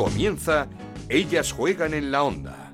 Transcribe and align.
Comienza 0.00 0.66
Ellas 1.10 1.52
juegan 1.52 1.92
en 1.92 2.10
la 2.10 2.22
onda. 2.22 2.72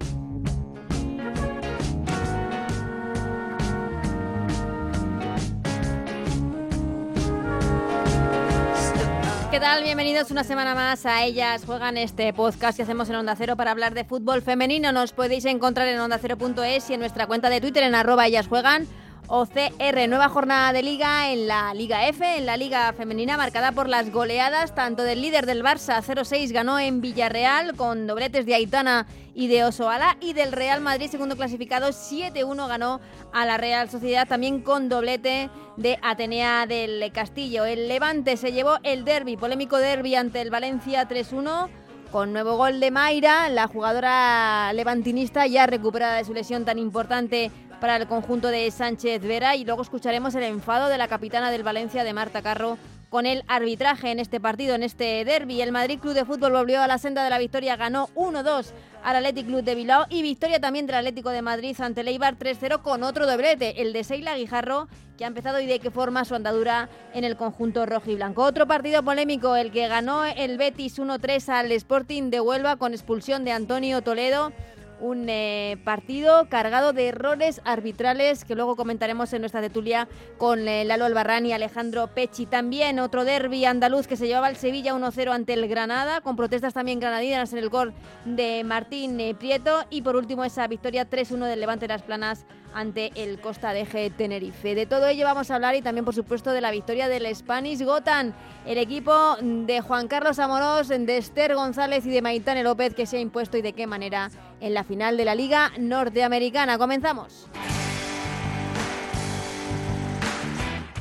¿Qué 9.51 9.59
tal? 9.59 9.83
Bienvenidos 9.83 10.31
una 10.31 10.45
semana 10.45 10.77
más 10.77 11.05
a 11.05 11.25
Ellas 11.25 11.65
Juegan 11.65 11.97
este 11.97 12.33
podcast 12.33 12.77
que 12.77 12.85
hacemos 12.85 13.09
en 13.09 13.17
Onda 13.17 13.35
Cero 13.35 13.57
para 13.57 13.73
hablar 13.73 13.95
de 13.95 14.05
fútbol 14.05 14.41
femenino. 14.41 14.93
Nos 14.93 15.13
podéis 15.13 15.47
encontrar 15.47 15.89
en 15.89 15.99
ondacero.es 15.99 16.91
y 16.91 16.95
en 16.95 17.01
nuestra 17.01 17.27
cuenta 17.27 17.51
de 17.51 17.61
Twitter 17.61 17.83
en 17.83 17.97
arroba 17.97 18.29
Ellas 18.29 18.47
Juegan 18.47 18.87
OCR. 19.29 20.09
Nueva 20.09 20.29
jornada 20.29 20.73
de 20.73 20.83
liga 20.83 21.33
en 21.33 21.49
la 21.49 21.75
Liga 21.75 22.07
F, 22.09 22.37
en 22.37 22.47
la 22.47 22.57
Liga 22.57 22.93
Femenina, 22.93 23.37
marcada 23.37 23.73
por 23.73 23.89
las 23.89 24.13
goleadas 24.13 24.75
tanto 24.75 25.03
del 25.03 25.21
líder 25.21 25.47
del 25.47 25.65
Barça 25.65 26.03
0-6 26.03 26.53
ganó 26.53 26.79
en 26.79 27.01
Villarreal 27.01 27.75
con 27.75 28.07
dobletes 28.07 28.47
de 28.47 28.55
Aitana 28.55 29.07
y 29.35 29.49
de 29.49 29.65
Osoala 29.65 30.17
y 30.21 30.33
del 30.33 30.53
Real 30.53 30.81
Madrid 30.81 31.11
segundo 31.11 31.37
clasificado 31.37 31.89
7-1 31.89 32.69
ganó 32.69 33.01
a 33.33 33.45
la 33.45 33.57
Real 33.57 33.91
Sociedad 33.91 34.29
también 34.29 34.61
con 34.61 34.89
doblete 34.89 35.51
de 35.77 35.99
Atenea 36.03 36.67
del 36.67 37.11
Castillo. 37.13 37.65
El 37.65 37.89
Levante 37.89 38.37
se 38.37 38.53
llevó 38.53 38.79
el 38.83 39.05
derby, 39.05 39.37
polémico 39.37 39.79
derby 39.79 40.15
ante 40.15 40.41
el 40.41 40.51
Valencia 40.51 41.09
3-1 41.09 41.69
con 42.11 42.33
nuevo 42.33 42.57
gol 42.57 42.81
de 42.81 42.91
Mayra, 42.91 43.49
la 43.49 43.67
jugadora 43.67 44.73
levantinista 44.73 45.47
ya 45.47 45.67
recuperada 45.67 46.17
de 46.17 46.25
su 46.25 46.33
lesión 46.33 46.65
tan 46.65 46.79
importante 46.79 47.51
para 47.81 47.97
el 47.97 48.07
conjunto 48.07 48.49
de 48.49 48.71
Sánchez 48.71 49.23
Vera 49.23 49.57
y 49.57 49.65
luego 49.65 49.83
escucharemos 49.83 50.35
el 50.35 50.45
enfado 50.45 50.89
de 50.89 50.99
la 50.99 51.09
capitana 51.09 51.51
del 51.51 51.63
Valencia 51.63 52.05
de 52.05 52.13
Marta 52.13 52.43
Carro 52.43 52.79
con 53.09 53.27
el 53.27 53.45
arbitraje 53.47 54.11
en 54.11 54.19
este 54.19 54.41
partido, 54.41 54.75
en 54.75 54.83
este 54.83 55.25
derby. 55.25 55.61
El 55.61 55.73
Madrid 55.73 55.99
Club 55.99 56.15
de 56.15 56.25
Fútbol 56.25 56.53
volvió 56.53 56.83
a 56.83 56.87
la 56.87 56.99
senda 56.99 57.23
de 57.25 57.31
la 57.31 57.39
victoria, 57.39 57.77
ganó 57.77 58.09
1-2 58.15 58.73
al 59.05 59.17
Athletic 59.17 59.47
Club 59.47 59.63
de 59.63 59.75
Bilbao 59.75 60.07
y 60.09 60.23
victoria 60.23 60.61
también 60.61 60.87
del 60.87 60.97
Atlético 60.97 61.31
de 61.31 61.43
Madrid 61.43 61.77
ante 61.81 62.01
el 62.01 62.09
Eibar 62.09 62.37
3-0 62.37 62.83
con 62.83 63.03
otro 63.03 63.27
doblete, 63.27 63.81
el 63.81 63.93
de 63.93 64.03
Seila 64.03 64.37
Guijarro, 64.37 64.89
que 65.17 65.25
ha 65.25 65.29
empezado 65.29 65.61
y 65.61 65.67
de 65.67 65.79
qué 65.79 65.91
forma 65.91 66.25
su 66.25 66.35
andadura 66.35 66.89
en 67.15 67.25
el 67.25 67.37
conjunto 67.37 67.87
rojo 67.87 68.11
y 68.11 68.17
blanco. 68.17 68.43
Otro 68.43 68.67
partido 68.67 69.03
polémico, 69.03 69.57
el 69.57 69.71
que 69.71 69.89
ganó 69.89 70.25
el 70.25 70.59
Betis 70.59 70.99
1-3 70.99 71.49
al 71.49 71.73
Sporting 71.73 72.31
de 72.31 72.41
Huelva 72.41 72.77
con 72.77 72.93
expulsión 72.93 73.45
de 73.45 73.53
Antonio 73.53 74.03
Toledo 74.03 74.53
un 75.01 75.29
eh, 75.29 75.79
partido 75.85 76.49
cargado 76.49 76.93
de 76.93 77.09
errores 77.09 77.61
arbitrales 77.65 78.45
que 78.45 78.55
luego 78.55 78.77
comentaremos 78.77 79.33
en 79.33 79.43
nuestra 79.43 79.61
tertulia 79.61 80.09
con 80.39 80.67
eh, 80.69 80.85
Lalo 80.85 81.05
Albarrán 81.05 81.47
y 81.47 81.53
Alejandro 81.53 82.09
Pechi. 82.09 82.47
También 82.47 82.99
otro 82.99 83.25
derby 83.25 83.65
andaluz 83.65 84.07
que 84.07 84.17
se 84.17 84.27
llevaba 84.27 84.47
al 84.47 84.57
Sevilla 84.57 84.95
1-0 84.95 85.33
ante 85.33 85.53
el 85.53 85.69
Granada, 85.69 86.21
con 86.21 86.37
protestas 86.37 86.75
también 86.75 87.01
granadinas 87.01 87.53
en 87.53 87.59
el 87.59 87.69
gol 87.69 87.95
de 88.25 88.65
Martín 88.65 89.21
eh, 89.21 89.35
Prieto. 89.35 89.85
Y 89.91 90.03
por 90.03 90.17
último 90.17 90.45
esa 90.45 90.67
victoria 90.67 91.09
3-1 91.09 91.47
del 91.47 91.61
Levante 91.61 91.87
de 91.87 91.95
las 91.95 92.03
Planas 92.03 92.47
ante 92.77 93.11
el 93.15 93.41
Costa 93.41 93.73
de 93.73 93.87
G 93.87 94.13
Tenerife. 94.15 94.75
De 94.75 94.85
todo 94.85 95.09
ello 95.09 95.25
vamos 95.25 95.51
a 95.51 95.55
hablar 95.55 95.75
y 95.75 95.83
también, 95.83 96.05
por 96.05 96.15
supuesto, 96.15 96.53
de 96.53 96.61
la 96.61 96.71
victoria 96.71 97.09
del 97.09 97.35
Spanish 97.35 97.83
Gotan, 97.83 98.35
el 98.67 98.77
equipo 98.77 99.37
de 99.41 99.81
Juan 99.81 100.09
Carlos 100.09 100.39
Amorós, 100.39 100.89
de 100.89 101.17
Esther 101.17 101.55
González 101.55 102.05
y 102.05 102.11
de 102.11 102.21
Maitane 102.21 102.63
López 102.63 102.95
que 102.95 103.07
se 103.07 103.17
ha 103.17 103.21
impuesto 103.21 103.57
y 103.57 103.63
de 103.63 103.73
qué 103.73 103.87
manera 103.87 104.31
en 104.61 104.75
la 104.75 104.85
final 104.85 105.17
de 105.17 105.25
la 105.25 105.35
Liga 105.35 105.73
Norteamericana. 105.79 106.77
Comenzamos. 106.77 107.49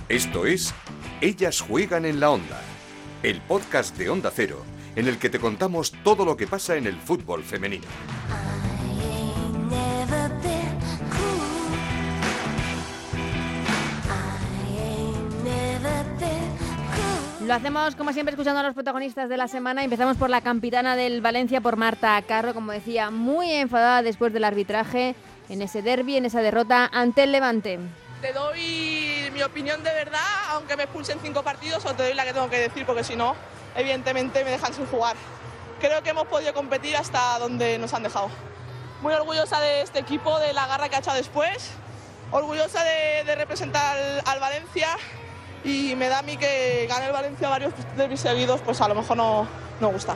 Esto 0.08 0.46
es 0.46 0.73
Ellas 1.20 1.59
juegan 1.59 2.06
en 2.06 2.22
la 2.22 2.30
onda, 2.30 2.62
el 3.22 3.42
podcast 3.42 3.98
de 3.98 4.09
Onda 4.09 4.31
Cero, 4.34 4.64
en 4.96 5.09
el 5.09 5.18
que 5.18 5.30
te 5.30 5.40
contamos 5.40 5.92
todo 6.06 6.23
lo 6.23 6.38
que 6.38 6.48
pasa 6.48 6.78
en 6.78 6.88
el 6.88 6.96
fútbol 6.96 7.44
femenino. 7.44 7.88
Lo 17.45 17.53
hacemos 17.53 17.95
como 17.95 18.11
siempre 18.11 18.33
escuchando 18.33 18.61
a 18.61 18.63
los 18.63 18.73
protagonistas 18.73 19.29
de 19.29 19.38
la 19.38 19.47
semana. 19.47 19.83
Empezamos 19.83 20.17
por 20.17 20.31
la 20.31 20.41
capitana 20.41 20.95
del 20.95 21.22
Valencia, 21.22 21.61
por 21.61 21.75
Marta 21.75 22.19
Carro, 22.23 22.56
como 22.56 22.72
decía, 22.72 23.11
muy 23.11 23.51
enfadada 23.51 24.01
después 24.01 24.33
del 24.33 24.45
arbitraje 24.45 25.13
en 25.47 25.61
ese 25.61 25.83
derby, 25.83 26.17
en 26.17 26.25
esa 26.25 26.41
derrota 26.41 26.89
ante 26.91 27.22
el 27.22 27.31
Levante. 27.31 27.78
Te 28.19 28.33
doy 28.33 29.29
mi 29.31 29.44
opinión 29.44 29.83
de 29.83 29.94
verdad, 29.94 30.19
aunque 30.53 30.75
me 30.75 30.83
expulsen 30.83 31.19
cinco 31.22 31.44
partidos, 31.44 31.85
o 31.85 31.94
te 31.94 32.01
doy 32.01 32.16
la 32.16 32.25
que 32.25 32.33
tengo 32.33 32.50
que 32.50 32.57
decir, 32.57 32.83
porque 32.83 33.03
si 33.03 33.16
no, 33.16 33.35
evidentemente 33.75 34.44
me 34.44 34.50
dejan 34.50 34.73
sin 34.73 34.88
jugar. 34.88 35.16
Creo 35.79 36.01
que 36.01 36.09
hemos 36.09 36.25
podido 36.25 36.51
competir 36.56 36.97
hasta 36.97 37.38
donde 37.38 37.77
nos 37.77 37.94
han 37.94 38.01
dejado. 38.01 38.31
Muy 39.03 39.13
orgullosa 39.13 39.59
de 39.59 39.81
este 39.81 40.00
equipo, 40.00 40.39
de 40.39 40.51
la 40.53 40.66
garra 40.66 40.89
que 40.89 40.95
ha 40.95 41.00
echado 41.00 41.17
después, 41.17 41.69
orgullosa 42.31 42.83
de, 42.83 43.23
de 43.23 43.35
representar 43.35 43.95
al 44.25 44.39
Valencia 44.39 44.88
y 45.66 45.96
me 45.96 46.08
da 46.08 46.20
a 46.20 46.22
mí 46.22 46.38
que 46.38 46.86
gane 46.88 47.08
el 47.08 47.12
Valencia 47.12 47.50
varios 47.50 47.74
derbis 47.98 48.20
seguidos, 48.20 48.62
pues 48.62 48.80
a 48.81 48.88
lo 48.88 48.96
mejor 48.96 49.18
no, 49.18 49.48
no 49.81 49.92
gusta. 49.92 50.16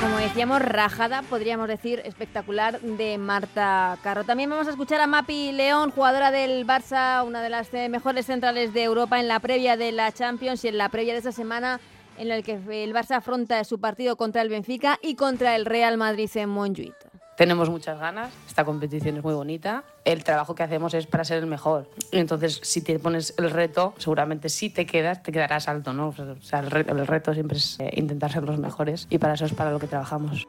Como 0.00 0.16
decíamos, 0.16 0.60
rajada, 0.60 1.22
podríamos 1.22 1.68
decir, 1.68 2.02
espectacular 2.04 2.80
de 2.80 3.18
Marta 3.18 3.98
Carro. 4.02 4.24
También 4.24 4.50
vamos 4.50 4.66
a 4.66 4.70
escuchar 4.70 5.00
a 5.00 5.06
Mapi 5.06 5.52
León, 5.52 5.90
jugadora 5.90 6.30
del 6.30 6.66
Barça, 6.66 7.24
una 7.24 7.40
de 7.40 7.50
las 7.50 7.72
eh, 7.72 7.88
mejores 7.88 8.26
centrales 8.26 8.74
de 8.74 8.82
Europa 8.82 9.20
en 9.20 9.28
la 9.28 9.38
previa 9.40 9.76
de 9.76 9.92
la 9.92 10.12
Champions 10.12 10.64
y 10.64 10.68
en 10.68 10.78
la 10.78 10.88
previa 10.88 11.12
de 11.12 11.20
esa 11.20 11.32
semana 11.32 11.80
en 12.18 12.28
la 12.28 12.40
que 12.42 12.52
el 12.54 12.94
Barça 12.94 13.16
afronta 13.16 13.62
su 13.64 13.78
partido 13.78 14.16
contra 14.16 14.42
el 14.42 14.48
Benfica 14.48 14.98
y 15.02 15.14
contra 15.14 15.54
el 15.56 15.66
Real 15.66 15.96
Madrid 15.98 16.30
en 16.34 16.48
Montjuic. 16.48 16.94
Tenemos 17.36 17.68
muchas 17.68 17.98
ganas, 18.00 18.32
esta 18.48 18.64
competición 18.64 19.18
es 19.18 19.22
muy 19.22 19.34
bonita, 19.34 19.84
el 20.06 20.24
trabajo 20.24 20.54
que 20.54 20.62
hacemos 20.62 20.94
es 20.94 21.06
para 21.06 21.22
ser 21.22 21.38
el 21.38 21.46
mejor. 21.46 21.86
Entonces, 22.10 22.60
si 22.62 22.80
te 22.80 22.98
pones 22.98 23.34
el 23.36 23.50
reto, 23.50 23.92
seguramente 23.98 24.48
si 24.48 24.70
te 24.70 24.86
quedas, 24.86 25.22
te 25.22 25.32
quedarás 25.32 25.68
alto, 25.68 25.92
¿no? 25.92 26.08
O 26.08 26.42
sea, 26.42 26.60
el 26.60 26.70
reto, 26.70 26.92
el 26.96 27.06
reto 27.06 27.34
siempre 27.34 27.58
es 27.58 27.78
eh, 27.78 27.90
intentar 27.96 28.32
ser 28.32 28.42
los 28.44 28.58
mejores 28.58 29.06
y 29.10 29.18
para 29.18 29.34
eso 29.34 29.44
es 29.44 29.52
para 29.52 29.70
lo 29.70 29.78
que 29.78 29.86
trabajamos. 29.86 30.46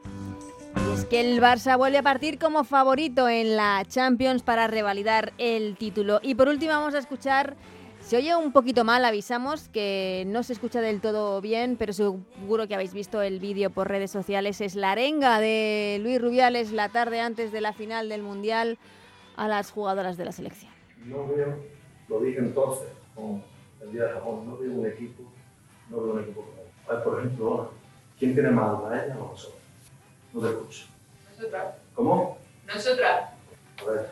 Y 0.77 0.93
es 0.93 1.05
que 1.05 1.19
el 1.19 1.41
Barça 1.41 1.77
vuelve 1.77 1.97
a 1.97 2.03
partir 2.03 2.39
como 2.39 2.63
favorito 2.63 3.27
en 3.27 3.57
la 3.57 3.83
Champions 3.85 4.41
para 4.43 4.67
revalidar 4.67 5.33
el 5.37 5.75
título. 5.75 6.21
Y 6.23 6.35
por 6.35 6.47
último 6.47 6.71
vamos 6.71 6.93
a 6.93 6.99
escuchar 6.99 7.57
se 8.07 8.15
oye 8.15 8.33
un 8.37 8.53
poquito 8.53 8.85
mal, 8.85 9.03
avisamos 9.03 9.67
que 9.67 10.23
no 10.27 10.41
se 10.41 10.53
escucha 10.53 10.79
del 10.79 11.01
todo 11.01 11.41
bien, 11.41 11.75
pero 11.75 11.91
seguro 11.91 12.65
que 12.65 12.73
habéis 12.73 12.93
visto 12.93 13.21
el 13.21 13.39
vídeo 13.39 13.69
por 13.69 13.89
redes 13.89 14.11
sociales. 14.11 14.61
Es 14.61 14.75
la 14.75 14.91
arenga 14.91 15.41
de 15.41 15.99
Luis 16.01 16.21
Rubiales 16.21 16.71
la 16.71 16.87
tarde 16.87 17.19
antes 17.19 17.51
de 17.51 17.59
la 17.59 17.73
final 17.73 18.07
del 18.07 18.23
Mundial 18.23 18.77
a 19.35 19.49
las 19.49 19.71
jugadoras 19.71 20.15
de 20.15 20.23
la 20.23 20.31
selección. 20.31 20.71
No 21.03 21.27
veo, 21.27 21.57
lo 22.07 22.21
dije 22.21 22.39
entonces, 22.39 22.87
con 23.13 23.43
el 23.81 23.91
día 23.91 24.05
de 24.05 24.13
Japón, 24.13 24.47
no 24.47 24.57
veo 24.57 24.71
un 24.71 24.87
equipo, 24.87 25.23
no 25.89 25.97
veo 26.01 26.13
un 26.13 26.21
equipo 26.21 26.45
como 26.45 26.61
A 26.87 26.93
ver, 26.93 27.03
por 27.03 27.19
ejemplo, 27.19 27.51
ahora, 27.51 27.69
¿quién 28.17 28.33
tiene 28.33 28.51
más 28.51 28.69
alma, 28.69 29.03
ella 29.03 29.17
o 29.19 29.31
nosotros? 29.31 29.61
No 30.33 30.39
te 30.39 30.47
escucho. 30.47 30.85
Nosotras. 31.35 31.75
¿Cómo? 31.93 32.37
Nosotras. 32.73 33.31
A 33.81 33.91
ver, 33.91 34.09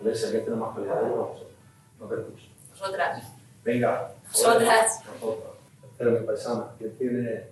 Alessia, 0.00 0.30
¿quién 0.30 0.44
tiene 0.44 0.58
más 0.58 0.74
calidad, 0.74 1.04
ella 1.04 1.12
o 1.12 1.28
nosotros? 1.28 1.52
No 2.00 2.06
te 2.06 2.14
escucho. 2.14 2.51
Nosotras. 2.72 3.32
Venga. 3.64 4.12
Nosotras. 4.28 5.00
Nosotras. 5.06 5.52
Pero 5.98 6.10
mi 6.12 6.26
paisana, 6.26 6.64
¿quién 6.78 6.96
tiene 6.98 7.44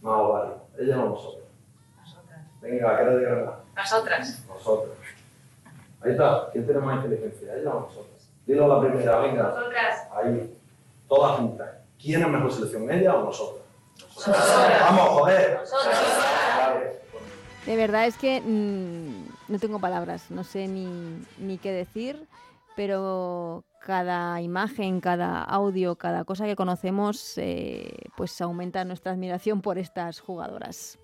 más 0.00 0.20
ovario? 0.20 0.56
¿Ella 0.78 1.00
o 1.00 1.08
nosotros? 1.10 1.44
Nosotras. 2.00 2.40
Venga, 2.60 2.98
¿qué 2.98 3.04
le 3.04 3.18
digan 3.18 3.46
más? 3.46 3.54
Nosotras. 3.76 4.44
Nosotros. 4.48 4.96
Ahí 6.02 6.10
está. 6.10 6.50
¿Quién 6.52 6.66
tiene 6.66 6.80
más 6.80 7.04
inteligencia? 7.04 7.54
¿Ella 7.54 7.74
o 7.74 7.80
nosotros? 7.80 8.28
Dilo 8.46 8.64
a 8.64 8.68
la 8.68 8.80
primera, 8.88 9.18
venga. 9.20 9.42
Nosotras. 9.44 10.08
Ahí. 10.12 10.58
Todas 11.08 11.38
juntas. 11.38 11.68
¿Quién 12.00 12.22
es 12.22 12.28
mejor 12.28 12.52
selección? 12.52 12.90
¿Ella 12.90 13.14
o 13.14 13.24
nosotros? 13.24 13.62
Nosotras. 14.00 14.80
Vamos, 14.80 15.08
joder. 15.08 15.58
Nosotras. 15.60 15.98
Vale. 16.58 17.00
De 17.66 17.76
verdad 17.76 18.06
es 18.06 18.16
que 18.18 18.42
mmm, 18.42 19.26
no 19.48 19.58
tengo 19.58 19.78
palabras, 19.78 20.30
no 20.30 20.44
sé 20.44 20.68
ni, 20.68 21.24
ni 21.38 21.56
qué 21.56 21.72
decir, 21.72 22.26
pero 22.76 23.64
cada 23.80 24.40
imagen, 24.40 25.00
cada 25.00 25.42
audio, 25.42 25.96
cada 25.96 26.24
cosa 26.24 26.46
que 26.46 26.56
conocemos, 26.56 27.36
eh, 27.38 27.94
pues 28.16 28.40
aumenta 28.40 28.84
nuestra 28.84 29.12
admiración 29.12 29.60
por 29.60 29.78
estas 29.78 30.20
jugadoras. 30.20 30.98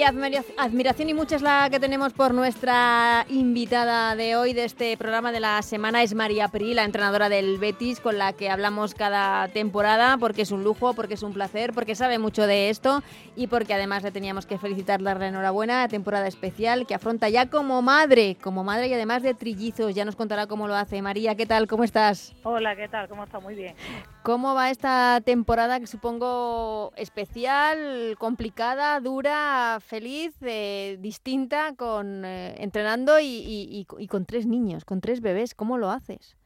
Y 0.00 0.02
admiración 0.02 1.10
y 1.10 1.12
mucha 1.12 1.36
es 1.36 1.42
la 1.42 1.68
que 1.68 1.78
tenemos 1.78 2.14
por 2.14 2.32
nuestra 2.32 3.26
invitada 3.28 4.16
de 4.16 4.34
hoy 4.34 4.54
de 4.54 4.64
este 4.64 4.96
programa 4.96 5.30
de 5.30 5.40
la 5.40 5.60
semana. 5.60 6.02
Es 6.02 6.14
María 6.14 6.48
Pri, 6.48 6.72
la 6.72 6.84
entrenadora 6.84 7.28
del 7.28 7.58
Betis, 7.58 8.00
con 8.00 8.16
la 8.16 8.32
que 8.32 8.48
hablamos 8.48 8.94
cada 8.94 9.48
temporada, 9.48 10.16
porque 10.16 10.40
es 10.40 10.52
un 10.52 10.64
lujo, 10.64 10.94
porque 10.94 11.12
es 11.12 11.22
un 11.22 11.34
placer, 11.34 11.74
porque 11.74 11.94
sabe 11.94 12.18
mucho 12.18 12.46
de 12.46 12.70
esto 12.70 13.02
y 13.36 13.48
porque 13.48 13.74
además 13.74 14.02
le 14.02 14.10
teníamos 14.10 14.46
que 14.46 14.56
felicitar, 14.56 15.02
darle 15.02 15.26
enhorabuena, 15.26 15.86
temporada 15.88 16.28
especial 16.28 16.86
que 16.86 16.94
afronta 16.94 17.28
ya 17.28 17.50
como 17.50 17.82
madre, 17.82 18.38
como 18.40 18.64
madre 18.64 18.88
y 18.88 18.94
además 18.94 19.22
de 19.22 19.34
trillizos. 19.34 19.94
Ya 19.94 20.06
nos 20.06 20.16
contará 20.16 20.46
cómo 20.46 20.66
lo 20.66 20.76
hace. 20.76 21.02
María, 21.02 21.34
¿qué 21.34 21.44
tal? 21.44 21.66
¿Cómo 21.66 21.84
estás? 21.84 22.34
Hola, 22.42 22.74
¿qué 22.74 22.88
tal? 22.88 23.06
¿Cómo 23.06 23.24
está? 23.24 23.38
Muy 23.38 23.54
bien. 23.54 23.74
¿Cómo 24.22 24.54
va 24.54 24.70
esta 24.70 25.20
temporada 25.22 25.78
que 25.78 25.86
supongo 25.86 26.92
especial, 26.96 28.16
complicada, 28.18 28.98
dura, 29.00 29.78
feliz, 29.90 30.34
eh, 30.42 30.96
distinta, 31.00 31.74
con 31.74 32.24
eh, 32.24 32.54
entrenando 32.62 33.18
y, 33.20 33.84
con 34.08 34.24
tres 34.24 34.46
niños, 34.46 34.84
con 34.84 35.00
tres 35.00 35.20
bebés? 35.20 35.54
¿Cómo 35.54 35.76
lo 35.78 35.90
haces? 35.90 36.36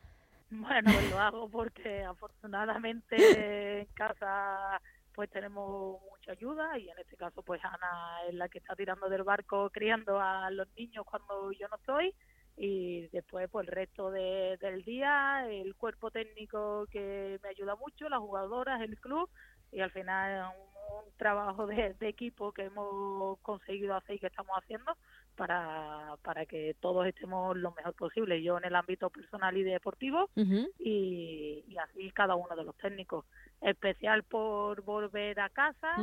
Bueno, 0.51 0.91
pues 0.93 1.11
lo 1.11 1.19
hago 1.21 1.49
porque 1.51 2.03
afortunadamente 2.05 3.81
en 3.81 3.87
casa 3.95 4.81
pues 5.15 5.31
tenemos 5.31 6.01
mucha 6.11 6.33
ayuda 6.33 6.77
y 6.79 6.89
en 6.89 6.99
este 6.99 7.17
caso 7.17 7.43
pues 7.43 7.61
Ana 7.65 8.19
es 8.29 8.35
la 8.35 8.49
que 8.49 8.59
está 8.59 8.75
tirando 8.75 9.09
del 9.09 9.23
barco 9.23 9.71
criando 9.71 10.21
a 10.21 10.51
los 10.51 10.67
niños 10.77 11.05
cuando 11.05 11.53
yo 11.53 11.69
no 11.69 11.77
estoy 11.77 12.15
y 12.57 13.09
después 13.09 13.49
pues 13.51 13.67
el 13.69 13.73
resto 13.75 14.11
de- 14.11 14.57
del 14.61 14.83
día 14.85 15.47
el 15.49 15.75
cuerpo 15.77 16.11
técnico 16.11 16.87
que 16.91 17.39
me 17.43 17.49
ayuda 17.49 17.75
mucho, 17.77 18.09
las 18.09 18.21
jugadoras, 18.21 18.81
el 18.81 18.97
club 18.99 19.29
y 19.75 19.81
al 19.81 19.91
final 19.91 20.53
un, 20.57 20.75
un 21.05 21.13
trabajo 21.17 21.67
de, 21.67 21.95
de 21.95 22.09
equipo 22.09 22.53
que 22.53 22.65
hemos 22.65 23.39
conseguido 23.41 23.95
hacer 23.97 24.17
y 24.17 24.19
que 24.21 24.29
estamos 24.29 24.57
haciendo 24.57 24.97
para, 25.37 26.15
para 26.23 26.47
que 26.47 26.77
todos 26.81 27.07
estemos 27.07 27.57
lo 27.57 27.73
mejor 27.73 27.95
posible. 27.95 28.43
Yo 28.43 28.59
en 28.59 28.65
el 28.65 28.75
ámbito 28.75 29.11
personal 29.11 29.57
y 29.57 29.65
deportivo 29.65 30.31
y, 30.79 31.65
y 31.67 31.77
así 31.79 32.11
cada 32.13 32.37
uno 32.37 32.55
de 32.55 32.65
los 32.65 32.77
técnicos. 32.77 33.25
Especial 33.61 34.23
por 34.25 34.83
volver 34.83 35.41
a 35.41 35.49
casa, 35.49 35.97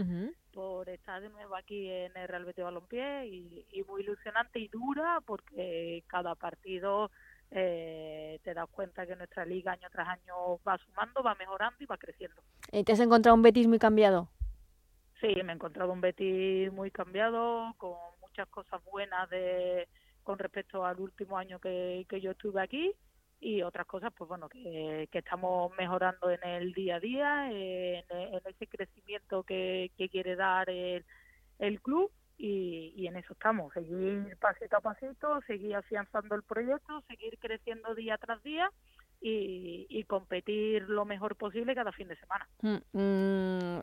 por 0.51 0.89
estar 0.89 1.21
de 1.21 1.29
nuevo 1.29 1.55
aquí 1.55 1.89
en 1.89 2.15
el 2.17 2.27
Real 2.27 2.43
Betis 2.45 2.63
Balompié 2.63 3.27
y, 3.27 3.65
y 3.71 3.83
muy 3.83 4.01
ilusionante 4.01 4.59
y 4.59 4.67
dura 4.67 5.19
porque 5.25 6.03
cada 6.07 6.35
partido 6.35 7.11
eh, 7.51 8.39
te 8.43 8.53
das 8.53 8.69
cuenta 8.69 9.05
que 9.05 9.15
nuestra 9.15 9.45
liga 9.45 9.73
año 9.73 9.87
tras 9.91 10.07
año 10.07 10.59
va 10.67 10.77
sumando, 10.77 11.21
va 11.21 11.35
mejorando 11.35 11.77
y 11.79 11.85
va 11.85 11.97
creciendo. 11.97 12.41
Eh, 12.71 12.83
¿Te 12.83 12.93
has 12.93 12.99
encontrado 12.99 13.35
un 13.35 13.41
Betis 13.41 13.67
muy 13.67 13.79
cambiado? 13.79 14.29
Sí, 15.19 15.27
me 15.43 15.51
he 15.51 15.55
encontrado 15.55 15.91
un 15.91 16.01
Betis 16.01 16.71
muy 16.71 16.91
cambiado, 16.91 17.73
con 17.77 17.93
muchas 18.21 18.47
cosas 18.47 18.81
buenas 18.85 19.29
de 19.29 19.87
con 20.23 20.37
respecto 20.37 20.85
al 20.85 20.99
último 20.99 21.37
año 21.37 21.59
que, 21.59 22.05
que 22.07 22.21
yo 22.21 22.31
estuve 22.31 22.61
aquí 22.61 22.93
y 23.39 23.63
otras 23.63 23.87
cosas, 23.87 24.13
pues 24.15 24.27
bueno, 24.27 24.47
que, 24.47 25.09
que 25.11 25.17
estamos 25.17 25.71
mejorando 25.75 26.29
en 26.29 26.43
el 26.43 26.73
día 26.73 26.97
a 26.97 26.99
día, 26.99 27.51
en, 27.51 28.05
en 28.11 28.41
ese 28.45 28.67
crecimiento 28.67 29.43
que, 29.43 29.91
que 29.97 30.09
quiere 30.09 30.35
dar 30.35 30.69
el, 30.69 31.03
el 31.57 31.81
club 31.81 32.11
y, 32.41 32.91
y 32.95 33.05
en 33.05 33.17
eso 33.17 33.33
estamos, 33.33 33.71
seguir 33.71 34.35
pasito 34.37 34.75
a 34.75 34.81
pasito, 34.81 35.41
seguir 35.45 35.75
afianzando 35.75 36.33
el 36.33 36.41
proyecto, 36.41 37.03
seguir 37.07 37.37
creciendo 37.37 37.93
día 37.93 38.17
tras 38.17 38.41
día 38.41 38.71
y, 39.21 39.85
y 39.87 40.03
competir 40.05 40.89
lo 40.89 41.05
mejor 41.05 41.35
posible 41.35 41.75
cada 41.75 41.91
fin 41.91 42.07
de 42.07 42.15
semana. 42.15 42.47
Mm, 42.63 42.99
mm, 42.99 43.81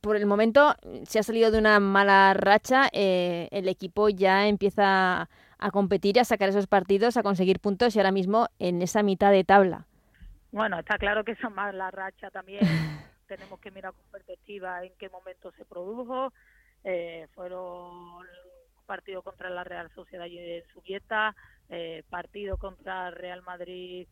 por 0.00 0.16
el 0.16 0.26
momento 0.26 0.74
se 1.04 1.20
ha 1.20 1.22
salido 1.22 1.52
de 1.52 1.60
una 1.60 1.78
mala 1.78 2.34
racha, 2.34 2.88
eh, 2.92 3.46
el 3.52 3.68
equipo 3.68 4.08
ya 4.08 4.48
empieza 4.48 5.28
a 5.58 5.70
competir, 5.70 6.18
a 6.18 6.24
sacar 6.24 6.48
esos 6.48 6.66
partidos, 6.66 7.16
a 7.16 7.22
conseguir 7.22 7.60
puntos 7.60 7.94
y 7.94 8.00
ahora 8.00 8.10
mismo 8.10 8.48
en 8.58 8.82
esa 8.82 9.04
mitad 9.04 9.30
de 9.30 9.44
tabla. 9.44 9.86
Bueno, 10.50 10.80
está 10.80 10.98
claro 10.98 11.22
que 11.22 11.32
esa 11.32 11.50
mala 11.50 11.92
racha 11.92 12.30
también 12.30 12.62
tenemos 13.28 13.60
que 13.60 13.70
mirar 13.70 13.92
con 13.92 14.04
perspectiva 14.10 14.84
en 14.84 14.92
qué 14.98 15.08
momento 15.08 15.52
se 15.52 15.64
produjo. 15.64 16.32
Eh, 16.84 17.28
fueron 17.34 18.26
partido 18.86 19.22
contra 19.22 19.48
la 19.50 19.64
Real 19.64 19.90
Sociedad 19.94 20.26
en 20.26 20.64
Subieta, 20.72 21.34
eh, 21.68 22.02
partido 22.10 22.56
contra 22.58 23.10
Real 23.10 23.42
Madrid 23.42 24.06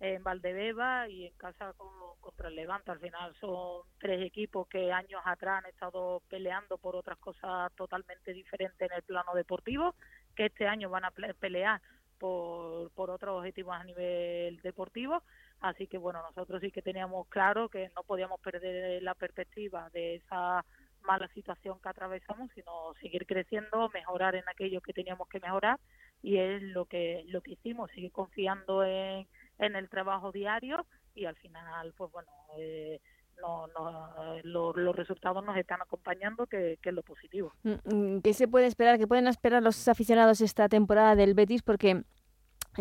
en 0.00 0.22
Valdebeba 0.22 1.08
y 1.08 1.26
en 1.26 1.32
casa 1.34 1.72
con- 1.74 1.88
contra 2.20 2.48
el 2.48 2.56
Levante. 2.56 2.90
Al 2.90 3.00
final 3.00 3.34
son 3.40 3.82
tres 3.98 4.20
equipos 4.26 4.68
que 4.68 4.92
años 4.92 5.22
atrás 5.24 5.62
han 5.64 5.70
estado 5.70 6.20
peleando 6.28 6.76
por 6.78 6.96
otras 6.96 7.18
cosas 7.18 7.72
totalmente 7.76 8.32
diferentes 8.32 8.90
en 8.90 8.94
el 8.96 9.02
plano 9.04 9.32
deportivo, 9.34 9.94
que 10.34 10.46
este 10.46 10.66
año 10.66 10.90
van 10.90 11.04
a 11.04 11.12
pelear 11.12 11.80
por, 12.18 12.90
por 12.92 13.10
otros 13.10 13.38
objetivos 13.38 13.74
a 13.74 13.84
nivel 13.84 14.60
deportivo. 14.62 15.22
Así 15.60 15.86
que 15.86 15.96
bueno, 15.98 16.20
nosotros 16.22 16.60
sí 16.60 16.70
que 16.70 16.82
teníamos 16.82 17.26
claro 17.28 17.68
que 17.68 17.90
no 17.96 18.02
podíamos 18.02 18.40
perder 18.40 19.02
la 19.02 19.14
perspectiva 19.14 19.88
de 19.90 20.16
esa 20.16 20.64
mala 21.06 21.28
situación 21.28 21.78
que 21.82 21.88
atravesamos, 21.88 22.50
sino 22.54 22.92
seguir 23.00 23.26
creciendo, 23.26 23.88
mejorar 23.94 24.34
en 24.34 24.44
aquello 24.48 24.80
que 24.80 24.92
teníamos 24.92 25.28
que 25.28 25.40
mejorar 25.40 25.78
y 26.22 26.38
es 26.38 26.62
lo 26.62 26.84
que 26.86 27.24
lo 27.28 27.40
que 27.42 27.52
hicimos, 27.52 27.90
seguir 27.92 28.12
confiando 28.12 28.84
en, 28.84 29.26
en 29.58 29.76
el 29.76 29.88
trabajo 29.88 30.32
diario 30.32 30.86
y 31.14 31.24
al 31.24 31.36
final, 31.36 31.94
pues 31.96 32.10
bueno, 32.12 32.28
eh, 32.58 33.00
no, 33.40 33.66
no, 33.68 34.38
lo- 34.44 34.72
los 34.74 34.96
resultados 34.96 35.44
nos 35.44 35.56
están 35.56 35.80
acompañando, 35.82 36.46
que, 36.46 36.78
que 36.82 36.88
es 36.88 36.94
lo 36.94 37.02
positivo. 37.02 37.52
Mm, 37.62 37.72
mm, 37.84 38.20
¿Qué 38.22 38.32
se 38.32 38.48
puede 38.48 38.66
esperar? 38.66 38.98
¿Qué 38.98 39.06
pueden 39.06 39.26
esperar 39.26 39.62
los 39.62 39.88
aficionados 39.88 40.40
esta 40.40 40.68
temporada 40.68 41.14
del 41.16 41.34
Betis? 41.34 41.62
Porque 41.62 42.02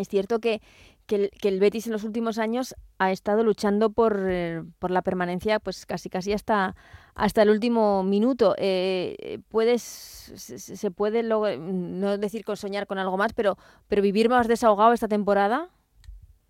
es 0.01 0.07
cierto 0.09 0.39
que, 0.39 0.62
que, 1.07 1.30
el, 1.44 1.59
Betis 1.59 1.88
en 1.88 1.94
los 1.94 2.03
últimos 2.03 2.38
años 2.38 2.75
ha 3.00 3.12
estado 3.12 3.44
luchando 3.44 3.89
por, 3.92 4.19
eh, 4.27 4.63
por 4.80 4.92
la 4.92 5.01
permanencia 5.01 5.59
pues 5.59 5.86
casi 5.86 6.09
casi 6.09 6.33
hasta, 6.33 6.75
hasta 7.15 7.42
el 7.44 7.50
último 7.50 8.03
minuto. 8.03 8.56
Eh, 8.57 9.39
puedes, 9.50 9.81
se, 9.83 10.59
se- 10.59 10.92
puede 10.92 11.24
log- 11.24 11.59
no 11.59 12.18
decir 12.18 12.44
con 12.45 12.57
soñar 12.57 12.88
con 12.88 12.97
algo 12.97 13.18
más, 13.18 13.33
pero, 13.33 13.57
pero 13.88 14.01
vivir 14.01 14.30
más 14.30 14.47
desahogado 14.47 14.94
esta 14.94 15.07
temporada. 15.07 15.69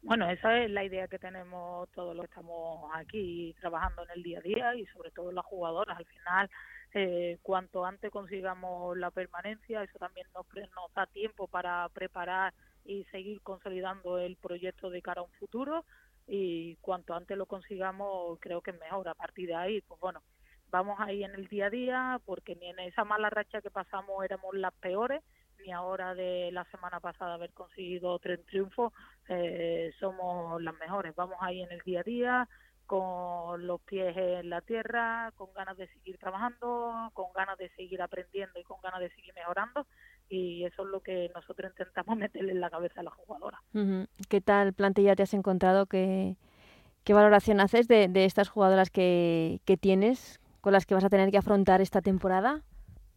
Bueno, 0.02 0.30
esa 0.30 0.60
es 0.64 0.70
la 0.70 0.84
idea 0.84 1.08
que 1.08 1.18
tenemos 1.18 1.90
todos 1.92 2.16
los 2.16 2.26
que 2.26 2.30
estamos 2.32 2.92
aquí 2.94 3.56
trabajando 3.60 4.04
en 4.04 4.10
el 4.16 4.24
día 4.24 4.38
a 4.38 4.42
día 4.42 4.76
y 4.76 4.86
sobre 4.88 5.10
todo 5.12 5.32
las 5.32 5.46
jugadoras. 5.46 5.98
Al 5.98 6.06
final, 6.06 6.50
eh, 6.94 7.40
cuanto 7.42 7.84
antes 7.86 8.12
consigamos 8.12 8.96
la 8.98 9.10
permanencia, 9.10 9.82
eso 9.84 9.98
también 9.98 10.28
nos, 10.36 10.46
nos 10.76 10.94
da 10.94 11.08
tiempo 11.08 11.48
para 11.48 11.90
preparar 11.90 12.54
y 12.86 13.04
seguir 13.06 13.42
consolidando 13.42 14.20
el 14.20 14.38
proyecto 14.38 14.90
de 14.90 15.02
cara 15.02 15.22
a 15.22 15.26
un 15.26 15.32
futuro 15.32 15.86
y 16.28 16.76
cuanto 16.78 17.14
antes 17.14 17.38
lo 17.38 17.46
consigamos 17.46 18.40
creo 18.40 18.62
que 18.62 18.72
es 18.72 18.80
mejor. 18.80 19.08
A 19.08 19.16
partir 19.16 19.48
de 19.48 19.56
ahí, 19.56 19.82
pues 19.82 20.00
bueno, 20.00 20.22
vamos 20.70 21.00
ahí 21.00 21.24
en 21.24 21.36
el 21.36 21.48
día 21.48 21.68
a 21.68 21.70
día 21.70 22.22
porque 22.26 22.56
ni 22.56 22.70
en 22.70 22.80
esa 22.80 23.04
mala 23.04 23.30
racha 23.30 23.62
que 23.62 23.72
pasamos 23.72 24.24
éramos 24.24 24.56
las 24.56 24.74
peores 24.76 25.22
ni 25.66 25.72
ahora 25.72 26.14
de 26.14 26.52
la 26.52 26.66
semana 26.66 27.00
pasada 27.00 27.36
haber 27.36 27.52
conseguido 27.54 28.20
tres 28.20 28.46
triunfos 28.46 28.94
eh, 29.28 29.92
somos 30.00 30.62
las 30.62 30.76
mejores. 30.76 31.16
Vamos 31.16 31.38
ahí 31.42 31.62
en 31.62 31.72
el 31.72 31.82
día 31.82 32.02
a 32.02 32.04
día, 32.04 32.50
con 32.86 33.66
los 33.66 33.82
pies 33.82 34.16
en 34.16 34.50
la 34.50 34.62
tierra, 34.62 35.32
con 35.36 35.52
ganas 35.54 35.78
de 35.78 35.88
seguir 35.88 36.18
trabajando, 36.18 37.10
con 37.14 37.32
ganas 37.34 37.58
de 37.58 37.70
seguir 37.70 38.02
aprendiendo 38.02 38.60
y 38.60 38.64
con 38.64 38.80
ganas 38.82 39.00
de 39.00 39.10
seguir 39.10 39.34
mejorando. 39.34 39.88
Y 40.30 40.66
eso 40.66 40.84
es 40.84 40.90
lo 40.90 41.02
que 41.02 41.30
nosotros 41.34 41.72
intentamos 41.72 42.18
meterle 42.18 42.52
en 42.52 42.62
la 42.62 42.70
cabeza 42.70 43.02
a 43.02 43.04
las 43.04 43.14
jugadoras. 43.14 43.60
Ujú. 43.74 44.08
¿Qué 44.30 44.42
tal 44.42 44.74
plantilla 44.74 45.16
te 45.16 45.24
has 45.24 45.34
encontrado? 45.34 45.86
¿Qué, 45.86 46.36
qué 47.04 47.14
valoración 47.14 47.60
haces 47.60 47.88
de, 47.88 48.08
de 48.08 48.26
estas 48.26 48.50
jugadoras 48.50 48.90
que, 48.90 49.60
que 49.66 49.78
tienes, 49.78 50.40
con 50.62 50.74
las 50.74 50.86
que 50.86 50.96
vas 50.96 51.04
a 51.04 51.10
tener 51.10 51.32
que 51.32 51.38
afrontar 51.38 51.82
esta 51.82 52.02
temporada? 52.02 52.64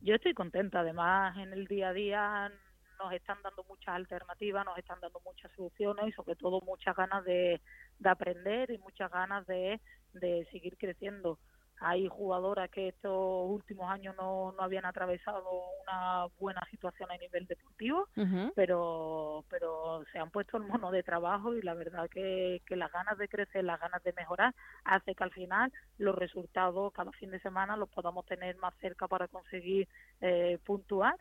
Yo 0.00 0.14
estoy 0.14 0.34
contenta, 0.34 0.80
además 0.80 1.36
en 1.38 1.52
el 1.52 1.66
día 1.66 1.88
a 1.88 1.92
día 1.92 2.52
nos 2.98 3.12
están 3.12 3.38
dando 3.42 3.64
muchas 3.68 3.94
alternativas, 3.94 4.64
nos 4.64 4.78
están 4.78 5.00
dando 5.00 5.20
muchas 5.24 5.50
soluciones 5.52 6.08
y 6.08 6.12
sobre 6.12 6.36
todo 6.36 6.60
muchas 6.60 6.96
ganas 6.96 7.24
de, 7.24 7.60
de 7.98 8.08
aprender 8.10 8.70
y 8.70 8.78
muchas 8.78 9.10
ganas 9.10 9.46
de, 9.46 9.80
de 10.12 10.46
seguir 10.50 10.76
creciendo. 10.76 11.38
Hay 11.80 12.08
jugadoras 12.08 12.70
que 12.70 12.88
estos 12.88 13.48
últimos 13.48 13.90
años 13.90 14.14
no, 14.16 14.52
no 14.52 14.62
habían 14.62 14.84
atravesado 14.84 15.44
una 15.82 16.26
buena 16.38 16.60
situación 16.70 17.10
a 17.10 17.16
nivel 17.16 17.46
deportivo, 17.46 18.08
pero 18.54 19.44
pero 19.48 20.02
se 20.12 20.18
han 20.18 20.30
puesto 20.30 20.56
el 20.56 20.64
mono 20.64 20.90
de 20.90 21.02
trabajo 21.02 21.54
y 21.54 21.62
la 21.62 21.74
verdad 21.74 22.08
que, 22.10 22.62
que 22.66 22.76
las 22.76 22.90
ganas 22.92 23.16
de 23.18 23.28
crecer, 23.28 23.64
las 23.64 23.80
ganas 23.80 24.02
de 24.02 24.12
mejorar, 24.12 24.54
hace 24.84 25.14
que 25.14 25.24
al 25.24 25.32
final 25.32 25.72
los 25.98 26.14
resultados 26.14 26.92
cada 26.92 27.12
fin 27.12 27.30
de 27.30 27.40
semana 27.40 27.76
los 27.76 27.88
podamos 27.88 28.26
tener 28.26 28.56
más 28.56 28.74
cerca 28.80 29.06
para 29.06 29.28
conseguir 29.28 29.88
eh, 30.20 30.58
puntuar 30.64 31.16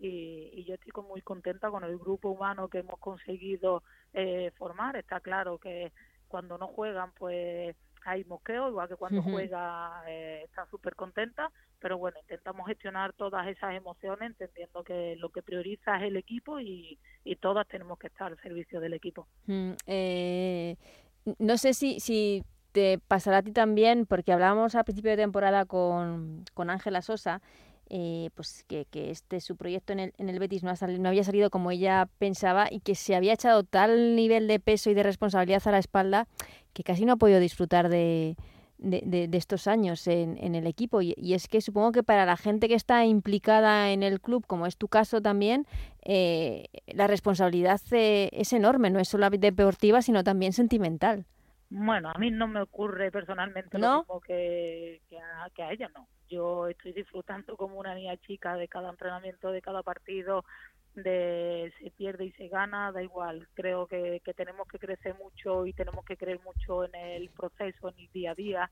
y, 0.00 0.50
y 0.54 0.64
yo 0.64 0.74
estoy 0.74 0.92
muy 1.04 1.20
contenta 1.22 1.70
con 1.70 1.84
el 1.84 1.98
grupo 1.98 2.30
humano 2.30 2.68
que 2.68 2.78
hemos 2.78 2.98
conseguido 2.98 3.82
eh, 4.14 4.50
formar. 4.56 4.96
Está 4.96 5.20
claro 5.20 5.58
que 5.58 5.92
cuando 6.26 6.56
no 6.56 6.68
juegan, 6.68 7.12
pues 7.12 7.76
hay 8.04 8.24
mosqueo, 8.24 8.68
igual 8.68 8.88
que 8.88 8.96
cuando 8.96 9.22
juega 9.22 10.02
eh, 10.06 10.42
está 10.44 10.66
súper 10.66 10.94
contenta, 10.94 11.50
pero 11.78 11.98
bueno, 11.98 12.18
intentamos 12.20 12.66
gestionar 12.66 13.12
todas 13.12 13.46
esas 13.48 13.74
emociones 13.74 14.30
entendiendo 14.30 14.82
que 14.84 15.16
lo 15.16 15.30
que 15.30 15.42
prioriza 15.42 15.96
es 15.96 16.04
el 16.04 16.16
equipo 16.16 16.60
y, 16.60 16.98
y 17.24 17.36
todas 17.36 17.66
tenemos 17.68 17.98
que 17.98 18.08
estar 18.08 18.32
al 18.32 18.40
servicio 18.40 18.80
del 18.80 18.94
equipo. 18.94 19.26
Mm, 19.46 19.72
eh, 19.86 20.76
no 21.38 21.56
sé 21.56 21.74
si, 21.74 22.00
si 22.00 22.44
te 22.72 22.98
pasará 22.98 23.38
a 23.38 23.42
ti 23.42 23.52
también, 23.52 24.06
porque 24.06 24.32
hablábamos 24.32 24.74
al 24.74 24.84
principio 24.84 25.10
de 25.10 25.16
temporada 25.16 25.64
con, 25.66 26.44
con 26.54 26.70
Ángela 26.70 27.02
Sosa, 27.02 27.42
eh, 27.90 28.30
pues 28.34 28.64
que, 28.68 28.86
que 28.86 29.10
este 29.10 29.40
su 29.40 29.56
proyecto 29.56 29.92
en 29.92 30.00
el, 30.00 30.14
en 30.16 30.28
el 30.28 30.38
Betis 30.38 30.62
no, 30.62 30.70
ha 30.70 30.76
sali- 30.76 30.98
no 30.98 31.08
había 31.08 31.24
salido 31.24 31.50
como 31.50 31.70
ella 31.70 32.08
pensaba 32.18 32.68
y 32.70 32.80
que 32.80 32.94
se 32.94 33.14
había 33.14 33.32
echado 33.34 33.64
tal 33.64 34.16
nivel 34.16 34.46
de 34.48 34.60
peso 34.60 34.90
y 34.90 34.94
de 34.94 35.02
responsabilidad 35.02 35.62
a 35.66 35.72
la 35.72 35.78
espalda 35.78 36.26
que 36.72 36.82
casi 36.84 37.04
no 37.04 37.12
ha 37.14 37.16
podido 37.16 37.40
disfrutar 37.40 37.88
de, 37.88 38.36
de, 38.78 39.02
de- 39.04 39.28
de 39.28 39.38
estos 39.38 39.66
años 39.66 40.06
en, 40.06 40.38
en 40.38 40.54
el 40.54 40.66
equipo. 40.66 41.02
Y, 41.02 41.14
y 41.16 41.34
es 41.34 41.48
que 41.48 41.60
supongo 41.60 41.92
que 41.92 42.02
para 42.02 42.24
la 42.24 42.36
gente 42.36 42.68
que 42.68 42.74
está 42.76 43.04
implicada 43.04 43.90
en 43.90 44.02
el 44.04 44.20
club, 44.20 44.46
como 44.46 44.66
es 44.66 44.76
tu 44.76 44.86
caso 44.88 45.20
también, 45.20 45.66
eh, 46.02 46.66
la 46.86 47.08
responsabilidad 47.08 47.80
eh, 47.90 48.30
es 48.32 48.52
enorme, 48.52 48.90
no 48.90 49.00
es 49.00 49.08
solo 49.08 49.28
deportiva, 49.30 50.00
sino 50.00 50.22
también 50.24 50.52
sentimental. 50.52 51.26
Bueno, 51.72 52.10
a 52.12 52.18
mí 52.18 52.30
no 52.30 52.48
me 52.48 52.60
ocurre 52.62 53.10
personalmente 53.12 53.78
lo 53.78 53.86
¿No? 53.86 53.98
mismo 54.00 54.20
que, 54.20 55.00
que, 55.08 55.18
a, 55.18 55.50
que 55.54 55.62
a 55.62 55.72
ella, 55.72 55.88
no. 55.94 56.08
Yo 56.30 56.68
estoy 56.68 56.92
disfrutando 56.92 57.56
como 57.56 57.76
una 57.78 57.94
niña 57.94 58.16
chica 58.18 58.54
de 58.54 58.68
cada 58.68 58.90
entrenamiento, 58.90 59.50
de 59.50 59.60
cada 59.60 59.82
partido, 59.82 60.44
de 60.94 61.72
se 61.78 61.90
pierde 61.90 62.26
y 62.26 62.32
se 62.32 62.48
gana, 62.48 62.92
da 62.92 63.02
igual. 63.02 63.48
Creo 63.54 63.86
que, 63.86 64.22
tenemos 64.36 64.68
que 64.68 64.78
crecer 64.78 65.14
mucho 65.16 65.66
y 65.66 65.72
tenemos 65.72 66.04
que 66.04 66.16
creer 66.16 66.40
mucho 66.40 66.84
en 66.84 66.94
el 66.94 67.30
proceso, 67.30 67.88
en 67.88 67.98
el 67.98 68.12
día 68.12 68.30
a 68.30 68.34
día. 68.34 68.70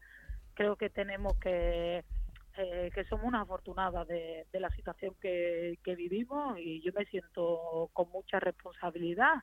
Creo 0.54 0.76
que 0.76 0.88
tenemos 0.88 1.36
que 1.38 2.04
eh, 2.56 2.90
que 2.92 3.04
somos 3.04 3.26
unas 3.26 3.42
afortunadas 3.42 4.08
de, 4.08 4.46
de 4.52 4.60
la 4.60 4.70
situación 4.70 5.14
que, 5.20 5.78
que 5.84 5.94
vivimos 5.94 6.58
y 6.58 6.80
yo 6.80 6.92
me 6.92 7.04
siento 7.04 7.88
con 7.92 8.10
mucha 8.10 8.40
responsabilidad 8.40 9.34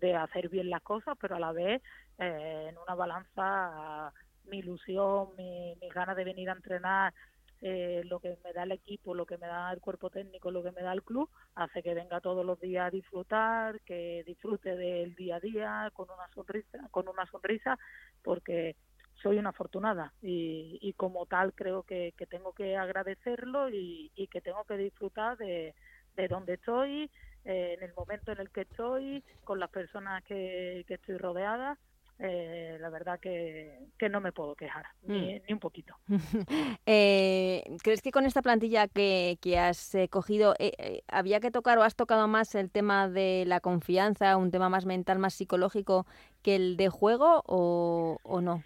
de 0.00 0.14
hacer 0.14 0.48
bien 0.48 0.70
las 0.70 0.82
cosas, 0.82 1.16
pero 1.20 1.36
a 1.36 1.40
la 1.40 1.52
vez 1.52 1.82
eh, 2.18 2.66
en 2.68 2.78
una 2.78 2.94
balanza 2.94 4.12
mi 4.44 4.58
ilusión, 4.58 5.28
mi, 5.36 5.74
mis 5.80 5.92
ganas 5.92 6.16
de 6.16 6.24
venir 6.24 6.50
a 6.50 6.54
entrenar, 6.54 7.14
eh, 7.62 8.02
lo 8.04 8.20
que 8.20 8.38
me 8.44 8.52
da 8.52 8.62
el 8.62 8.72
equipo, 8.72 9.14
lo 9.14 9.26
que 9.26 9.38
me 9.38 9.46
da 9.46 9.72
el 9.72 9.80
cuerpo 9.80 10.10
técnico, 10.10 10.50
lo 10.50 10.62
que 10.62 10.72
me 10.72 10.82
da 10.82 10.92
el 10.92 11.02
club, 11.02 11.28
hace 11.54 11.82
que 11.82 11.94
venga 11.94 12.20
todos 12.20 12.44
los 12.44 12.60
días 12.60 12.86
a 12.86 12.90
disfrutar, 12.90 13.80
que 13.80 14.24
disfrute 14.26 14.76
del 14.76 15.14
día 15.14 15.36
a 15.36 15.40
día 15.40 15.90
con 15.92 16.08
una 16.10 16.28
sonrisa, 16.34 16.88
con 16.90 17.08
una 17.08 17.26
sonrisa, 17.26 17.78
porque 18.22 18.76
soy 19.22 19.38
una 19.38 19.50
afortunada 19.50 20.12
y, 20.22 20.78
y 20.80 20.94
como 20.94 21.26
tal 21.26 21.52
creo 21.52 21.82
que, 21.82 22.14
que 22.16 22.26
tengo 22.26 22.52
que 22.52 22.76
agradecerlo 22.76 23.68
y, 23.68 24.10
y 24.14 24.26
que 24.28 24.40
tengo 24.40 24.64
que 24.64 24.78
disfrutar 24.78 25.36
de, 25.36 25.74
de 26.16 26.28
donde 26.28 26.54
estoy, 26.54 27.10
eh, 27.44 27.76
en 27.76 27.82
el 27.82 27.94
momento 27.94 28.32
en 28.32 28.40
el 28.40 28.50
que 28.50 28.62
estoy, 28.62 29.22
con 29.44 29.60
las 29.60 29.70
personas 29.70 30.24
que, 30.24 30.84
que 30.86 30.94
estoy 30.94 31.18
rodeada. 31.18 31.78
Eh, 32.22 32.76
la 32.78 32.90
verdad 32.90 33.18
que, 33.18 33.88
que 33.98 34.10
no 34.10 34.20
me 34.20 34.30
puedo 34.30 34.54
quejar, 34.54 34.84
ni, 35.04 35.40
ni 35.40 35.52
un 35.52 35.58
poquito. 35.58 35.96
Eh, 36.86 37.62
¿Crees 37.82 38.02
que 38.02 38.10
con 38.10 38.26
esta 38.26 38.42
plantilla 38.42 38.88
que, 38.88 39.38
que 39.40 39.58
has 39.58 39.94
eh, 39.94 40.08
cogido 40.08 40.54
eh, 40.58 40.72
eh, 40.78 41.02
había 41.08 41.40
que 41.40 41.50
tocar 41.50 41.78
o 41.78 41.82
has 41.82 41.94
tocado 41.94 42.26
más 42.28 42.54
el 42.54 42.70
tema 42.70 43.08
de 43.08 43.44
la 43.46 43.60
confianza, 43.60 44.36
un 44.36 44.50
tema 44.50 44.68
más 44.68 44.86
mental, 44.86 45.18
más 45.18 45.34
psicológico 45.34 46.06
que 46.42 46.56
el 46.56 46.76
de 46.76 46.88
juego 46.88 47.42
o, 47.46 48.18
o 48.22 48.40
no? 48.40 48.62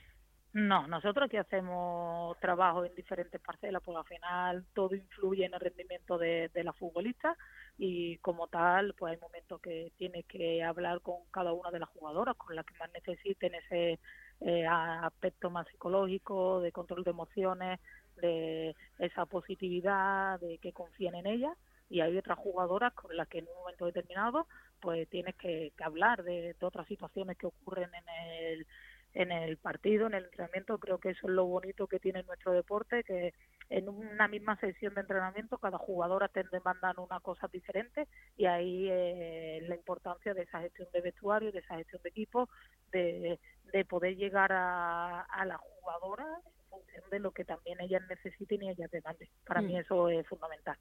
No, 0.55 0.87
nosotros 0.87 1.27
aquí 1.27 1.37
hacemos 1.37 2.39
trabajo 2.39 2.85
en 2.85 2.95
diferentes 2.95 3.41
parcelas, 3.41 3.83
porque 3.83 3.99
al 3.99 4.05
final 4.05 4.65
todo 4.73 4.95
influye 4.95 5.45
en 5.45 5.53
el 5.53 5.59
rendimiento 5.59 6.17
de, 6.17 6.49
de 6.55 6.63
la 6.63 6.73
futbolista 6.73 7.37
y 7.77 8.19
como 8.19 8.47
tal, 8.47 8.95
pues 8.95 9.15
hay 9.15 9.21
momentos 9.21 9.61
que 9.61 9.91
tienes 9.97 10.25
que 10.27 10.63
hablar 10.63 11.01
con 11.01 11.17
cada 11.33 11.53
una 11.53 11.73
de 11.73 11.81
las 11.81 11.89
jugadoras, 11.89 12.37
con 12.37 12.55
las 12.55 12.65
que 12.65 12.75
más 12.79 12.89
necesiten 12.93 13.53
ese 13.57 13.99
eh, 14.43 14.67
aspecto 14.67 15.51
más 15.51 15.67
psicológico, 15.67 16.61
de 16.61 16.71
control 16.71 17.03
de 17.03 17.11
emociones, 17.11 17.81
de 18.23 18.77
esa 19.01 19.27
positividad, 19.27 20.39
de 20.39 20.59
que 20.59 20.73
confíen 20.73 21.17
en 21.17 21.27
ellas. 21.27 21.59
Y 21.91 22.01
hay 22.01 22.17
otras 22.17 22.39
jugadoras 22.39 22.93
con 22.95 23.17
las 23.17 23.27
que 23.27 23.39
en 23.39 23.49
un 23.49 23.55
momento 23.57 23.87
determinado 23.87 24.47
pues 24.81 25.09
tienes 25.09 25.35
que, 25.37 25.73
que 25.77 25.85
hablar 25.85 26.23
de, 26.23 26.55
de 26.59 26.67
otras 26.67 26.87
situaciones 26.87 27.37
que 27.39 27.47
ocurren 27.47 27.91
en 27.95 28.09
el 28.09 28.67
en 29.15 29.33
el 29.33 29.57
partido, 29.57 30.07
en 30.07 30.15
el 30.15 30.25
entrenamiento. 30.25 30.79
Creo 30.79 30.99
que 30.99 31.11
eso 31.11 31.27
es 31.29 31.33
lo 31.33 31.47
bonito 31.47 31.87
que 31.87 32.01
tiene 32.01 32.23
nuestro 32.25 32.53
deporte, 32.53 33.05
que 33.05 33.33
en 33.71 33.89
una 33.89 34.29
misma 34.29 34.57
sesión 34.59 34.95
de 34.95 35.01
entrenamiento 35.03 35.59
cada 35.59 35.79
jugadora 35.79 36.29
te 36.29 36.45
demandan 36.53 36.99
una 36.99 37.21
cosa 37.21 37.49
diferente 37.51 38.07
y 38.37 38.47
ahí 38.47 38.89
eh, 38.91 39.65
la 39.69 39.75
importancia 39.77 40.35
de 40.35 40.43
esa 40.43 40.61
gestión 40.61 40.89
de 40.93 41.01
vestuario, 41.01 41.53
de 41.53 41.61
esa 41.61 41.77
gestión 41.77 42.03
de 42.03 42.11
equipo, 42.11 42.49
de, 42.93 43.41
de 43.73 43.85
poder 43.85 44.17
llegar 44.17 44.53
a, 44.53 45.23
a 45.23 45.45
la 45.47 45.59
jugadora 45.59 46.27
en 46.45 46.53
función 46.69 47.05
de 47.11 47.19
lo 47.21 47.31
que 47.31 47.45
también 47.45 47.81
ellas 47.81 48.03
necesiten 48.09 48.63
y 48.63 48.71
ellas 48.71 48.91
demanden. 48.91 49.29
Para 49.47 49.63
Mm. 49.63 49.67
mí 49.67 49.79
eso 49.79 50.09
es 50.09 50.27
fundamental. 50.27 50.77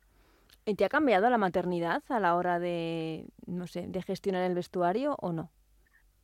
¿Y 0.65 0.75
¿Te 0.75 0.85
ha 0.85 0.89
cambiado 0.89 1.29
la 1.29 1.37
maternidad 1.37 2.03
a 2.09 2.19
la 2.19 2.35
hora 2.35 2.57
de, 2.59 3.27
no 3.45 3.67
sé, 3.67 3.85
de 3.87 4.01
gestionar 4.01 4.43
el 4.43 4.55
vestuario 4.55 5.15
o 5.19 5.33
no? 5.33 5.51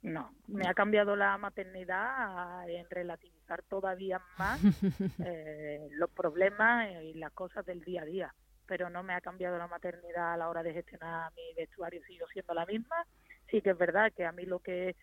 No, 0.01 0.31
me 0.47 0.65
ha 0.65 0.73
cambiado 0.73 1.15
la 1.15 1.37
maternidad 1.37 2.69
en 2.69 2.89
relativizar 2.89 3.63
todavía 3.63 4.21
más 4.37 4.61
eh, 5.25 5.89
los 5.91 6.09
problemas 6.11 6.89
y 7.03 7.15
las 7.15 7.33
cosas 7.33 7.65
del 7.65 7.83
día 7.83 8.03
a 8.03 8.05
día, 8.05 8.35
pero 8.65 8.89
no 8.89 9.03
me 9.03 9.13
ha 9.13 9.19
cambiado 9.19 9.57
la 9.57 9.67
maternidad 9.67 10.33
a 10.33 10.37
la 10.37 10.47
hora 10.49 10.63
de 10.63 10.73
gestionar 10.73 11.33
mi 11.35 11.53
vestuario, 11.55 12.01
sigo 12.03 12.27
siendo 12.31 12.53
la 12.53 12.65
misma. 12.65 12.95
Sí 13.51 13.61
que 13.61 13.71
es 13.71 13.77
verdad 13.77 14.13
que 14.15 14.25
a 14.25 14.31
mí 14.31 14.45
lo 14.45 14.59
que 14.59 14.95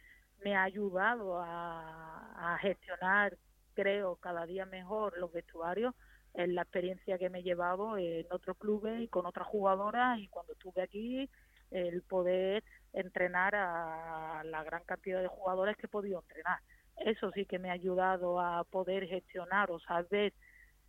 me 0.43 0.57
ha 0.57 0.63
ayudado 0.63 1.41
a, 1.41 2.55
a 2.55 2.59
gestionar, 2.59 3.37
creo, 3.75 4.17
cada 4.17 4.47
día 4.47 4.65
mejor 4.65 5.19
los 5.19 5.31
vestuarios 5.31 5.95
es 6.37 6.49
la 6.49 6.63
experiencia 6.63 7.19
que 7.19 7.31
me 7.31 7.41
he 7.41 7.43
llevado 7.43 7.99
en 7.99 8.27
otros 8.31 8.57
clubes 8.59 9.01
y 9.01 9.09
con 9.09 9.27
otras 9.27 9.47
jugadoras 9.47 10.19
y 10.19 10.29
cuando 10.29 10.53
estuve 10.53 10.83
aquí 10.83 11.31
el 11.71 12.03
poder 12.03 12.65
entrenar 12.93 13.55
a 13.55 14.43
la 14.45 14.65
gran 14.65 14.83
cantidad 14.85 15.21
de 15.21 15.29
jugadores 15.29 15.77
que 15.77 15.87
he 15.87 15.89
podido 15.89 16.21
entrenar. 16.21 16.61
Eso 17.05 17.31
sí 17.33 17.45
que 17.45 17.59
me 17.59 17.71
ha 17.71 17.75
ayudado 17.75 18.41
a 18.41 18.65
poder 18.65 19.07
gestionar 19.07 19.71
o 19.71 19.79
saber 19.81 20.33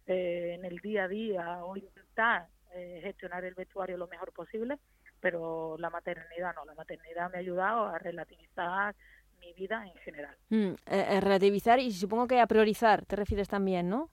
eh, 0.06 0.56
en 0.58 0.66
el 0.66 0.78
día 0.80 1.04
a 1.04 1.08
día 1.08 1.66
o 1.66 1.76
intentar 1.76 2.48
eh, 2.74 3.02
gestionar 3.04 3.44
el 3.44 3.56
vestuario 3.56 3.98
lo 3.98 4.08
mejor 4.08 4.32
posible, 4.32 4.80
pero 5.20 5.78
la 5.80 5.90
maternidad 5.90 6.56
no, 6.56 6.64
la 6.64 6.76
maternidad 6.76 7.30
me 7.30 7.38
ha 7.38 7.42
ayudado 7.42 7.88
a 7.88 8.00
relativizar 8.00 8.96
mi 9.42 9.54
vida 9.54 9.86
en 9.86 9.96
general. 9.96 10.36
Mm, 10.50 10.74
eh, 10.86 11.20
relativizar 11.20 11.80
y 11.80 11.92
supongo 11.92 12.28
que 12.28 12.40
a 12.40 12.48
priorizar, 12.48 13.06
te 13.06 13.16
refieres 13.18 13.50
también, 13.50 13.90
¿no? 13.90 14.10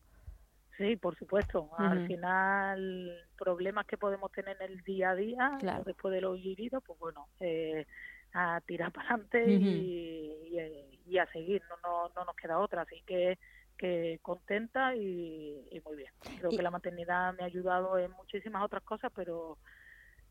Sí, 0.77 0.97
por 0.97 1.17
supuesto. 1.17 1.71
Al 1.79 2.05
final, 2.07 3.17
problemas 3.39 3.87
que 3.87 3.97
podemos 3.97 4.33
tener 4.33 4.57
en 4.61 4.73
el 4.73 4.83
día 4.83 5.11
a 5.11 5.15
día, 5.15 5.57
Claro. 5.61 5.85
después 5.85 6.13
de 6.13 6.21
lo 6.21 6.33
vivido, 6.33 6.81
pues 6.81 6.99
bueno, 6.99 7.29
eh, 7.39 7.87
a 8.33 8.61
tirar 8.67 8.91
para 8.91 9.11
adelante 9.11 9.45
Ujú. 9.45 9.65
y, 9.65 10.59
y- 10.59 11.01
y 11.07 11.19
a 11.19 11.27
seguir, 11.31 11.63
no, 11.69 11.77
no, 11.89 12.09
no 12.17 12.25
nos 12.25 12.35
queda 12.35 12.59
otra. 12.59 12.83
Así 12.83 13.03
que, 13.07 13.39
que 13.79 14.19
contenta 14.23 14.97
y, 14.97 15.69
y 15.71 15.81
muy 15.85 15.97
bien. 15.97 16.11
Creo 16.39 16.51
Y- 16.51 16.57
que 16.57 16.63
la 16.63 16.71
maternidad 16.73 17.33
me 17.35 17.45
ha 17.45 17.47
ayudado 17.47 17.97
en 17.99 18.11
muchísimas 18.13 18.65
otras 18.65 18.83
cosas, 18.83 19.13
pero, 19.15 19.59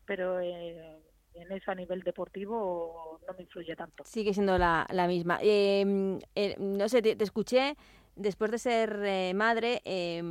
pero 0.04 0.40
eh, 0.40 0.98
en 1.32 1.52
eso 1.52 1.70
a 1.70 1.74
nivel 1.74 2.02
deportivo 2.02 3.18
no 3.26 3.34
me 3.34 3.42
influye 3.44 3.74
tanto. 3.76 4.04
Sigue 4.04 4.34
siendo 4.34 4.58
la, 4.58 4.86
la 4.90 5.06
misma. 5.06 5.38
Eh, 5.42 6.18
eh, 6.34 6.54
no 6.58 6.86
sé, 6.90 7.00
te, 7.00 7.16
te 7.16 7.24
escuché 7.24 7.74
después 8.16 8.50
de 8.50 8.58
ser 8.58 9.00
eh, 9.04 9.32
madre, 9.34 9.82
eh, 9.84 10.22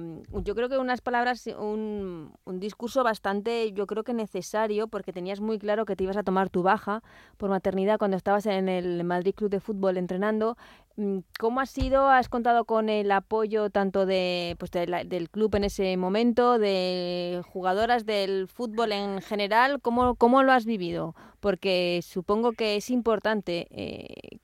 yo 0.43 0.55
creo 0.55 0.69
que 0.69 0.77
unas 0.77 1.01
palabras, 1.01 1.47
un, 1.47 2.33
discurso 2.45 3.03
bastante, 3.03 3.71
yo 3.73 3.87
creo 3.87 4.03
que 4.03 4.13
necesario, 4.13 4.87
porque 4.87 5.11
tenías 5.11 5.41
muy 5.41 5.59
claro 5.59 5.85
que 5.85 5.95
te 5.95 6.03
ibas 6.03 6.17
a 6.17 6.23
tomar 6.23 6.49
tu 6.49 6.63
baja 6.63 7.03
por 7.37 7.49
maternidad 7.49 7.97
cuando 7.97 8.17
estabas 8.17 8.45
en 8.45 8.69
el 8.69 9.03
Madrid 9.03 9.33
Club 9.35 9.49
de 9.49 9.59
Fútbol 9.59 9.97
entrenando. 9.97 10.57
Mm, 10.95 11.19
¿Cómo 11.39 11.59
ha 11.59 11.65
sido? 11.65 12.07
¿Has 12.07 12.29
contado 12.29 12.65
con 12.65 12.87
el 12.89 13.11
apoyo 13.11 13.69
tanto 13.69 14.05
de, 14.05 14.55
pues 14.59 14.71
del 14.71 15.29
club 15.29 15.55
en 15.55 15.65
ese 15.65 15.97
momento, 15.97 16.59
de 16.59 17.41
jugadoras 17.51 18.05
del 18.05 18.47
fútbol 18.47 18.91
en 18.91 19.21
general? 19.21 19.81
¿Cómo, 19.81 20.15
cómo 20.15 20.43
lo 20.43 20.51
has 20.53 20.65
vivido? 20.65 21.15
Porque 21.39 22.01
supongo 22.03 22.53
que 22.53 22.77
es 22.77 22.89
importante 22.89 23.67
eh, 23.71 24.39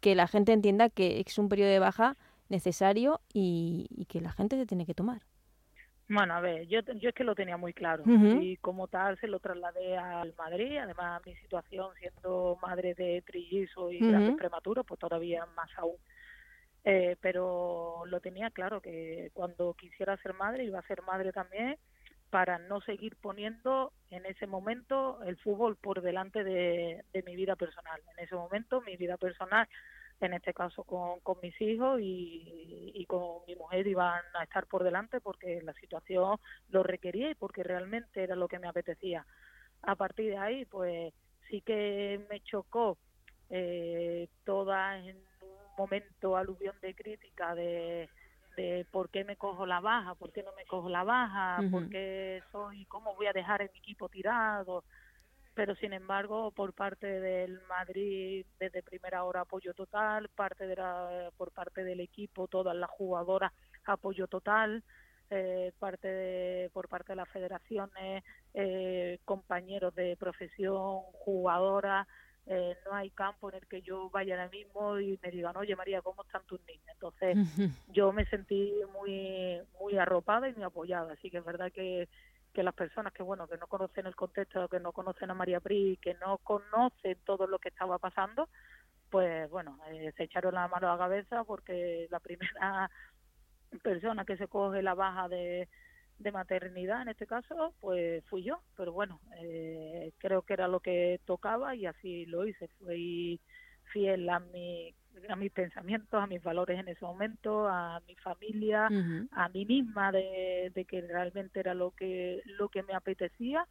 que 0.00 0.14
la 0.14 0.28
gente 0.28 0.52
entienda 0.52 0.90
que 0.90 1.24
es 1.26 1.38
un 1.38 1.48
periodo 1.48 1.70
de 1.70 1.78
baja 1.78 2.16
necesario 2.48 3.20
y, 3.32 3.86
y 3.90 4.06
que 4.06 4.20
la 4.20 4.32
gente 4.32 4.56
se 4.56 4.66
tiene 4.66 4.86
que 4.86 4.94
tomar. 4.94 5.22
Bueno, 6.08 6.34
a 6.34 6.40
ver, 6.40 6.66
yo, 6.68 6.80
yo 6.96 7.08
es 7.08 7.14
que 7.14 7.24
lo 7.24 7.34
tenía 7.34 7.56
muy 7.56 7.72
claro 7.72 8.12
y 8.20 8.58
como 8.58 8.88
tal 8.88 9.18
se 9.20 9.26
lo 9.26 9.40
trasladé 9.40 9.96
al 9.96 10.34
Madrid, 10.36 10.76
además 10.76 11.22
mi 11.24 11.34
situación 11.36 11.94
siendo 11.98 12.58
madre 12.60 12.94
de 12.94 13.22
trillizo 13.26 13.90
y 13.90 14.04
prematuros, 14.36 14.84
pues 14.86 15.00
todavía 15.00 15.46
más 15.56 15.70
aún. 15.78 15.96
eh, 16.84 17.16
pero 17.22 18.04
lo 18.06 18.20
tenía 18.20 18.50
claro 18.50 18.80
que 18.82 19.30
cuando 19.34 19.74
quisiera 19.74 20.16
ser 20.18 20.34
madre 20.34 20.64
iba 20.64 20.78
a 20.80 20.86
ser 20.88 21.02
madre 21.02 21.32
también 21.32 21.78
para 22.30 22.58
no 22.58 22.80
seguir 22.82 23.16
poniendo 23.20 23.92
en 24.10 24.26
ese 24.26 24.46
momento 24.48 25.22
el 25.24 25.38
fútbol 25.38 25.76
por 25.76 26.02
delante 26.02 26.44
de, 26.44 27.04
de 27.12 27.22
mi 27.24 27.36
vida 27.36 27.56
personal. 27.56 28.02
En 28.16 28.24
ese 28.24 28.34
momento 28.36 28.80
mi 28.82 28.96
vida 28.96 29.16
personal 29.18 29.68
en 30.20 30.34
este 30.34 30.54
caso 30.54 30.84
con, 30.84 31.20
con 31.20 31.38
mis 31.42 31.60
hijos 31.60 32.00
y, 32.00 32.92
y, 32.94 33.04
con 33.06 33.44
mi 33.46 33.56
mujer 33.56 33.86
iban 33.86 34.22
a 34.34 34.44
estar 34.44 34.66
por 34.66 34.84
delante 34.84 35.20
porque 35.20 35.60
la 35.62 35.74
situación 35.74 36.38
lo 36.68 36.82
requería 36.82 37.30
y 37.30 37.34
porque 37.34 37.62
realmente 37.62 38.22
era 38.22 38.36
lo 38.36 38.48
que 38.48 38.58
me 38.58 38.68
apetecía. 38.68 39.26
A 39.82 39.96
partir 39.96 40.30
de 40.30 40.38
ahí, 40.38 40.64
pues 40.66 41.12
sí 41.48 41.62
que 41.62 42.24
me 42.30 42.40
chocó 42.40 42.98
eh, 43.50 44.28
toda 44.44 44.98
en 44.98 45.18
un 45.40 45.58
momento 45.76 46.36
aluvión 46.36 46.78
de 46.80 46.94
crítica 46.94 47.54
de, 47.54 48.10
de 48.56 48.86
por 48.90 49.10
qué 49.10 49.24
me 49.24 49.36
cojo 49.36 49.66
la 49.66 49.80
baja, 49.80 50.14
por 50.14 50.32
qué 50.32 50.42
no 50.42 50.52
me 50.56 50.64
cojo 50.66 50.88
la 50.88 51.04
baja, 51.04 51.62
Ujú. 51.62 51.70
por 51.70 51.88
qué 51.88 52.42
soy, 52.50 52.86
cómo 52.86 53.14
voy 53.14 53.26
a 53.26 53.32
dejar 53.32 53.60
mi 53.72 53.78
equipo 53.78 54.08
tirado, 54.08 54.84
pero 55.54 55.74
sin 55.76 55.92
embargo 55.92 56.50
por 56.50 56.72
parte 56.72 57.06
del 57.06 57.60
Madrid 57.68 58.44
desde 58.58 58.82
primera 58.82 59.24
hora 59.24 59.42
apoyo 59.42 59.72
total, 59.74 60.28
parte 60.30 60.66
de 60.66 60.76
la, 60.76 61.30
por 61.36 61.52
parte 61.52 61.84
del 61.84 62.00
equipo 62.00 62.48
todas 62.48 62.76
las 62.76 62.90
jugadoras 62.90 63.52
apoyo 63.86 64.26
total, 64.26 64.82
eh, 65.30 65.72
parte 65.78 66.08
de, 66.08 66.70
por 66.72 66.88
parte 66.88 67.12
de 67.12 67.16
las 67.16 67.28
federaciones, 67.28 68.24
eh, 68.52 69.18
compañeros 69.24 69.94
de 69.94 70.16
profesión, 70.16 71.00
jugadoras, 71.12 72.06
eh, 72.46 72.76
no 72.84 72.94
hay 72.94 73.10
campo 73.10 73.48
en 73.48 73.56
el 73.56 73.66
que 73.66 73.80
yo 73.80 74.10
vaya 74.10 74.34
ahora 74.34 74.50
mismo 74.50 75.00
y 75.00 75.18
me 75.22 75.30
digan, 75.30 75.56
oye 75.56 75.74
María, 75.76 76.02
¿cómo 76.02 76.22
están 76.22 76.44
tus 76.44 76.60
niños? 76.66 76.84
Entonces 76.92 77.36
yo 77.88 78.12
me 78.12 78.26
sentí 78.26 78.72
muy 78.92 79.60
muy 79.80 79.96
arropada 79.96 80.48
y 80.48 80.52
muy 80.52 80.64
apoyada, 80.64 81.14
así 81.14 81.30
que 81.30 81.38
es 81.38 81.44
verdad 81.44 81.72
que 81.72 82.08
que 82.54 82.62
las 82.62 82.74
personas 82.74 83.12
que 83.12 83.22
bueno 83.22 83.46
que 83.48 83.58
no 83.58 83.66
conocen 83.66 84.06
el 84.06 84.16
contexto, 84.16 84.68
que 84.68 84.80
no 84.80 84.92
conocen 84.92 85.30
a 85.30 85.34
María 85.34 85.60
Pri, 85.60 85.98
que 86.00 86.14
no 86.14 86.38
conocen 86.38 87.18
todo 87.26 87.46
lo 87.46 87.58
que 87.58 87.68
estaba 87.68 87.98
pasando, 87.98 88.48
pues 89.10 89.50
bueno, 89.50 89.78
eh, 89.90 90.12
se 90.16 90.24
echaron 90.24 90.54
la 90.54 90.68
mano 90.68 90.88
a 90.88 90.92
la 90.92 90.98
cabeza 90.98 91.44
porque 91.44 92.06
la 92.10 92.20
primera 92.20 92.90
persona 93.82 94.24
que 94.24 94.36
se 94.36 94.48
coge 94.48 94.82
la 94.82 94.94
baja 94.94 95.28
de, 95.28 95.68
maternidad 96.32 97.02
en 97.02 97.08
este 97.08 97.26
caso, 97.26 97.74
pues 97.80 98.24
fui 98.26 98.44
yo, 98.44 98.62
pero 98.76 98.92
bueno, 98.92 99.20
eh, 99.42 100.12
creo 100.18 100.42
que 100.42 100.54
era 100.54 100.68
lo 100.68 100.80
que 100.80 101.20
tocaba 101.26 101.74
y 101.74 101.84
así 101.84 102.24
lo 102.26 102.46
hice, 102.46 102.68
fui 102.78 103.40
fiel 103.92 104.28
a 104.30 104.38
mi 104.38 104.94
a 105.28 105.36
mis 105.36 105.52
pensamientos, 105.52 106.22
a 106.22 106.26
mis 106.26 106.42
valores 106.42 106.78
en 106.78 106.88
ese 106.88 107.04
momento, 107.04 107.68
a 107.68 108.00
mi 108.06 108.14
familia, 108.16 108.88
a 109.32 109.48
mí 109.48 109.64
misma 109.64 110.12
de, 110.12 110.70
de 110.74 110.84
que 110.84 111.00
realmente 111.02 111.60
era 111.60 111.74
lo 111.74 111.92
que 111.92 112.42
lo 112.44 112.68
que 112.68 112.82
me 112.82 112.94
apetecía 112.94 113.66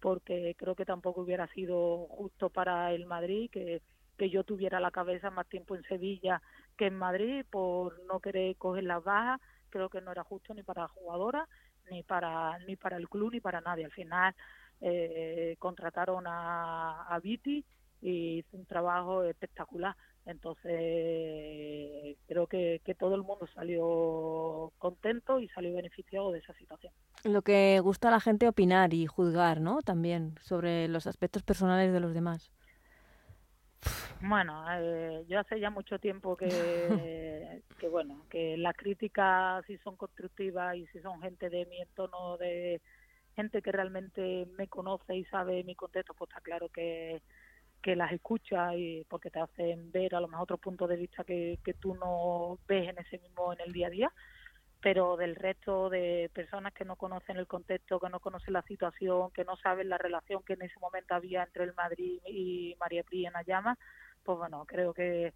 porque 0.00 0.54
creo 0.58 0.74
que 0.74 0.84
tampoco 0.84 1.22
hubiera 1.22 1.46
sido 1.48 2.06
justo 2.08 2.50
para 2.50 2.92
el 2.92 3.06
Madrid 3.06 3.50
que, 3.50 3.80
que 4.18 4.28
yo 4.28 4.44
tuviera 4.44 4.78
la 4.78 4.90
cabeza 4.90 5.30
más 5.30 5.48
tiempo 5.48 5.74
en 5.74 5.82
Sevilla 5.84 6.42
que 6.76 6.86
en 6.86 6.96
Madrid 6.96 7.44
por 7.50 8.04
no 8.04 8.20
querer 8.20 8.56
coger 8.56 8.84
las 8.84 9.02
bajas 9.02 9.40
creo 9.70 9.88
que 9.88 10.00
no 10.00 10.12
era 10.12 10.22
justo 10.22 10.52
ni 10.54 10.62
para 10.62 10.82
la 10.82 10.88
jugadora 10.88 11.48
ni 11.90 12.02
para 12.02 12.58
ni 12.60 12.76
para 12.76 12.96
el 12.96 13.08
club 13.08 13.32
ni 13.32 13.40
para 13.40 13.60
nadie. 13.60 13.84
Al 13.84 13.92
final 13.92 14.34
eh, 14.80 15.56
contrataron 15.58 16.26
a, 16.26 17.04
a 17.04 17.18
Viti 17.20 17.64
y 18.00 18.38
hizo 18.38 18.56
un 18.56 18.66
trabajo 18.66 19.24
espectacular 19.24 19.96
entonces 20.26 22.16
creo 22.26 22.46
que, 22.46 22.80
que 22.84 22.94
todo 22.94 23.14
el 23.14 23.22
mundo 23.22 23.46
salió 23.54 24.72
contento 24.78 25.38
y 25.38 25.48
salió 25.48 25.74
beneficiado 25.74 26.32
de 26.32 26.38
esa 26.38 26.54
situación. 26.54 26.92
Lo 27.24 27.42
que 27.42 27.80
gusta 27.80 28.08
a 28.08 28.10
la 28.10 28.20
gente 28.20 28.48
opinar 28.48 28.94
y 28.94 29.06
juzgar, 29.06 29.60
¿no? 29.60 29.82
También 29.82 30.34
sobre 30.40 30.88
los 30.88 31.06
aspectos 31.06 31.42
personales 31.42 31.92
de 31.92 32.00
los 32.00 32.14
demás. 32.14 32.50
Bueno, 34.20 34.64
eh, 34.78 35.24
yo 35.28 35.40
hace 35.40 35.60
ya 35.60 35.68
mucho 35.68 35.98
tiempo 35.98 36.36
que, 36.36 36.48
que 37.78 37.88
bueno, 37.88 38.24
que 38.30 38.56
las 38.56 38.74
críticas 38.74 39.64
si 39.66 39.76
son 39.78 39.96
constructivas 39.96 40.76
y 40.76 40.86
si 40.86 41.00
son 41.00 41.20
gente 41.20 41.50
de 41.50 41.66
mi 41.66 41.80
entorno, 41.82 42.38
de 42.38 42.80
gente 43.36 43.60
que 43.60 43.72
realmente 43.72 44.46
me 44.56 44.68
conoce 44.68 45.16
y 45.16 45.24
sabe 45.26 45.64
mi 45.64 45.74
contexto, 45.74 46.14
pues 46.14 46.30
está 46.30 46.40
claro 46.40 46.68
que, 46.70 47.20
que 47.84 47.94
las 47.96 48.12
escucha 48.12 48.74
y 48.74 49.04
porque 49.10 49.30
te 49.30 49.40
hacen 49.40 49.92
ver 49.92 50.14
a 50.14 50.20
lo 50.20 50.26
mejor 50.26 50.44
otro 50.44 50.56
punto 50.56 50.86
de 50.86 50.96
vista 50.96 51.22
que, 51.22 51.58
que 51.62 51.74
tú 51.74 51.94
no 51.94 52.58
ves 52.66 52.88
en 52.88 52.98
ese 52.98 53.18
mismo 53.18 53.52
en 53.52 53.60
el 53.60 53.74
día 53.74 53.88
a 53.88 53.90
día 53.90 54.12
pero 54.80 55.16
del 55.18 55.34
resto 55.36 55.90
de 55.90 56.30
personas 56.34 56.72
que 56.74 56.84
no 56.84 56.96
conocen 56.96 57.38
el 57.38 57.46
contexto, 57.46 58.00
que 58.00 58.10
no 58.10 58.20
conocen 58.20 58.52
la 58.52 58.60
situación, 58.62 59.30
que 59.30 59.44
no 59.44 59.56
saben 59.56 59.88
la 59.88 59.96
relación 59.96 60.42
que 60.42 60.54
en 60.54 60.62
ese 60.62 60.78
momento 60.78 61.14
había 61.14 61.42
entre 61.42 61.64
el 61.64 61.74
Madrid 61.74 62.20
y 62.26 62.76
María 62.78 63.02
Pri 63.02 63.24
en 63.24 63.32
la 63.32 63.42
llama, 63.42 63.78
pues 64.22 64.36
bueno, 64.36 64.64
creo 64.66 64.92
que, 64.92 65.32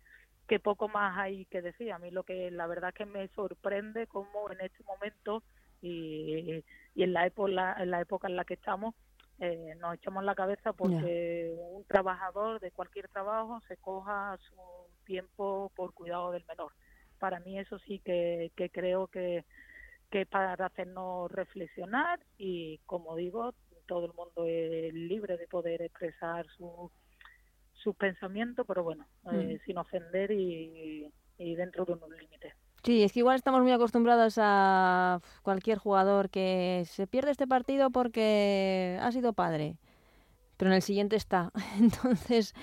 que 0.47 0.61
poco 0.61 0.89
más 0.89 1.17
hay 1.17 1.47
que 1.47 1.63
decir. 1.63 1.93
A 1.93 1.99
mí 1.99 2.11
lo 2.11 2.25
que 2.25 2.51
la 2.51 2.67
verdad 2.67 2.93
que 2.93 3.07
me 3.07 3.29
sorprende 3.29 4.07
como 4.07 4.51
en 4.51 4.61
este 4.61 4.85
momento 4.85 5.43
y, 5.81 6.63
y 6.95 7.03
en, 7.03 7.13
la 7.15 7.27
época, 7.27 7.75
en 7.79 7.91
la 7.91 8.03
época 8.03 8.29
en 8.29 8.37
la 8.37 8.45
que 8.45 8.55
estamos, 8.55 8.95
eh, 9.40 9.74
nos 9.79 9.94
echamos 9.94 10.24
la 10.24 10.35
cabeza 10.35 10.72
porque 10.72 11.55
un 11.70 11.85
trabajador 11.85 12.61
de 12.61 12.70
cualquier 12.72 13.09
trabajo 13.09 13.61
se 13.68 13.77
coja 13.77 14.37
su 14.48 14.57
tiempo 15.05 15.70
por 15.77 15.92
cuidado 15.94 16.33
del 16.33 16.44
menor. 16.46 16.72
Para 17.18 17.40
mí 17.40 17.59
eso 17.59 17.79
sí 17.81 18.01
que, 18.05 18.53
que 18.57 18.70
creo 18.70 19.07
que, 19.09 19.44
que 20.11 20.27
para 20.27 20.55
hacernos 20.66 21.31
reflexionar 21.31 22.20
y 22.37 22.79
como 22.87 23.16
digo 23.16 23.55
todo 23.87 24.07
el 24.07 24.12
mundo 24.14 24.44
es 24.46 24.92
libre 24.94 25.37
de 25.37 25.46
poder 25.48 25.83
expresar 25.83 26.46
su 26.57 26.90
sus 27.74 27.94
pensamientos 27.96 28.66
pero 28.66 28.83
bueno 28.83 29.07
eh, 29.33 29.59
Mm. 29.61 29.64
sin 29.64 29.79
ofender 29.79 30.31
y, 30.33 31.12
y 31.38 31.55
dentro 31.55 31.85
de 31.85 31.92
unos 31.92 32.11
límites 32.11 32.55
Sí, 32.85 33.03
es 33.03 33.12
que 33.12 33.21
igual 33.21 33.37
estamos 33.37 33.62
muy 33.62 33.73
acostumbrados 33.73 34.37
a 34.41 35.21
cualquier 35.43 35.79
jugador 35.79 36.31
que 36.31 36.85
se 36.87 37.07
pierde 37.07 37.31
este 37.33 37.47
partido 37.47 37.91
porque 37.91 38.99
ha 39.01 39.11
sido 39.12 39.33
padre, 39.33 39.77
pero 40.57 40.71
en 40.71 40.77
el 40.77 40.83
siguiente 40.83 41.17
está. 41.17 41.51
Entonces, 41.81 42.55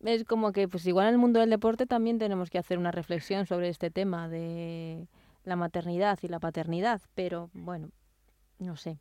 es 0.00 0.24
como 0.24 0.52
que 0.52 0.68
pues 0.68 0.86
igual 0.86 1.06
en 1.06 1.14
el 1.14 1.18
mundo 1.18 1.40
del 1.40 1.50
deporte 1.50 1.86
también 1.86 2.18
tenemos 2.18 2.50
que 2.50 2.58
hacer 2.58 2.78
una 2.78 2.90
reflexión 2.90 3.46
sobre 3.46 3.68
este 3.68 3.90
tema 3.90 4.28
de 4.28 5.06
la 5.44 5.56
maternidad 5.56 6.18
y 6.22 6.28
la 6.28 6.40
paternidad, 6.40 7.00
pero 7.14 7.50
bueno, 7.52 7.90
no 8.58 8.76
sé. 8.76 8.98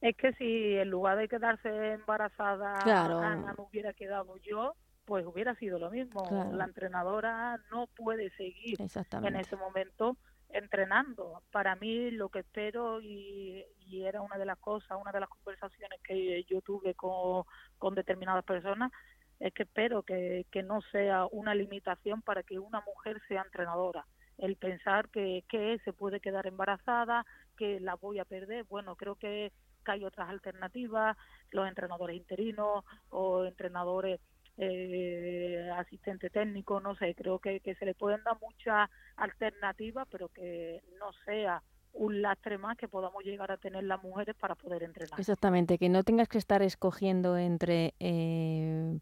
es 0.00 0.16
que 0.16 0.32
si 0.34 0.76
en 0.76 0.90
lugar 0.90 1.18
de 1.18 1.28
quedarse 1.28 1.92
embarazada 1.94 2.78
Claro. 2.84 3.18
Ana 3.18 3.54
me 3.56 3.64
hubiera 3.64 3.92
quedado 3.92 4.36
yo 4.38 4.74
pues 5.08 5.24
hubiera 5.24 5.54
sido 5.54 5.78
lo 5.78 5.90
mismo 5.90 6.22
Claro. 6.28 6.52
la 6.52 6.66
entrenadora 6.66 7.58
no 7.70 7.86
puede 7.86 8.28
seguir 8.36 8.76
en 8.78 9.36
ese 9.36 9.56
momento 9.56 10.18
entrenando. 10.50 11.42
Para 11.50 11.76
mí 11.76 12.10
lo 12.10 12.28
que 12.28 12.40
espero 12.40 13.00
y, 13.00 13.64
y 13.86 14.04
era 14.04 14.20
una 14.20 14.36
de 14.36 14.44
las 14.44 14.58
cosas, 14.58 14.98
una 15.00 15.10
de 15.10 15.20
las 15.20 15.30
conversaciones 15.30 15.98
que 16.02 16.44
yo 16.44 16.60
tuve 16.60 16.94
con, 16.94 17.44
con 17.78 17.94
determinadas 17.94 18.44
personas, 18.44 18.92
es 19.40 19.54
que 19.54 19.62
espero 19.62 20.02
que, 20.02 20.44
que 20.50 20.62
no 20.62 20.82
sea 20.92 21.24
una 21.30 21.54
limitación 21.54 22.20
para 22.20 22.42
que 22.42 22.58
una 22.58 22.82
mujer 22.82 23.18
sea 23.28 23.40
entrenadora. 23.42 24.04
El 24.36 24.56
pensar 24.56 25.08
que, 25.08 25.42
que 25.48 25.78
se 25.86 25.94
puede 25.94 26.20
quedar 26.20 26.46
embarazada, 26.46 27.24
que 27.56 27.80
la 27.80 27.94
voy 27.94 28.18
a 28.18 28.26
perder, 28.26 28.64
bueno, 28.64 28.94
creo 28.94 29.14
que, 29.16 29.52
que 29.84 29.92
hay 29.92 30.04
otras 30.04 30.28
alternativas, 30.28 31.16
los 31.50 31.66
entrenadores 31.66 32.16
interinos 32.16 32.84
o 33.08 33.44
entrenadores 33.46 34.20
eh, 34.60 35.70
asistente 35.76 36.30
técnico, 36.30 36.80
no 36.80 36.96
sé, 36.96 37.14
creo 37.14 37.38
que, 37.38 37.60
se 37.62 37.86
le 37.86 37.94
pueden 37.94 38.22
dar 38.24 38.36
muchas 38.40 38.90
alternativas, 39.16 40.06
pero 40.10 40.28
que 40.28 40.82
no 40.98 41.12
sea 41.24 41.62
un 41.94 42.22
lastre 42.22 42.58
más 42.58 42.76
que 42.76 42.88
podamos 42.88 43.22
llegar 43.24 43.52
a 43.52 43.56
tener 43.56 43.84
las 43.84 44.02
mujeres 44.02 44.34
para 44.34 44.56
poder 44.56 44.82
entrenar. 44.82 45.18
Exactamente, 45.18 45.78
que 45.78 45.88
no 45.88 46.02
tengas 46.02 46.28
que 46.28 46.38
estar 46.38 46.62
escogiendo 46.62 47.38
entre, 47.38 47.94
eh, 48.00 48.98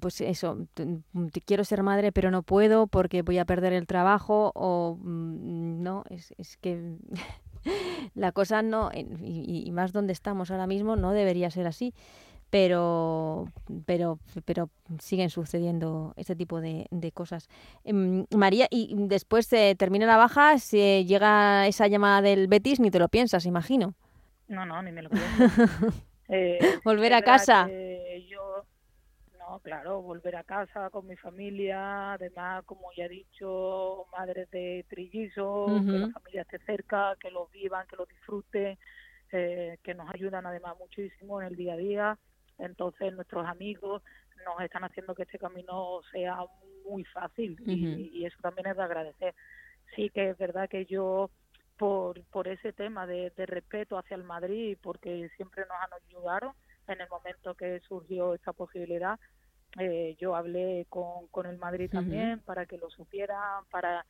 pues 0.00 0.20
eso, 0.20 0.68
quiero 1.46 1.64
ser 1.64 1.82
madre 1.82 2.12
pero 2.12 2.30
no 2.30 2.42
puedo 2.42 2.86
porque 2.86 3.22
voy 3.22 3.38
a 3.38 3.46
perder 3.46 3.72
el 3.72 3.86
trabajo 3.86 4.52
o 4.54 4.98
mm, 5.00 5.82
no, 5.82 6.04
es, 6.10 6.34
es 6.36 6.58
que 6.58 6.96
la 8.14 8.32
cosa 8.32 8.62
no, 8.62 8.90
y 8.94 9.70
más 9.72 9.92
donde 9.92 10.12
estamos 10.12 10.50
ahora 10.50 10.66
mismo, 10.66 10.94
no 10.94 11.12
debería 11.12 11.50
ser 11.50 11.66
así, 11.66 11.94
pero, 12.54 13.48
pero, 13.84 14.20
pero 14.44 14.70
siguen 15.00 15.28
sucediendo 15.28 16.14
este 16.16 16.36
tipo 16.36 16.60
de, 16.60 16.86
de 16.92 17.10
cosas. 17.10 17.48
Em, 17.82 18.26
María, 18.30 18.68
y 18.70 18.94
después 18.96 19.48
se 19.48 19.74
termina 19.74 20.06
la 20.06 20.16
baja, 20.16 20.56
se 20.58 21.04
llega 21.04 21.66
esa 21.66 21.88
llamada 21.88 22.22
del 22.22 22.46
Betis, 22.46 22.78
ni 22.78 22.92
te 22.92 23.00
lo 23.00 23.08
piensas, 23.08 23.44
imagino. 23.44 23.94
No, 24.46 24.64
no, 24.64 24.80
ni 24.84 24.92
me 24.92 25.02
lo 25.02 25.10
pienso. 25.10 25.26
Eh, 26.28 26.58
Volver 26.84 27.12
a 27.12 27.20
casa. 27.20 27.68
Yo, 27.68 28.64
no, 29.38 29.58
claro, 29.58 30.00
volver 30.00 30.36
a 30.36 30.44
casa 30.44 30.88
con 30.88 31.06
mi 31.06 31.16
familia, 31.16 32.14
además, 32.14 32.64
como 32.64 32.90
ya 32.96 33.04
he 33.04 33.08
dicho, 33.10 34.06
madres 34.16 34.50
de 34.52 34.86
trillizos, 34.88 35.84
que 35.84 35.98
la 35.98 36.08
familia 36.08 36.42
esté 36.42 36.60
cerca, 36.60 37.14
que 37.20 37.30
los 37.30 37.50
vivan, 37.50 37.86
que 37.88 37.96
los 37.96 38.08
disfruten, 38.08 38.78
eh, 39.32 39.76
que 39.82 39.94
nos 39.94 40.08
ayudan 40.14 40.46
además 40.46 40.76
muchísimo 40.78 41.42
en 41.42 41.48
el 41.48 41.56
día 41.56 41.74
a 41.74 41.76
día. 41.76 42.18
Entonces, 42.58 43.12
nuestros 43.14 43.46
amigos 43.46 44.02
nos 44.44 44.60
están 44.60 44.84
haciendo 44.84 45.14
que 45.14 45.22
este 45.22 45.38
camino 45.38 46.00
sea 46.12 46.38
muy 46.88 47.04
fácil 47.04 47.56
y, 47.66 48.24
eso 48.24 48.36
también 48.42 48.68
es 48.68 48.76
de 48.76 48.82
agradecer. 48.82 49.34
Sí 49.96 50.10
que 50.10 50.30
es 50.30 50.38
verdad 50.38 50.68
que 50.68 50.86
yo, 50.86 51.30
por, 51.76 52.22
por 52.24 52.48
ese 52.48 52.72
tema 52.72 53.06
de, 53.06 53.30
de 53.36 53.46
respeto 53.46 53.98
hacia 53.98 54.16
el 54.16 54.24
Madrid, 54.24 54.76
porque 54.82 55.28
siempre 55.36 55.62
nos 55.62 55.78
han 55.80 56.02
ayudado 56.08 56.54
en 56.88 57.00
el 57.00 57.08
momento 57.08 57.54
que 57.54 57.80
surgió 57.80 58.34
esta 58.34 58.52
posibilidad, 58.52 59.18
eh, 59.78 60.16
yo 60.20 60.36
hablé 60.36 60.86
con, 60.88 61.26
con 61.28 61.46
el 61.46 61.58
Madrid 61.58 61.90
también 61.90 62.40
para 62.40 62.66
que 62.66 62.78
lo 62.78 62.90
supieran, 62.90 63.64
para 63.70 64.06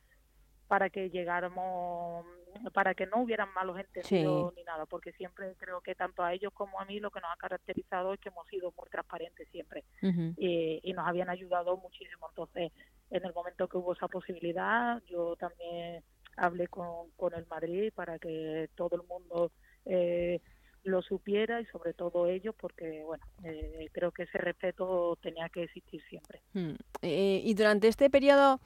para 0.67 0.89
que 0.89 1.09
llegáramos, 1.09 2.25
para 2.73 2.93
que 2.93 3.05
no 3.05 3.21
hubieran 3.21 3.53
malos 3.53 3.77
entendidos 3.79 4.53
ni 4.55 4.63
nada, 4.63 4.85
porque 4.85 5.11
siempre 5.13 5.55
creo 5.57 5.81
que 5.81 5.95
tanto 5.95 6.23
a 6.23 6.33
ellos 6.33 6.51
como 6.53 6.79
a 6.79 6.85
mí 6.85 6.99
lo 6.99 7.11
que 7.11 7.21
nos 7.21 7.31
ha 7.31 7.37
caracterizado 7.37 8.13
es 8.13 8.19
que 8.19 8.29
hemos 8.29 8.47
sido 8.47 8.73
muy 8.77 8.89
transparentes 8.89 9.47
siempre 9.49 9.83
Ujú. 10.01 10.33
y, 10.37 10.79
y 10.83 10.93
nos 10.93 11.07
habían 11.07 11.29
ayudado 11.29 11.77
muchísimo. 11.77 12.27
Entonces, 12.29 12.71
en 13.11 13.25
el 13.25 13.33
momento 13.33 13.67
que 13.67 13.77
hubo 13.77 13.93
esa 13.93 14.07
posibilidad, 14.07 15.01
yo 15.07 15.35
también 15.35 16.03
hablé 16.37 16.67
con, 16.67 17.11
con 17.11 17.33
el 17.33 17.45
Madrid 17.47 17.91
para 17.93 18.19
que 18.19 18.69
todo 18.75 18.95
el 18.95 19.07
mundo 19.07 19.51
eh, 19.85 20.41
lo 20.83 21.01
supiera 21.01 21.61
y 21.61 21.65
sobre 21.65 21.93
todo 21.93 22.27
ellos, 22.27 22.55
porque 22.59 23.03
bueno, 23.03 23.25
eh, 23.43 23.89
creo 23.91 24.11
que 24.11 24.23
ese 24.23 24.37
respeto 24.37 25.17
tenía 25.21 25.49
que 25.49 25.63
existir 25.63 26.01
siempre. 26.09 26.41
Mm. 26.53 26.75
Eh, 27.01 27.41
y 27.43 27.53
durante 27.53 27.87
este 27.87 28.09
periodo 28.09 28.59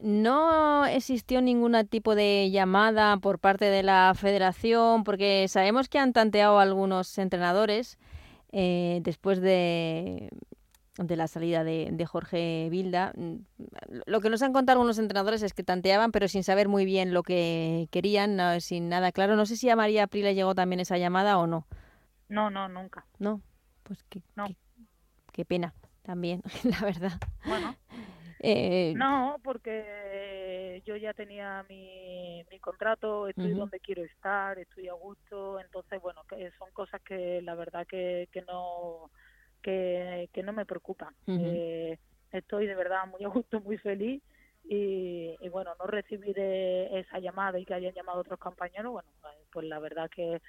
no 0.00 0.84
existió 0.86 1.40
ningún 1.40 1.74
tipo 1.88 2.14
de 2.14 2.50
llamada 2.50 3.16
por 3.18 3.38
parte 3.38 3.64
de 3.66 3.82
la 3.82 4.12
federación, 4.14 5.04
porque 5.04 5.46
sabemos 5.48 5.88
que 5.88 5.98
han 5.98 6.12
tanteado 6.12 6.58
algunos 6.58 7.16
entrenadores 7.18 7.98
eh, 8.52 9.00
después 9.02 9.40
de, 9.40 10.30
de 10.98 11.16
la 11.16 11.26
salida 11.28 11.64
de, 11.64 11.88
de 11.92 12.06
Jorge 12.06 12.68
Vilda. 12.70 13.12
Mm, 13.16 13.36
Lo 14.06 14.20
que 14.20 14.30
nos 14.30 14.42
han 14.42 14.52
contado 14.52 14.78
algunos 14.78 14.98
entrenadores 14.98 15.42
es 15.42 15.54
que 15.54 15.62
tanteaban, 15.62 16.12
pero 16.12 16.28
sin 16.28 16.44
saber 16.44 16.68
muy 16.68 16.84
bien 16.84 17.12
lo 17.14 17.22
que 17.22 17.88
querían, 17.90 18.36
no, 18.36 18.60
sin 18.60 18.88
nada 18.88 19.12
claro. 19.12 19.36
No 19.36 19.46
sé 19.46 19.56
si 19.56 19.68
a 19.70 19.76
María 19.76 20.06
Pri 20.06 20.22
le 20.22 20.34
llegó 20.34 20.54
también 20.54 20.80
esa 20.80 20.98
llamada 20.98 21.38
o 21.38 21.46
no. 21.46 21.66
No, 22.28 22.50
no, 22.50 22.68
nunca. 22.68 23.06
No, 23.18 23.40
pues 23.82 24.02
qué, 24.08 24.20
No. 24.34 24.46
qué, 24.46 24.56
qué 25.32 25.44
pena 25.44 25.74
también, 26.02 26.42
la 26.64 26.80
verdad. 26.80 27.18
Bueno, 27.46 27.76
Eh, 28.40 28.94
No, 28.94 29.38
porque 29.42 30.82
yo 30.86 30.96
ya 30.96 31.12
tenía 31.12 31.64
mi, 31.68 32.42
mi 32.50 32.58
contrato, 32.60 33.28
estoy 33.28 33.52
donde 33.54 33.80
quiero 33.80 34.02
estar, 34.04 34.58
estoy 34.58 34.88
a 34.88 34.94
gusto, 34.94 35.60
entonces 35.60 36.00
bueno, 36.00 36.22
que 36.28 36.50
son 36.58 36.70
cosas 36.72 37.02
que 37.02 37.42
la 37.42 37.54
verdad 37.54 37.86
que, 37.86 38.28
que 38.32 38.42
no 38.42 39.10
que, 39.62 40.30
que 40.32 40.42
no 40.42 40.52
me 40.54 40.64
preocupan. 40.66 41.14
Eh, 41.36 41.98
estoy 42.30 42.66
de 42.66 42.74
verdad 42.76 43.06
muy 43.06 43.24
a 43.24 43.28
gusto, 43.28 43.60
muy 43.60 43.76
feliz 43.78 44.22
y, 44.64 45.36
y 45.40 45.48
bueno, 45.50 45.74
no 45.78 45.86
recibir 45.86 46.38
esa 46.38 47.18
llamada 47.18 47.58
y 47.58 47.66
que 47.66 47.74
hayan 47.74 47.92
llamado 47.94 48.20
otros 48.20 48.38
compañeros, 48.38 48.92
bueno, 48.92 49.10
pues 49.52 49.66
la 49.66 49.78
verdad 49.80 50.08
que 50.14 50.40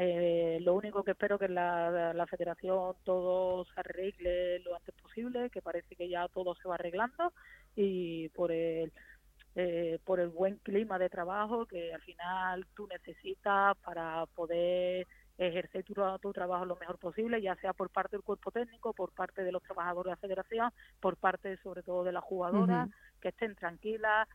eh, 0.00 0.58
lo 0.62 0.74
único 0.74 1.02
que 1.02 1.10
espero 1.10 1.38
que 1.38 1.48
la, 1.48 2.14
la 2.14 2.26
federación 2.26 2.94
todo 3.02 3.64
se 3.64 3.80
arregle 3.80 4.60
lo 4.60 4.76
antes 4.76 4.94
posible, 4.94 5.50
que 5.50 5.60
parece 5.60 5.96
que 5.96 6.08
ya 6.08 6.28
todo 6.28 6.54
se 6.54 6.68
va 6.68 6.76
arreglando 6.76 7.32
y 7.74 8.28
por 8.28 8.52
el 8.52 8.92
eh, 9.56 9.98
por 10.04 10.20
el 10.20 10.28
buen 10.28 10.58
clima 10.58 11.00
de 11.00 11.10
trabajo 11.10 11.66
que 11.66 11.92
al 11.92 12.00
final 12.02 12.64
tú 12.76 12.86
necesitas 12.86 13.76
para 13.78 14.24
poder 14.26 15.08
ejercer 15.36 15.82
tu, 15.82 15.94
tu 16.22 16.32
trabajo 16.32 16.64
lo 16.64 16.76
mejor 16.76 16.98
posible, 16.98 17.42
ya 17.42 17.56
sea 17.56 17.72
por 17.72 17.90
parte 17.90 18.16
del 18.16 18.22
cuerpo 18.22 18.52
técnico, 18.52 18.92
por 18.92 19.10
parte 19.10 19.42
de 19.42 19.50
los 19.50 19.62
trabajadores 19.64 20.10
de 20.10 20.10
la 20.10 20.16
federación, 20.16 20.72
por 21.00 21.16
parte 21.16 21.56
sobre 21.56 21.82
todo 21.82 22.04
de 22.04 22.12
las 22.12 22.22
jugadoras, 22.22 22.88
que 23.20 23.30
estén 23.30 23.56
tranquilas, 23.56 24.28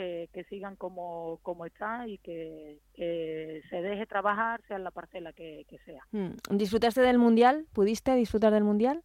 que, 0.00 0.30
que 0.32 0.44
sigan 0.44 0.76
como, 0.76 1.40
como 1.42 1.66
están 1.66 2.08
y 2.08 2.16
que, 2.16 2.78
que 2.94 3.62
se 3.68 3.82
deje 3.82 4.06
trabajar, 4.06 4.62
sea 4.66 4.78
en 4.78 4.84
la 4.84 4.90
parcela 4.90 5.34
que, 5.34 5.66
que 5.68 5.76
sea. 5.80 6.02
mm, 6.12 6.56
¿Disfrutaste 6.56 7.02
del 7.02 7.18
Mundial? 7.18 7.66
¿Pudiste 7.74 8.14
disfrutar 8.14 8.50
del 8.50 8.64
Mundial? 8.64 9.02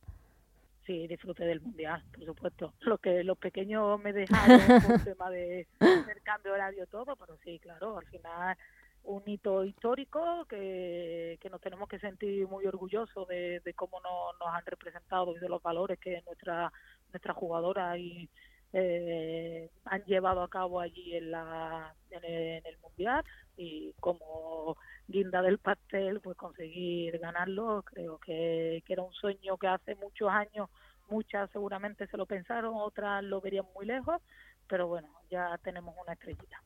Sí, 0.86 1.06
disfrute 1.08 1.44
del 1.44 1.62
mundial, 1.62 2.02
por 2.14 2.26
supuesto. 2.26 2.74
Lo 2.82 3.00
que 3.00 3.24
los 3.24 3.38
pequeños 3.40 4.00
me 4.00 4.14
dejaron 4.14 4.60
por 4.88 5.04
tema 5.04 5.30
de, 5.32 5.68
del 5.80 6.22
cambio 6.24 6.54
horario 6.54 6.86
todo, 6.88 7.16
pero 7.18 7.38
sí, 7.44 7.60
claro, 7.60 7.98
al 7.98 8.06
final 8.06 8.56
un 9.04 9.24
hito 9.26 9.66
histórico 9.66 10.46
que, 10.48 11.38
que 11.42 11.50
nos 11.50 11.60
tenemos 11.60 11.90
que 11.90 12.00
sentir 12.00 12.48
muy 12.48 12.66
orgullosos 12.68 13.28
de, 13.28 13.60
de 13.66 13.74
cómo 13.74 14.00
nos, 14.00 14.40
nos 14.40 14.48
han 14.54 14.66
representado 14.66 15.36
y 15.36 15.40
de 15.40 15.50
los 15.50 15.62
valores 15.62 16.00
que 16.00 16.22
nuestra 16.26 16.72
nuestra 17.12 17.34
jugadora 17.34 17.98
y 17.98 18.30
eh, 18.78 19.70
han 19.86 20.04
llevado 20.04 20.42
a 20.42 20.50
cabo 20.50 20.82
allí 20.82 21.16
en 21.16 21.32
la 21.32 21.96
en 22.12 22.24
el, 22.26 22.78
mundial 22.84 23.24
y 23.58 23.94
como 24.00 24.78
guinda 25.08 25.42
del 25.42 25.60
pastel 25.60 26.20
pues 26.20 26.38
conseguir 26.38 27.18
ganarlo 27.20 27.84
creo 27.84 28.18
que, 28.20 28.84
que 28.86 28.94
era 28.94 29.04
un 29.04 29.14
sueño 29.14 29.58
que 29.58 29.68
hace 29.68 29.96
muchos 29.96 30.30
años 30.30 30.70
muchas 31.10 31.50
seguramente 31.52 32.08
se 32.08 32.18
lo 32.18 32.26
pensaron 32.26 32.74
otras 32.76 33.24
lo 33.24 33.40
verían 33.42 33.66
muy 33.74 33.86
lejos 33.86 34.22
pero 34.68 34.88
bueno 34.88 35.10
ya 35.30 35.58
tenemos 35.64 35.96
una 36.02 36.14
estrellita 36.14 36.62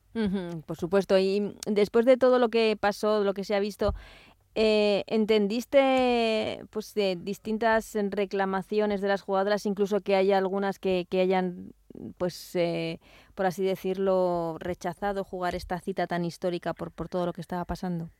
por 0.66 0.76
supuesto. 0.76 1.18
Y 1.18 1.56
después 1.66 2.04
de 2.04 2.16
todo 2.16 2.38
lo 2.38 2.48
que 2.48 2.76
pasó, 2.78 3.22
lo 3.22 3.34
que 3.34 3.44
se 3.44 3.54
ha 3.54 3.60
visto, 3.60 3.94
eh, 4.54 5.04
¿entendiste 5.06 6.64
pues 6.70 6.94
de 6.94 7.16
distintas 7.16 7.96
reclamaciones 8.10 9.00
de 9.00 9.08
las 9.08 9.22
jugadoras, 9.22 9.66
incluso 9.66 10.00
que 10.00 10.16
haya 10.16 10.38
algunas 10.38 10.78
que, 10.78 11.06
que 11.08 11.20
hayan, 11.20 11.72
pues, 12.18 12.54
eh, 12.56 13.00
por 13.34 13.46
así 13.46 13.64
decirlo, 13.64 14.56
rechazado 14.58 15.24
jugar 15.24 15.54
esta 15.54 15.80
cita 15.80 16.06
tan 16.06 16.24
histórica 16.24 16.74
por, 16.74 16.90
por 16.92 17.08
todo 17.08 17.26
lo 17.26 17.32
que 17.32 17.40
estaba 17.40 17.64
pasando? 17.64 18.10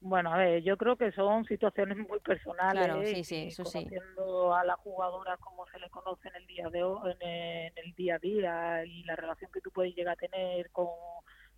Bueno, 0.00 0.34
a 0.34 0.36
ver, 0.36 0.62
yo 0.62 0.76
creo 0.76 0.96
que 0.96 1.12
son 1.12 1.46
situaciones 1.46 1.96
muy 1.96 2.20
personales. 2.20 2.84
Claro, 2.84 3.02
sí, 3.06 3.24
sí, 3.24 3.46
eso 3.48 3.64
sí. 3.64 3.84
Conociendo 3.84 4.54
a 4.54 4.62
la 4.62 4.76
jugadora 4.76 5.38
como 5.38 5.66
se 5.68 5.78
le 5.78 5.88
conoce 5.88 6.28
en 6.28 6.36
el 6.36 6.46
día 6.46 6.68
de 6.68 6.82
hoy, 6.82 7.12
en 7.12 7.26
el, 7.26 7.72
en 7.74 7.84
el 7.86 7.94
día 7.94 8.16
a 8.16 8.18
día 8.18 8.84
y 8.84 9.02
la 9.04 9.16
relación 9.16 9.50
que 9.50 9.62
tú 9.62 9.70
puedes 9.70 9.94
llegar 9.94 10.12
a 10.12 10.16
tener 10.16 10.70
con, 10.72 10.88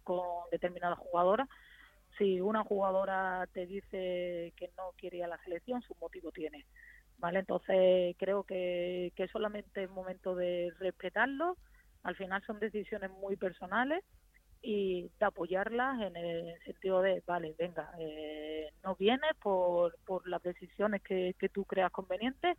con 0.05 0.49
determinadas 0.53 0.99
jugadoras, 0.99 1.49
si 2.19 2.41
una 2.41 2.63
jugadora 2.63 3.49
te 3.53 3.67
dice 3.67 4.53
que 4.57 4.71
no 4.77 4.93
quiere 4.97 5.19
ir 5.19 5.25
a 5.25 5.29
la 5.29 5.43
selección, 5.43 5.83
su 5.83 5.97
motivo 6.01 6.31
tiene. 6.31 6.67
¿Vale? 7.19 7.41
Entonces 7.41 8.15
creo 8.19 8.45
que, 8.45 9.13
que 9.17 9.29
solamente 9.29 9.85
es 9.85 9.91
momento 9.91 10.35
de 10.35 10.73
respetarlo. 10.79 11.57
Al 12.03 12.15
final 12.17 12.43
son 12.47 12.61
decisiones 12.61 13.11
muy 13.11 13.37
personales 13.37 14.05
y 14.63 15.11
de 15.19 15.27
apoyarlas 15.27 16.01
en 16.03 16.17
el 16.17 16.59
sentido 16.65 17.01
de, 17.01 17.23
vale, 17.27 17.55
venga, 17.59 17.91
eh, 17.99 18.71
no 18.83 18.97
vienes 18.97 19.33
por, 19.41 19.97
por 20.05 20.27
las 20.29 20.43
decisiones 20.43 21.03
que, 21.03 21.35
que 21.39 21.49
tú 21.49 21.65
creas 21.65 21.93
convenientes, 21.93 22.57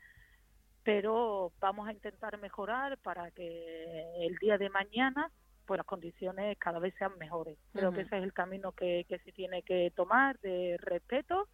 pero 0.84 1.52
vamos 1.60 1.88
a 1.88 1.92
intentar 1.92 2.38
mejorar 2.40 2.98
para 3.00 3.30
que 3.32 4.06
el 4.22 4.38
día 4.38 4.58
de 4.58 4.70
mañana 4.70 5.32
pues 5.66 5.78
las 5.78 5.86
condiciones 5.86 6.58
cada 6.58 6.80
vez 6.80 6.96
sean 6.98 7.18
mejores. 7.18 7.58
Creo 7.74 7.92
que 7.92 8.02
ese 8.02 8.18
es 8.18 8.24
el 8.24 8.32
camino 8.32 8.72
que, 8.72 9.06
que 9.10 9.20
se 9.20 9.34
tiene 9.34 9.64
que 9.64 9.92
tomar 9.94 10.40
de 10.40 10.78
respeto 10.80 11.50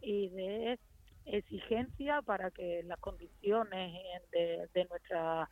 y 0.00 0.28
de 0.28 0.78
exigencia 1.26 2.22
para 2.22 2.50
que 2.50 2.82
las 2.84 2.98
condiciones 3.00 3.92
de, 4.32 4.68
de 4.74 4.84
nuestra 4.86 5.50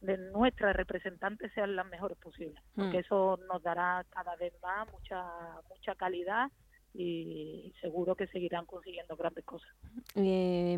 de 0.00 0.18
nuestras 0.18 0.74
representantes 0.74 1.52
sean 1.54 1.76
las 1.76 1.86
mejores 1.86 2.18
posibles 2.18 2.60
porque 2.74 2.98
Mm. 2.98 3.00
eso 3.00 3.38
nos 3.48 3.62
dará 3.62 4.04
cada 4.10 4.34
vez 4.36 4.52
más 4.60 4.90
mucha 4.92 5.22
mucha 5.68 5.94
calidad 5.94 6.50
y 6.92 7.72
seguro 7.80 8.14
que 8.16 8.26
seguirán 8.26 8.66
consiguiendo 8.66 9.16
grandes 9.16 9.44
cosas 9.44 9.70
Eh, 10.16 10.76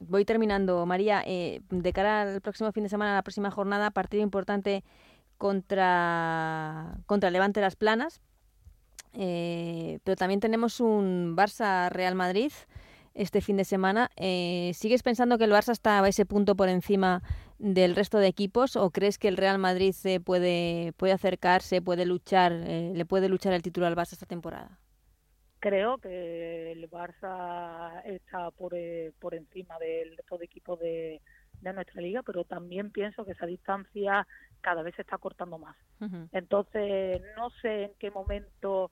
voy 0.00 0.24
terminando, 0.24 0.86
María. 0.86 1.22
eh, 1.26 1.60
de 1.68 1.92
cara 1.92 2.22
al 2.22 2.40
próximo 2.40 2.70
fin 2.72 2.84
de 2.84 2.88
semana, 2.88 3.12
a 3.12 3.16
la 3.16 3.22
próxima 3.22 3.50
jornada, 3.50 3.90
partido 3.90 4.22
importante 4.22 4.84
contra, 5.36 6.94
contra 7.06 7.30
Levante 7.30 7.60
Las 7.60 7.76
Planas. 7.76 8.22
Eh, 9.12 9.98
pero 10.04 10.16
también 10.16 10.40
tenemos 10.40 10.80
un 10.80 11.36
Barça-Real 11.36 12.14
Madrid 12.14 12.52
este 13.14 13.40
fin 13.40 13.56
de 13.56 13.64
semana. 13.64 14.10
Eh, 14.16 14.72
¿Sigues 14.74 15.02
pensando 15.02 15.38
que 15.38 15.44
el 15.44 15.52
Barça 15.52 15.72
está 15.72 16.02
a 16.02 16.08
ese 16.08 16.26
punto 16.26 16.54
por 16.56 16.68
encima 16.68 17.22
del 17.58 17.96
resto 17.96 18.18
de 18.18 18.26
equipos 18.26 18.76
o 18.76 18.90
crees 18.90 19.18
que 19.18 19.28
el 19.28 19.36
Real 19.36 19.58
Madrid 19.58 19.92
se 19.92 20.20
puede, 20.20 20.92
puede 20.96 21.12
acercarse, 21.12 21.80
puede 21.80 22.04
luchar, 22.04 22.52
eh, 22.52 22.92
le 22.94 23.06
puede 23.06 23.28
luchar 23.28 23.52
el 23.52 23.62
título 23.62 23.86
al 23.86 23.96
Barça 23.96 24.12
esta 24.12 24.26
temporada? 24.26 24.78
creo 25.64 25.96
que 25.96 26.72
el 26.72 26.90
Barça 26.90 28.02
está 28.04 28.50
por, 28.50 28.74
eh, 28.74 29.12
por 29.18 29.34
encima 29.34 29.78
del 29.78 30.14
resto 30.14 30.36
de 30.36 30.44
equipos 30.44 30.78
de, 30.78 31.22
de 31.62 31.72
nuestra 31.72 32.02
liga, 32.02 32.22
pero 32.22 32.44
también 32.44 32.90
pienso 32.90 33.24
que 33.24 33.32
esa 33.32 33.46
distancia 33.46 34.26
cada 34.60 34.82
vez 34.82 34.94
se 34.94 35.00
está 35.00 35.16
cortando 35.16 35.58
más. 35.58 35.74
Entonces, 36.32 37.22
no 37.34 37.48
sé 37.62 37.84
en 37.84 37.92
qué 37.98 38.10
momento 38.10 38.90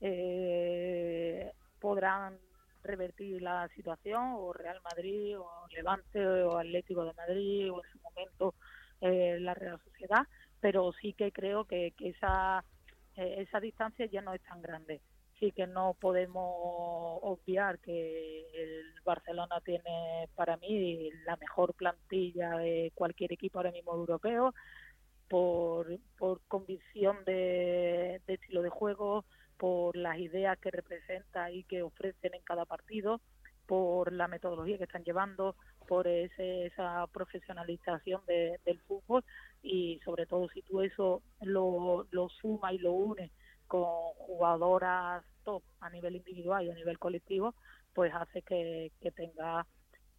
eh, 0.00 1.50
podrán 1.80 2.38
revertir 2.82 3.40
la 3.42 3.68
situación, 3.74 4.34
o 4.36 4.52
Real 4.52 4.80
Madrid, 4.82 5.38
o 5.38 5.66
Levante, 5.70 6.24
o 6.24 6.58
Atlético 6.58 7.04
de 7.04 7.14
Madrid, 7.14 7.72
o 7.72 7.82
en 7.82 7.90
su 7.90 7.98
momento 8.00 8.54
eh, 9.00 9.38
la 9.40 9.54
Real 9.54 9.80
Sociedad, 9.84 10.26
pero 10.60 10.92
sí 11.00 11.12
que 11.12 11.32
creo 11.32 11.64
que, 11.64 11.92
que 11.96 12.10
esa, 12.10 12.64
eh, 13.16 13.36
esa 13.38 13.60
distancia 13.60 14.06
ya 14.06 14.22
no 14.22 14.34
es 14.34 14.42
tan 14.42 14.62
grande. 14.62 15.00
Sí 15.40 15.50
que 15.50 15.66
no 15.66 15.96
podemos 16.00 16.44
obviar 17.22 17.80
que 17.80 18.46
el 18.54 18.84
Barcelona 19.04 19.60
tiene 19.64 20.28
para 20.36 20.56
mí 20.58 21.10
la 21.26 21.36
mejor 21.36 21.74
plantilla 21.74 22.58
de 22.58 22.92
cualquier 22.94 23.32
equipo 23.32 23.58
ahora 23.58 23.72
mismo 23.72 23.92
europeo, 23.92 24.54
por, 25.28 25.98
por 26.18 26.42
convicción 26.46 27.24
de, 27.24 28.20
de 28.26 28.34
estilo 28.34 28.62
de 28.62 28.68
juego, 28.68 29.24
por 29.58 29.96
las 29.96 30.18
ideas 30.18 30.58
que 30.58 30.70
representa 30.70 31.50
y 31.50 31.64
que 31.64 31.82
ofrecen 31.82 32.34
en 32.34 32.42
cada 32.42 32.64
partido, 32.64 33.20
por 33.66 34.12
la 34.12 34.28
metodología 34.28 34.76
que 34.78 34.84
están 34.84 35.04
llevando, 35.04 35.56
por 35.86 36.06
ese, 36.06 36.66
esa 36.66 37.06
profesionalización 37.12 38.22
de- 38.26 38.58
del 38.64 38.80
fútbol 38.80 39.24
y 39.62 40.00
sobre 40.04 40.26
todo 40.26 40.48
si 40.48 40.62
tú 40.62 40.80
eso 40.82 41.22
lo, 41.40 42.06
lo 42.10 42.28
sumas 42.28 42.72
y 42.74 42.78
lo 42.78 42.92
unes 42.92 43.30
con 43.66 43.84
jugadoras 44.18 45.24
top 45.44 45.62
a 45.80 45.90
nivel 45.90 46.16
individual 46.16 46.64
y 46.66 46.70
a 46.70 46.74
nivel 46.74 46.98
colectivo, 46.98 47.54
pues 47.94 48.12
hace 48.14 48.42
que, 48.42 48.92
que 49.00 49.10
tenga 49.12 49.66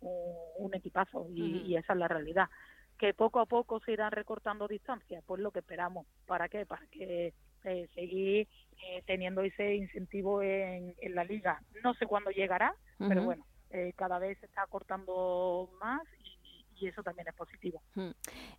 un, 0.02 0.36
un 0.58 0.76
equipazo 0.76 1.28
y, 1.30 1.62
y 1.68 1.76
esa 1.78 1.94
es 1.94 2.00
la 2.00 2.08
realidad. 2.08 2.50
Que 2.98 3.14
poco 3.14 3.40
a 3.40 3.46
poco 3.46 3.80
se 3.82 3.92
irán 3.92 4.12
recortando 4.12 4.68
distancias, 4.68 5.24
pues 5.26 5.42
lo 5.42 5.52
que 5.52 5.60
esperamos. 5.60 6.08
¿Para 6.26 6.48
qué? 6.50 6.66
Para 6.66 6.86
que 6.88 7.34
eh, 7.66 7.88
seguir 7.96 8.48
eh, 8.86 9.04
teniendo 9.06 9.42
ese 9.42 9.76
incentivo 9.76 10.42
en, 10.42 10.96
en 11.02 11.16
la 11.16 11.24
liga. 11.24 11.62
No 11.84 11.94
sé 11.96 12.06
cuándo 12.06 12.30
llegará, 12.32 12.74
pero 12.98 13.24
bueno, 13.24 13.46
eh, 13.72 13.94
cada 13.96 14.20
vez 14.20 14.38
se 14.40 14.46
está 14.46 14.66
cortando 14.68 15.70
más 15.80 16.02
y, 16.24 16.66
y 16.80 16.88
eso 16.88 17.02
también 17.04 17.28
es 17.28 17.34
positivo. 17.36 17.82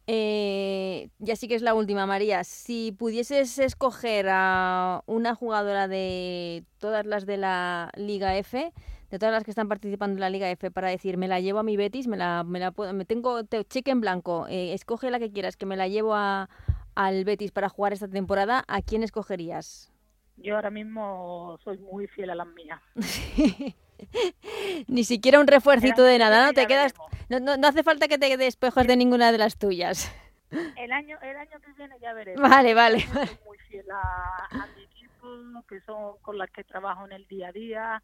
Eh, 0.07 1.09
ya 1.19 1.37
sí 1.37 1.49
que 1.49 1.55
es 1.55 1.63
la 1.63 1.75
última, 1.75 2.07
María. 2.07 2.45
Si 2.45 2.93
pudieses 2.93 3.59
escoger 3.59 4.27
a 4.31 5.03
una 5.07 5.35
jugadora 5.35 5.89
de 5.89 6.65
todas 6.79 7.07
las 7.07 7.27
de 7.27 7.37
la 7.39 7.91
Liga 7.97 8.37
F, 8.37 8.73
de 9.11 9.19
todas 9.19 9.33
las 9.33 9.45
que 9.45 9.51
están 9.51 9.69
participando 9.69 10.15
en 10.17 10.21
la 10.21 10.31
Liga 10.31 10.51
F, 10.51 10.71
para 10.71 10.89
decir, 10.89 11.17
me 11.17 11.29
la 11.29 11.41
llevo 11.41 11.61
a 11.61 11.63
mi 11.63 11.77
Betis, 11.77 12.07
me 12.07 12.17
la, 12.17 12.43
me 12.45 12.59
la 12.59 12.73
puedo- 12.73 12.93
me 12.93 13.05
tengo 13.05 13.45
te- 13.45 13.65
cheque 13.65 13.91
en 13.93 14.01
blanco, 14.01 14.47
eh, 14.49 14.73
escoge 14.75 15.11
la 15.11 15.19
que 15.19 15.31
quieras, 15.33 15.57
que 15.57 15.67
me 15.67 15.77
la 15.77 15.89
llevo 15.89 16.15
a, 16.15 16.49
al 16.95 17.25
Betis 17.25 17.53
para 17.53 17.69
jugar 17.69 17.93
esta 17.93 18.09
temporada, 18.09 18.65
¿a 18.69 18.83
quién 18.83 19.03
escogerías? 19.03 19.93
Yo 20.37 20.57
ahora 20.57 20.71
mismo 20.71 21.59
soy 21.63 21.79
muy 21.79 22.07
fiel 22.09 22.31
a 22.31 22.35
las 22.35 22.49
mías. 22.49 22.81
Ni 24.89 25.05
siquiera 25.05 25.41
un 25.41 25.47
refuercito 25.47 26.03
de 26.03 26.19
nada, 26.19 26.47
¿no? 26.47 26.53
Te 26.53 26.67
quedas, 26.67 26.95
no, 27.29 27.41
no, 27.41 27.57
no 27.57 27.69
hace 27.69 27.83
falta 27.83 28.09
que 28.09 28.19
te 28.19 28.37
despejes 28.37 28.87
de 28.87 28.97
ninguna 28.97 29.33
de 29.33 29.39
las 29.39 29.57
tuyas. 29.57 30.13
El 30.77 30.93
año, 30.93 31.19
el 31.23 31.37
año 31.37 31.61
que 31.61 31.73
viene 31.73 31.97
ya 32.01 32.13
veremos. 32.13 32.49
Vale, 32.49 32.75
vale, 32.75 33.01
soy 33.01 33.39
muy 33.47 33.59
fiel 33.69 33.87
a, 33.91 34.47
a 34.51 34.67
mi 34.77 34.83
equipo, 34.85 35.65
que 35.69 35.81
son 35.81 36.17
con 36.23 36.39
las 36.39 36.51
que 36.51 36.65
trabajo 36.65 37.07
en 37.07 37.13
el 37.13 37.27
día 37.27 37.49
a 37.49 37.53
día, 37.53 38.03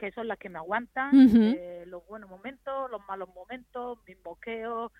que 0.00 0.10
son 0.12 0.26
las 0.28 0.38
que 0.38 0.48
me 0.48 0.58
aguantan, 0.58 1.10
eh, 1.14 1.84
los 1.86 2.06
buenos 2.06 2.30
momentos, 2.30 2.90
los 2.90 3.06
malos 3.06 3.28
momentos, 3.34 3.98
mis 4.08 4.20
boqueos, 4.22 4.90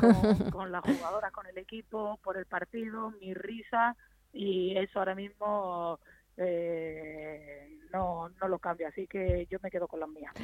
con, 0.00 0.50
con 0.50 0.72
las 0.72 0.82
jugadoras, 0.82 1.30
con 1.30 1.46
el 1.46 1.56
equipo, 1.56 2.18
por 2.22 2.36
el 2.36 2.46
partido, 2.46 3.12
mi 3.12 3.32
risa, 3.32 3.96
y 4.32 4.76
eso 4.76 4.98
ahora 4.98 5.14
mismo 5.14 6.00
eh, 6.36 7.78
no, 7.92 8.28
no 8.28 8.48
lo 8.48 8.58
cambio, 8.58 8.88
así 8.88 9.06
que 9.06 9.46
yo 9.48 9.58
me 9.62 9.70
quedo 9.70 9.86
con 9.86 10.00
las 10.00 10.08
mías. 10.08 10.34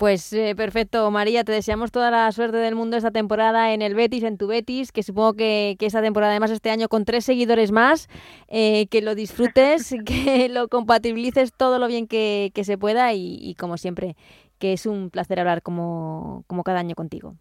Pues 0.00 0.32
eh, 0.32 0.54
perfecto, 0.56 1.10
María, 1.10 1.44
te 1.44 1.52
deseamos 1.52 1.92
toda 1.92 2.10
la 2.10 2.32
suerte 2.32 2.56
del 2.56 2.74
mundo 2.74 2.96
esta 2.96 3.10
temporada 3.10 3.74
en 3.74 3.82
el 3.82 3.94
Betis, 3.94 4.22
en 4.22 4.38
tu 4.38 4.46
Betis, 4.46 4.92
que 4.92 5.02
supongo 5.02 5.34
que, 5.34 5.76
que 5.78 5.84
esta 5.84 6.00
temporada, 6.00 6.32
además 6.32 6.50
este 6.52 6.70
año, 6.70 6.88
con 6.88 7.04
tres 7.04 7.26
seguidores 7.26 7.70
más, 7.70 8.08
eh, 8.48 8.86
que 8.86 9.02
lo 9.02 9.14
disfrutes, 9.14 9.94
que 10.06 10.48
lo 10.48 10.68
compatibilices 10.68 11.52
todo 11.52 11.78
lo 11.78 11.86
bien 11.86 12.06
que, 12.08 12.50
que 12.54 12.64
se 12.64 12.78
pueda 12.78 13.12
y, 13.12 13.36
y, 13.42 13.56
como 13.56 13.76
siempre, 13.76 14.16
que 14.58 14.72
es 14.72 14.86
un 14.86 15.10
placer 15.10 15.38
hablar 15.38 15.60
como, 15.60 16.44
como 16.46 16.64
cada 16.64 16.78
año 16.78 16.94
contigo. 16.94 17.36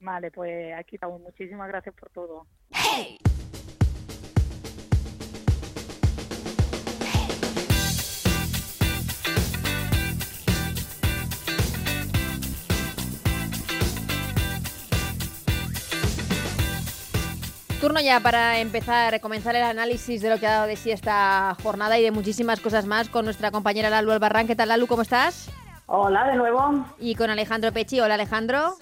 Vale, 0.00 0.32
pues 0.32 0.74
aquí 0.76 0.96
estamos. 0.96 1.20
Muchísimas 1.20 1.68
gracias 1.68 1.94
por 1.94 2.10
todo. 2.10 2.44
Turno 17.80 17.98
ya 17.98 18.20
para 18.20 18.58
empezar, 18.58 19.18
comenzar 19.22 19.56
el 19.56 19.62
análisis 19.62 20.20
de 20.20 20.28
lo 20.28 20.38
que 20.38 20.46
ha 20.46 20.50
dado 20.50 20.66
de 20.66 20.76
sí 20.76 20.90
esta 20.90 21.56
jornada 21.62 21.98
y 21.98 22.02
de 22.02 22.10
muchísimas 22.10 22.60
cosas 22.60 22.84
más 22.84 23.08
con 23.08 23.24
nuestra 23.24 23.50
compañera 23.50 23.88
Lalu 23.88 24.10
Albarrán. 24.12 24.46
¿Qué 24.46 24.54
tal, 24.54 24.68
Lalu? 24.68 24.86
¿Cómo 24.86 25.00
estás? 25.00 25.50
Hola 25.86 26.28
de 26.28 26.36
nuevo. 26.36 26.84
Y 26.98 27.14
con 27.14 27.30
Alejandro 27.30 27.72
Pechi. 27.72 27.98
Hola, 28.00 28.14
Alejandro. 28.14 28.74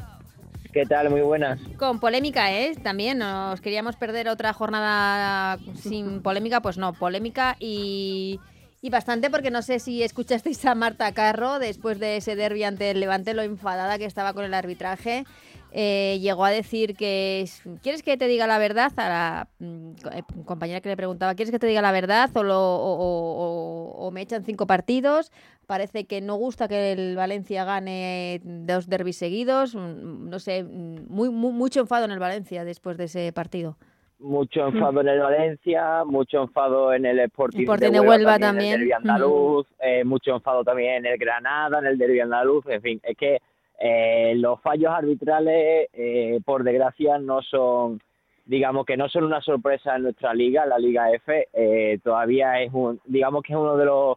¿Qué 0.73 0.85
tal? 0.85 1.11
Muy 1.11 1.21
buenas. 1.21 1.61
Con 1.79 2.01
polémica, 2.01 2.53
¿eh? 2.53 2.75
También 2.83 3.19
nos 3.19 3.61
queríamos 3.61 3.95
perder 3.95 4.29
otra 4.29 4.53
jornada 4.53 5.59
sin 5.81 6.21
polémica, 6.21 6.61
pues 6.61 6.77
no, 6.77 6.93
polémica 6.93 7.55
y, 7.61 8.41
y 8.83 8.91
bastante 8.91 9.31
porque 9.31 9.53
no 9.53 9.63
sé 9.63 9.79
si 9.79 10.03
escuchasteis 10.03 10.65
a 10.65 10.75
Marta 10.75 11.13
Carro 11.13 11.61
después 11.61 12.01
de 12.01 12.17
ese 12.17 12.35
derbi 12.35 12.65
ante 12.65 12.91
el 12.91 12.99
Levante, 12.99 13.33
lo 13.33 13.43
enfadada 13.43 13.97
que 13.97 14.07
estaba 14.07 14.33
con 14.33 14.45
el 14.45 14.55
arbitraje. 14.55 15.25
Eh, 15.73 16.19
llegó 16.21 16.45
a 16.45 16.51
decir 16.51 16.97
que 16.97 17.45
¿quieres 17.83 18.03
que 18.03 18.17
te 18.17 18.27
diga 18.27 18.47
la 18.47 18.59
verdad? 18.59 18.91
A 18.97 19.09
la 19.09 19.49
mm, 19.59 19.91
eh, 20.13 20.23
compañera 20.47 20.81
que 20.81 20.89
le 20.89 20.97
preguntaba 20.97 21.35
¿quieres 21.35 21.51
que 21.51 21.59
te 21.59 21.67
diga 21.67 21.83
la 21.83 21.93
verdad 21.93 22.31
o, 22.35 22.43
lo, 22.43 22.59
o, 22.59 22.93
o- 22.99 24.07
o 24.07 24.11
me 24.11 24.23
echan 24.23 24.45
cinco 24.45 24.67
partidos? 24.67 25.31
Parece 25.67 26.07
que 26.07 26.23
no 26.23 26.37
gusta 26.37 26.69
que 26.69 26.93
el 26.93 27.17
Valencia 27.17 27.65
gane 27.65 28.41
dos 28.43 28.89
derbis 28.89 29.19
seguidos. 29.19 29.75
mm, 29.75 30.31
No 30.31 30.39
sé, 30.39 30.65
mm, 30.65 31.07
muy, 31.09 31.29
muy- 31.31 31.53
mucho 31.53 31.81
enfado 31.81 32.07
en 32.07 32.13
el 32.13 32.19
Valencia 32.19 32.65
después 32.65 32.97
de 32.97 33.05
ese 33.05 33.33
partido. 33.35 33.77
Mucho 34.21 34.67
enfado 34.67 35.01
en 35.03 35.09
el 35.09 35.21
Valencia, 35.21 36.03
mucho 36.05 36.43
enfado 36.43 36.93
en 36.93 37.07
el 37.07 37.21
Sporting, 37.21 37.61
Sporting 37.61 37.93
de 37.93 38.01
Huelva, 38.01 38.09
Huelva 38.11 38.39
también, 38.39 38.75
en 38.75 38.81
el 38.81 38.89
eh, 39.81 40.03
mucho 40.05 40.35
enfado 40.35 40.65
también 40.65 40.97
en 40.97 41.07
el 41.07 41.19
Granada, 41.19 41.79
en 41.79 41.87
el 41.87 41.99
derbi 41.99 42.19
andaluz, 42.19 42.67
en 42.67 42.83
fin, 42.83 43.01
es 43.05 43.17
que 43.17 43.39
eh, 43.79 44.35
los 44.37 44.61
fallos 44.61 44.91
arbitrales, 44.93 45.89
eh, 45.93 46.41
por 46.45 46.65
desgracia, 46.65 47.19
no 47.19 47.43
son, 47.43 48.01
digamos 48.45 48.85
que 48.87 48.97
no 48.97 49.09
son 49.09 49.25
una 49.25 49.41
sorpresa 49.41 49.97
en 49.97 50.03
nuestra 50.05 50.35
liga, 50.35 50.67
la 50.67 50.79
Liga 50.79 51.11
F, 51.13 51.49
eh, 51.53 51.99
todavía 52.03 52.61
es 52.61 52.73
un, 52.73 53.01
digamos 53.07 53.43
que 53.43 53.53
es 53.53 53.59
uno 53.59 53.77
de 53.77 53.85
los 53.85 54.17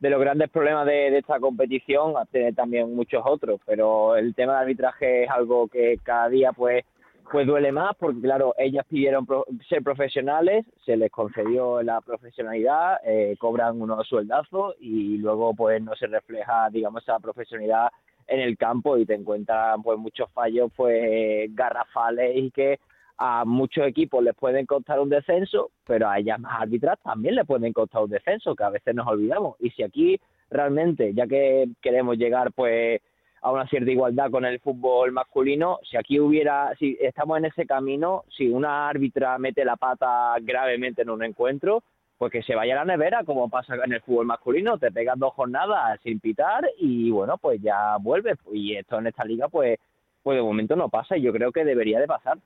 de 0.00 0.10
los 0.10 0.20
grandes 0.20 0.50
problemas 0.50 0.84
de, 0.84 1.12
de 1.12 1.18
esta 1.18 1.38
competición, 1.38 2.14
tiene 2.32 2.52
también 2.54 2.92
muchos 2.92 3.22
otros, 3.24 3.60
pero 3.64 4.16
el 4.16 4.34
tema 4.34 4.54
del 4.54 4.62
arbitraje 4.62 5.22
es 5.22 5.30
algo 5.30 5.68
que 5.68 5.98
cada 6.02 6.28
día 6.28 6.52
pues 6.52 6.84
pues 7.30 7.46
duele 7.46 7.70
más 7.70 7.94
porque 7.96 8.20
claro 8.20 8.52
ellas 8.58 8.84
pidieron 8.88 9.24
pro- 9.24 9.46
ser 9.68 9.80
profesionales 9.84 10.66
se 10.84 10.96
les 10.96 11.08
concedió 11.10 11.80
la 11.82 12.00
profesionalidad 12.00 12.98
eh, 13.04 13.36
cobran 13.38 13.80
unos 13.80 14.06
sueldazos 14.08 14.74
y 14.80 15.18
luego 15.18 15.54
pues 15.54 15.80
no 15.80 15.94
se 15.94 16.08
refleja 16.08 16.68
digamos 16.70 17.04
esa 17.04 17.20
profesionalidad 17.20 17.88
en 18.26 18.40
el 18.40 18.56
campo 18.56 18.96
y 18.98 19.06
te 19.06 19.14
encuentran 19.14 19.82
pues 19.82 19.98
muchos 19.98 20.30
fallos 20.32 20.70
pues 20.76 21.54
garrafales 21.54 22.36
y 22.36 22.50
que 22.50 22.78
a 23.18 23.44
muchos 23.44 23.86
equipos 23.86 24.22
les 24.22 24.34
pueden 24.34 24.66
costar 24.66 25.00
un 25.00 25.08
descenso 25.08 25.70
pero 25.86 26.08
a 26.08 26.18
ellas 26.18 26.40
más 26.40 26.60
árbitras 26.60 26.98
también 27.02 27.34
les 27.34 27.46
pueden 27.46 27.72
costar 27.72 28.02
un 28.02 28.10
descenso 28.10 28.54
que 28.54 28.64
a 28.64 28.70
veces 28.70 28.94
nos 28.94 29.06
olvidamos 29.06 29.56
y 29.60 29.70
si 29.70 29.82
aquí 29.82 30.20
realmente 30.50 31.12
ya 31.14 31.26
que 31.26 31.68
queremos 31.80 32.16
llegar 32.16 32.52
pues 32.52 33.00
a 33.42 33.50
una 33.50 33.66
cierta 33.66 33.90
igualdad 33.90 34.30
con 34.30 34.44
el 34.44 34.60
fútbol 34.60 35.10
masculino. 35.12 35.80
Si 35.90 35.96
aquí 35.96 36.20
hubiera, 36.20 36.72
si 36.78 36.96
estamos 37.00 37.38
en 37.38 37.46
ese 37.46 37.66
camino, 37.66 38.24
si 38.36 38.48
una 38.48 38.88
árbitra 38.88 39.36
mete 39.38 39.64
la 39.64 39.76
pata 39.76 40.36
gravemente 40.40 41.02
en 41.02 41.10
un 41.10 41.24
encuentro, 41.24 41.82
pues 42.22 42.30
que 42.30 42.42
se 42.44 42.54
vaya 42.54 42.74
a 42.74 42.84
la 42.84 42.92
nevera, 42.92 43.24
como 43.24 43.48
pasa 43.48 43.74
en 43.84 43.92
el 43.94 44.00
fútbol 44.00 44.26
masculino, 44.26 44.78
te 44.78 44.92
pegas 44.92 45.18
dos 45.18 45.34
jornadas 45.34 45.98
sin 46.04 46.20
pitar 46.20 46.64
y 46.78 47.10
bueno, 47.10 47.36
pues 47.36 47.60
ya 47.60 47.96
vuelves. 47.98 48.38
Y 48.52 48.76
esto 48.76 49.00
en 49.00 49.08
esta 49.08 49.24
liga, 49.24 49.48
pues, 49.48 49.76
pues 50.22 50.36
de 50.36 50.42
momento 50.44 50.76
no 50.76 50.88
pasa 50.88 51.16
y 51.16 51.22
yo 51.22 51.32
creo 51.32 51.50
que 51.50 51.64
debería 51.64 51.98
de 51.98 52.06
pasar. 52.06 52.38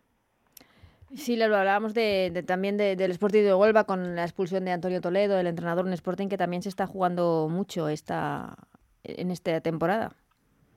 Sí, 1.15 1.37
lo 1.37 1.45
hablábamos 1.45 1.93
de, 1.93 2.31
de- 2.33 2.43
también 2.43 2.79
de- 2.79 2.97
del 2.97 3.11
Sporting 3.11 3.43
de 3.43 3.53
Huelva 3.55 3.85
con 3.85 4.17
la 4.17 4.23
expulsión 4.23 4.65
de 4.65 4.73
Antonio 4.73 5.03
Toledo, 5.03 5.39
el 5.39 5.47
entrenador 5.47 5.87
en 5.87 5.93
Sporting, 5.93 6.29
que 6.29 6.39
también 6.39 6.63
se 6.63 6.71
está 6.71 6.87
jugando 6.87 7.47
mucho 7.51 7.91
esta, 7.91 8.57
en 9.05 9.31
esta 9.31 9.61
temporada. 9.61 10.13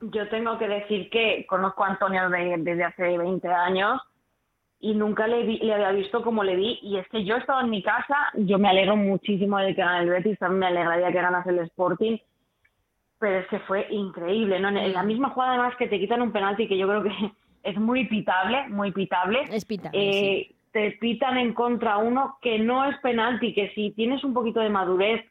Yo 0.02 0.28
tengo 0.28 0.58
que 0.58 0.68
decir 0.68 1.10
que 1.10 1.46
conozco 1.48 1.86
a 1.86 1.92
Antonio 1.92 2.30
de- 2.30 2.56
desde 2.60 2.84
hace 2.84 3.18
20 3.18 3.48
años 3.48 4.02
y 4.82 4.94
nunca 4.96 5.28
le, 5.28 5.44
vi- 5.44 5.60
le 5.60 5.74
había 5.74 5.92
visto 5.92 6.22
como 6.24 6.44
le 6.44 6.56
vi. 6.56 6.80
Y 6.82 6.98
es 6.98 7.08
que 7.10 7.24
yo 7.26 7.36
he 7.36 7.39
estado 7.39 7.62
en 7.62 7.70
mi 7.70 7.84
casa, 7.84 8.15
yo 8.36 8.58
me 8.58 8.70
alegro 8.70 8.96
muchísimo 8.96 9.58
de 9.58 9.76
que 9.76 9.82
gane 9.82 10.04
el 10.04 10.10
Betis, 10.10 10.39
también 10.39 10.60
me 10.60 10.68
alegraría 10.68 11.12
que 11.12 11.22
ganase 11.22 11.50
el 11.50 11.60
Sporting, 11.60 12.18
pero 13.20 13.39
es 13.39 13.48
que 13.48 13.60
fue 13.60 13.88
increíble, 13.89 14.60
¿no? 14.60 14.70
En- 14.70 14.94
la 14.94 15.04
misma 15.04 15.30
jugada 15.32 15.54
además 15.54 15.76
que 15.78 15.88
te 15.88 16.00
quitan 16.00 16.22
un 16.22 16.32
penalti 16.32 16.68
que 16.68 16.78
yo 16.78 16.88
creo 16.88 17.04
que 17.04 17.12
es 17.63 17.78
muy 17.78 18.06
pitable, 18.08 18.68
muy 18.70 18.92
pitable. 18.92 19.42
Es 19.52 19.65
pitable, 19.65 20.00
Eh, 20.00 20.46
sí. 20.50 20.56
Te 20.72 20.92
pitan 21.02 21.38
en 21.39 21.54
contra 21.56 21.98
uno 21.98 22.38
que 22.44 22.60
no 22.60 22.86
es 22.86 22.96
penalti, 23.00 23.56
que 23.56 23.72
si 23.72 23.89
tienes 23.92 24.24
un 24.24 24.36
poquito 24.36 24.60
de 24.60 24.70
madurez, 24.70 25.26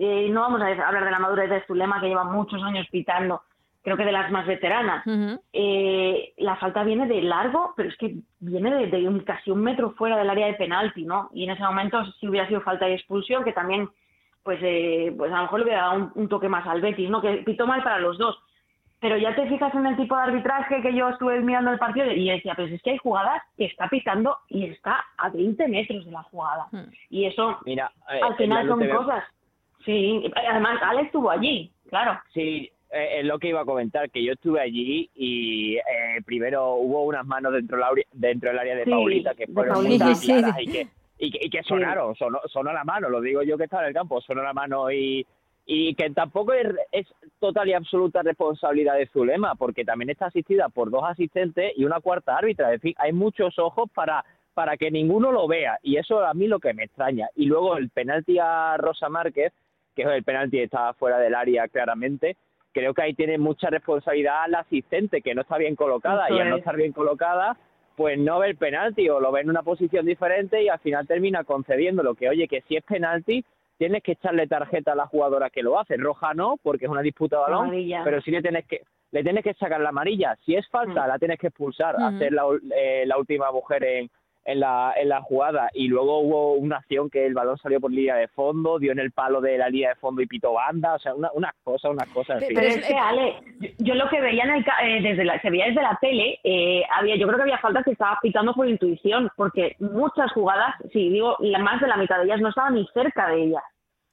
eh, 0.00 0.28
no 0.30 0.40
vamos 0.40 0.62
a 0.62 0.66
hablar 0.88 1.04
de 1.04 1.10
la 1.10 1.18
madurez 1.18 1.50
de 1.50 1.60
Zulema, 1.66 2.00
que 2.00 2.08
lleva 2.08 2.24
muchos 2.24 2.62
años 2.62 2.86
pitando, 2.90 3.42
creo 3.88 3.96
que 3.96 4.04
de 4.04 4.12
las 4.12 4.30
más 4.30 4.46
veteranas. 4.46 5.04
Eh, 5.52 6.32
la 6.38 6.56
falta 6.56 6.84
viene 6.84 7.06
de 7.06 7.22
largo, 7.22 7.72
pero 7.76 7.88
es 7.88 7.96
que 7.96 8.14
viene 8.40 8.74
de, 8.74 8.86
de 8.88 9.08
un- 9.08 9.20
casi 9.20 9.50
un 9.50 9.60
metro 9.62 9.92
fuera 9.92 10.16
del 10.16 10.30
área 10.30 10.46
de 10.46 10.54
penalti, 10.54 11.04
¿no? 11.04 11.30
Y 11.32 11.44
en 11.44 11.50
ese 11.50 11.62
momento 11.62 12.04
si 12.20 12.28
hubiera 12.28 12.46
sido 12.48 12.60
falta 12.60 12.86
de 12.86 12.94
expulsión, 12.94 13.44
que 13.44 13.52
también, 13.52 13.88
pues, 14.42 14.58
eh, 14.62 15.12
pues 15.16 15.32
a 15.32 15.36
lo 15.36 15.42
mejor 15.42 15.60
le 15.60 15.64
hubiera 15.66 15.82
dado 15.82 15.96
un, 15.96 16.12
un 16.14 16.28
toque 16.28 16.48
más 16.48 16.66
al 16.66 16.80
Betis, 16.80 17.10
¿no? 17.10 17.20
Que 17.20 17.38
pitó 17.38 17.66
mal 17.66 17.82
para 17.82 17.98
los 17.98 18.18
dos. 18.18 18.38
Pero 19.00 19.16
ya 19.16 19.32
te 19.36 19.46
fijas 19.48 19.72
en 19.74 19.86
el 19.86 19.96
tipo 19.96 20.16
de 20.16 20.22
arbitraje 20.22 20.82
que 20.82 20.92
yo 20.92 21.08
estuve 21.10 21.40
mirando 21.40 21.70
el 21.70 21.78
partido 21.78 22.10
y 22.10 22.28
decía, 22.30 22.54
pues 22.56 22.72
es 22.72 22.82
que 22.82 22.90
hay 22.90 22.98
jugadas 22.98 23.42
que 23.56 23.66
está 23.66 23.88
pitando 23.88 24.36
y 24.48 24.64
está 24.64 25.04
a 25.18 25.28
20 25.28 25.68
metros 25.68 26.04
de 26.04 26.10
la 26.10 26.22
jugada. 26.24 26.66
Hmm. 26.72 26.90
Y 27.08 27.26
eso, 27.26 27.58
Mira, 27.64 27.92
eh, 28.10 28.20
al 28.22 28.36
final 28.36 28.66
Lalo, 28.66 28.76
son 28.88 28.96
cosas. 29.04 29.24
Sí, 29.84 30.28
además 30.34 30.80
Alex 30.82 31.06
estuvo 31.06 31.30
allí, 31.30 31.70
claro. 31.88 32.18
Sí, 32.34 32.70
eh, 32.90 33.20
es 33.20 33.24
lo 33.26 33.38
que 33.38 33.48
iba 33.48 33.60
a 33.60 33.64
comentar, 33.64 34.10
que 34.10 34.22
yo 34.24 34.32
estuve 34.32 34.60
allí 34.60 35.10
y 35.14 35.76
eh, 35.76 35.82
primero 36.24 36.74
hubo 36.76 37.04
unas 37.04 37.26
manos 37.26 37.52
dentro, 37.52 37.76
del 37.76 37.86
aure- 37.86 38.06
dentro 38.12 38.50
del 38.50 38.58
área 38.58 38.76
de 38.76 38.84
Sí, 38.84 38.90
Paulita 38.90 39.34
que 39.34 39.46
fueron 39.46 39.74
Paulita. 39.74 40.04
muy 40.06 40.14
Sí, 40.14 40.32
y 40.60 40.66
que, 40.72 40.86
y 41.18 41.30
que, 41.30 41.38
y 41.46 41.50
que 41.50 41.62
sonaron, 41.64 42.14
sonó, 42.16 42.40
sonó 42.46 42.72
la 42.72 42.84
mano, 42.84 43.08
lo 43.08 43.20
digo 43.20 43.42
yo 43.42 43.58
que 43.58 43.64
estaba 43.64 43.82
en 43.82 43.88
el 43.88 43.94
campo, 43.94 44.20
sonó 44.20 44.42
la 44.42 44.52
mano 44.52 44.90
y, 44.90 45.26
y 45.66 45.94
que 45.94 46.10
tampoco 46.10 46.52
es, 46.54 46.66
es 46.92 47.06
total 47.38 47.68
y 47.68 47.74
absoluta 47.74 48.22
responsabilidad 48.22 48.94
de 48.96 49.06
Zulema, 49.08 49.54
porque 49.54 49.84
también 49.84 50.10
está 50.10 50.26
asistida 50.26 50.68
por 50.68 50.90
dos 50.90 51.04
asistentes 51.04 51.72
y 51.76 51.84
una 51.84 52.00
cuarta 52.00 52.36
árbitra, 52.36 52.72
es 52.72 52.80
decir, 52.80 52.94
hay 52.98 53.12
muchos 53.12 53.58
ojos 53.58 53.90
para 53.94 54.24
para 54.54 54.76
que 54.76 54.90
ninguno 54.90 55.30
lo 55.30 55.46
vea 55.46 55.78
y 55.84 55.98
eso 55.98 56.24
a 56.26 56.34
mí 56.34 56.48
lo 56.48 56.58
que 56.58 56.74
me 56.74 56.82
extraña. 56.82 57.28
Y 57.36 57.44
luego 57.46 57.76
el 57.76 57.90
penalti 57.90 58.38
a 58.40 58.76
Rosa 58.76 59.08
Márquez 59.08 59.52
que 59.94 60.02
es 60.02 60.08
el 60.08 60.24
penalti 60.24 60.58
estaba 60.58 60.94
fuera 60.94 61.18
del 61.18 61.36
área 61.36 61.68
claramente 61.68 62.36
creo 62.72 62.94
que 62.94 63.02
ahí 63.02 63.14
tiene 63.14 63.38
mucha 63.38 63.70
responsabilidad 63.70 64.46
la 64.48 64.60
asistente 64.60 65.20
que 65.22 65.34
no 65.34 65.42
está 65.42 65.56
bien 65.58 65.74
colocada 65.76 66.26
Eso 66.26 66.36
y 66.36 66.40
al 66.40 66.50
no 66.50 66.54
es. 66.56 66.58
estar 66.60 66.76
bien 66.76 66.92
colocada 66.92 67.56
pues 67.96 68.16
no 68.18 68.38
ve 68.38 68.48
el 68.50 68.56
penalti 68.56 69.08
o 69.08 69.18
lo 69.18 69.32
ve 69.32 69.40
en 69.40 69.50
una 69.50 69.62
posición 69.62 70.06
diferente 70.06 70.62
y 70.62 70.68
al 70.68 70.78
final 70.78 71.06
termina 71.06 71.42
concediendo 71.44 72.02
lo 72.02 72.14
que 72.14 72.28
oye 72.28 72.46
que 72.46 72.60
si 72.62 72.76
es 72.76 72.84
penalti 72.84 73.44
tienes 73.76 74.02
que 74.02 74.12
echarle 74.12 74.46
tarjeta 74.46 74.92
a 74.92 74.96
la 74.96 75.06
jugadora 75.06 75.50
que 75.50 75.62
lo 75.62 75.78
hace 75.80 75.96
roja 75.96 76.34
no 76.34 76.56
porque 76.62 76.84
es 76.84 76.90
una 76.90 77.02
disputa 77.02 77.36
de 77.36 77.42
balón 77.42 77.64
Amarilla. 77.64 78.02
pero 78.04 78.20
sí 78.20 78.30
le 78.30 78.42
tienes 78.42 78.66
que 78.66 78.82
le 79.10 79.22
tienes 79.22 79.42
que 79.42 79.54
sacar 79.54 79.80
la 79.80 79.88
amarilla 79.88 80.36
si 80.44 80.54
es 80.54 80.68
falta 80.68 81.04
Mm. 81.04 81.08
la 81.08 81.18
tienes 81.18 81.38
que 81.40 81.46
expulsar 81.48 81.94
Ujú. 81.96 82.04
hacer 82.04 82.32
la, 82.32 82.42
eh, 82.76 83.04
la 83.06 83.16
última 83.18 83.50
mujer 83.50 83.82
en 83.84 84.10
en 84.48 84.60
la, 84.60 84.94
en 84.96 85.10
la 85.10 85.20
jugada 85.20 85.68
y 85.74 85.88
luego 85.88 86.20
hubo 86.20 86.52
una 86.54 86.76
acción 86.78 87.10
que 87.10 87.26
el 87.26 87.34
balón 87.34 87.58
salió 87.58 87.80
por 87.80 87.92
línea 87.92 88.16
de 88.16 88.28
fondo, 88.28 88.78
dio 88.78 88.92
en 88.92 88.98
el 88.98 89.12
palo 89.12 89.42
de 89.42 89.58
la 89.58 89.68
línea 89.68 89.90
de 89.90 89.94
fondo 89.96 90.22
y 90.22 90.26
pitó 90.26 90.54
banda, 90.54 90.94
o 90.94 90.98
sea, 90.98 91.14
una- 91.14 91.30
unas 91.34 91.52
cosas, 91.62 91.90
unas 91.90 92.08
cosas. 92.08 92.42
Pero 92.48 92.60
es- 92.62 92.86
que, 92.86 92.94
Ale, 92.96 93.34
yo- 93.78 93.94
lo 93.94 94.08
que 94.08 94.22
veía 94.22 94.44
en 94.44 94.50
el, 94.50 94.64
ca- 94.64 94.78
eh, 94.82 95.02
desde 95.02 95.26
la, 95.26 95.38
se 95.42 95.50
veía 95.50 95.66
desde 95.66 95.82
la 95.82 95.98
tele, 96.00 96.40
eh, 96.44 96.82
había, 96.96 97.16
yo 97.16 97.26
creo 97.26 97.36
que 97.36 97.42
había 97.42 97.58
faltas 97.58 97.84
que 97.84 97.90
estaba 97.90 98.18
pitando 98.22 98.54
por 98.54 98.66
intuición, 98.66 99.30
porque 99.36 99.76
muchas 99.80 100.32
jugadas, 100.32 100.74
sí, 100.94 101.10
digo, 101.10 101.36
la, 101.40 101.58
más 101.58 101.78
de 101.82 101.88
la 101.88 101.98
mitad 101.98 102.16
de 102.16 102.24
ellas 102.24 102.40
no 102.40 102.48
estaban 102.48 102.74
ni 102.74 102.86
cerca 102.94 103.28
de 103.28 103.42
ellas. 103.44 103.62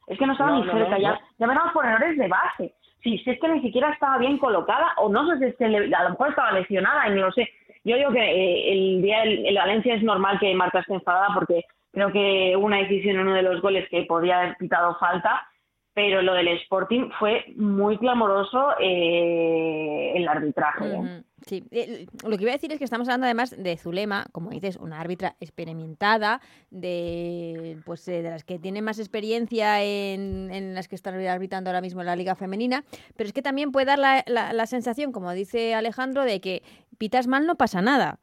Es 0.08 0.20
que 0.20 0.26
no 0.26 0.34
estaban 0.34 0.56
No, 0.56 0.60
ni 0.60 0.66
no, 0.68 0.74
cerca, 0.74 0.96
no, 0.98 1.02
ya, 1.02 1.12
no. 1.40 1.54
ya 1.54 1.72
por 1.74 1.86
errores 1.86 2.18
de 2.18 2.28
base. 2.28 2.74
Sí, 3.02 3.20
si 3.20 3.30
es 3.30 3.40
que 3.40 3.48
ni 3.48 3.62
siquiera 3.62 3.90
estaba 3.92 4.18
bien 4.18 4.38
colocada, 4.38 4.96
o 4.98 5.08
no 5.08 5.26
sé 5.30 5.38
si 5.40 5.46
es 5.46 5.56
que 5.56 5.68
le- 5.70 5.96
a 5.96 6.04
lo 6.04 6.10
mejor 6.10 6.30
estaba 6.30 6.52
lesionada 6.52 7.08
y 7.08 7.12
no 7.12 7.28
lo 7.28 7.32
sé. 7.32 7.48
Yo 7.86 7.96
digo 7.98 8.12
que 8.12 8.20
eh, 8.20 8.74
el 8.74 9.02
día 9.04 9.20
del 9.22 9.46
el 9.46 9.56
Valencia 9.56 9.94
es 9.94 10.04
normal 10.04 10.40
que 10.40 10.54
Marta 10.56 10.80
esté 10.80 10.96
enfadada 10.96 11.28
porque 11.36 11.64
creo 11.92 12.12
que 12.12 12.56
hubo 12.58 12.66
una 12.66 12.80
decisión 12.80 13.16
en 13.16 13.22
uno 13.22 13.36
de 13.36 13.44
los 13.44 13.62
goles 13.62 13.88
que 13.90 14.04
podía 14.04 14.40
haber 14.40 14.58
pitado 14.58 14.98
falta, 15.00 15.48
pero 15.96 16.22
lo 16.22 16.34
del 16.34 16.50
Sporting 16.50 17.10
fue 17.18 17.46
muy 17.56 17.98
clamoroso 17.98 18.72
eh, 18.82 20.12
el 20.16 20.28
arbitraje. 20.28 20.86
¿eh? 20.94 21.24
Sí, 21.48 21.64
Eh, 21.72 22.06
lo 22.28 22.36
que 22.38 22.44
iba 22.44 22.52
a 22.52 22.56
decir 22.56 22.72
es 22.72 22.78
que 22.80 22.84
estamos 22.84 23.08
hablando 23.08 23.26
además 23.26 23.56
de 23.58 23.78
Zulema, 23.78 24.26
como 24.34 24.50
dices, 24.50 24.76
una 24.78 25.00
árbitra 25.00 25.36
experimentada, 25.40 26.42
de 26.70 27.78
pues 27.86 28.08
eh, 28.08 28.22
de 28.22 28.30
las 28.30 28.44
que 28.44 28.60
tiene 28.60 28.82
más 28.82 29.00
experiencia 29.00 29.82
en, 29.84 30.52
en 30.52 30.76
las 30.76 30.88
que 30.88 30.96
están 30.96 31.16
arbitrando 31.26 31.70
ahora 31.70 31.82
mismo 31.82 32.04
la 32.04 32.16
liga 32.16 32.36
femenina, 32.36 32.84
pero 33.16 33.28
es 33.28 33.34
que 33.34 33.42
también 33.42 33.72
puede 33.72 33.86
dar 33.86 34.00
la, 34.00 34.24
la- 34.28 34.54
la 34.54 34.66
sensación, 34.66 35.12
como 35.12 35.32
dice 35.32 35.76
Alejandro, 35.76 36.24
de 36.26 36.42
que 36.42 36.62
pitas 36.98 37.28
mal 37.28 37.46
no 37.48 37.56
pasa 37.56 37.82
nada. 37.82 38.20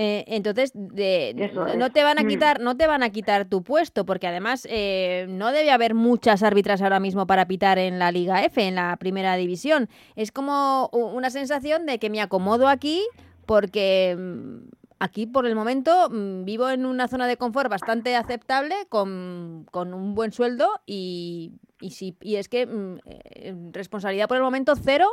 Eh, 0.00 0.24
entonces 0.28 0.70
de- 0.74 1.30
es. 1.30 1.76
no 1.76 1.90
te 1.90 2.04
van 2.04 2.20
a 2.20 2.22
Mm. 2.22 2.28
quitar 2.28 2.60
no 2.60 2.76
te 2.76 2.86
van 2.86 3.02
a 3.02 3.10
quitar 3.10 3.46
tu 3.46 3.64
puesto 3.64 4.06
porque 4.06 4.28
además 4.28 4.64
eh, 4.70 5.26
no 5.28 5.50
debe 5.50 5.72
haber 5.72 5.94
muchas 5.94 6.44
árbitras 6.44 6.80
ahora 6.82 7.00
mismo 7.00 7.26
para 7.26 7.48
pitar 7.48 7.78
en 7.80 7.98
la 7.98 8.12
Liga 8.12 8.44
F 8.44 8.62
en 8.64 8.76
la 8.76 8.96
primera 8.96 9.34
división 9.34 9.88
es 10.14 10.30
como 10.30 10.88
una 10.92 11.30
sensación 11.30 11.84
de 11.84 11.98
que 11.98 12.10
me 12.10 12.20
acomodo 12.20 12.68
aquí 12.68 13.02
porque 13.44 14.16
mm, 14.16 14.68
aquí 15.00 15.26
por 15.26 15.46
el 15.46 15.56
momento 15.56 16.08
mm, 16.10 16.44
vivo 16.44 16.70
en 16.70 16.86
una 16.86 17.08
zona 17.08 17.26
de 17.26 17.36
confort 17.36 17.68
bastante 17.68 18.14
aceptable 18.14 18.76
con, 18.88 19.66
con 19.72 19.94
un 19.94 20.14
buen 20.14 20.30
sueldo 20.30 20.68
y, 20.86 21.50
y, 21.80 21.90
si, 21.90 22.16
y 22.20 22.36
es 22.36 22.48
que 22.48 22.68
eh, 23.06 23.54
responsabilidad 23.72 24.28
por 24.28 24.36
el 24.36 24.44
momento 24.44 24.74
cero 24.76 25.08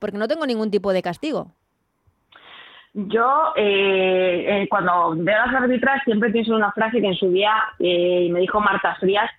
porque 0.00 0.16
no 0.16 0.26
tengo 0.26 0.46
ningún 0.46 0.70
tipo 0.70 0.92
de 0.94 1.02
castigo. 1.02 1.52
Yo, 2.98 3.52
eh, 3.56 4.62
eh, 4.62 4.68
cuando 4.70 5.14
veo 5.18 5.42
a 5.42 5.46
las 5.46 5.62
arbitras, 5.62 6.02
siempre 6.04 6.30
pienso 6.30 6.52
en 6.52 6.56
una 6.56 6.72
frase 6.72 6.98
que 6.98 7.08
en 7.08 7.14
su 7.14 7.30
día 7.30 7.52
eh, 7.78 8.26
me 8.32 8.40
dijo 8.40 8.58
Marta 8.58 8.94
Frías, 8.94 9.30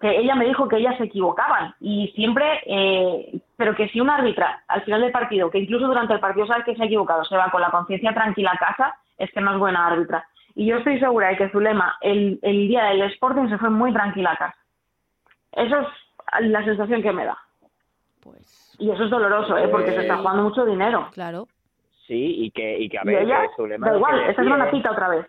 que 0.00 0.20
ella 0.20 0.36
me 0.36 0.44
dijo 0.44 0.68
que 0.68 0.76
ellas 0.76 0.96
se 0.98 1.04
equivocaban. 1.04 1.74
Y 1.80 2.12
siempre, 2.14 2.60
eh, 2.64 3.40
pero 3.56 3.74
que 3.74 3.88
si 3.88 4.00
una 4.00 4.14
árbitra 4.14 4.62
al 4.68 4.82
final 4.82 5.00
del 5.00 5.10
partido, 5.10 5.50
que 5.50 5.58
incluso 5.58 5.88
durante 5.88 6.14
el 6.14 6.20
partido 6.20 6.46
sabe 6.46 6.62
que 6.62 6.76
se 6.76 6.82
ha 6.84 6.86
equivocado, 6.86 7.24
se 7.24 7.36
va 7.36 7.50
con 7.50 7.60
la 7.60 7.72
conciencia 7.72 8.14
tranquila 8.14 8.52
a 8.52 8.58
casa, 8.58 8.94
es 9.18 9.32
que 9.32 9.40
no 9.40 9.52
es 9.52 9.58
buena 9.58 9.84
árbitra. 9.84 10.24
Y 10.54 10.66
yo 10.66 10.76
estoy 10.76 11.00
segura 11.00 11.30
de 11.30 11.38
que 11.38 11.50
Zulema, 11.50 11.96
el, 12.02 12.38
el 12.42 12.68
día 12.68 12.84
del 12.84 13.02
Sporting, 13.02 13.48
se 13.48 13.58
fue 13.58 13.70
muy 13.70 13.92
tranquila 13.92 14.30
a 14.30 14.36
casa. 14.36 14.56
Eso 15.50 15.80
es 15.80 16.46
la 16.46 16.64
sensación 16.64 17.02
que 17.02 17.12
me 17.12 17.24
da. 17.24 17.36
Pues 18.22 18.76
Y 18.78 18.92
eso 18.92 19.02
es 19.02 19.10
doloroso, 19.10 19.58
¿eh? 19.58 19.66
porque 19.66 19.90
se 19.90 20.02
está 20.02 20.18
jugando 20.18 20.44
mucho 20.44 20.64
dinero. 20.64 21.08
claro. 21.12 21.48
Sí, 22.06 22.34
y 22.44 22.50
que, 22.50 22.78
y 22.78 22.88
que 22.88 22.98
a 22.98 23.04
ver, 23.04 23.22
ella, 23.22 23.38
da 23.78 23.96
igual, 23.96 24.34
semana 24.34 24.64
decía 24.66 24.70
pita 24.70 24.90
otra 24.92 25.08
vez. 25.08 25.26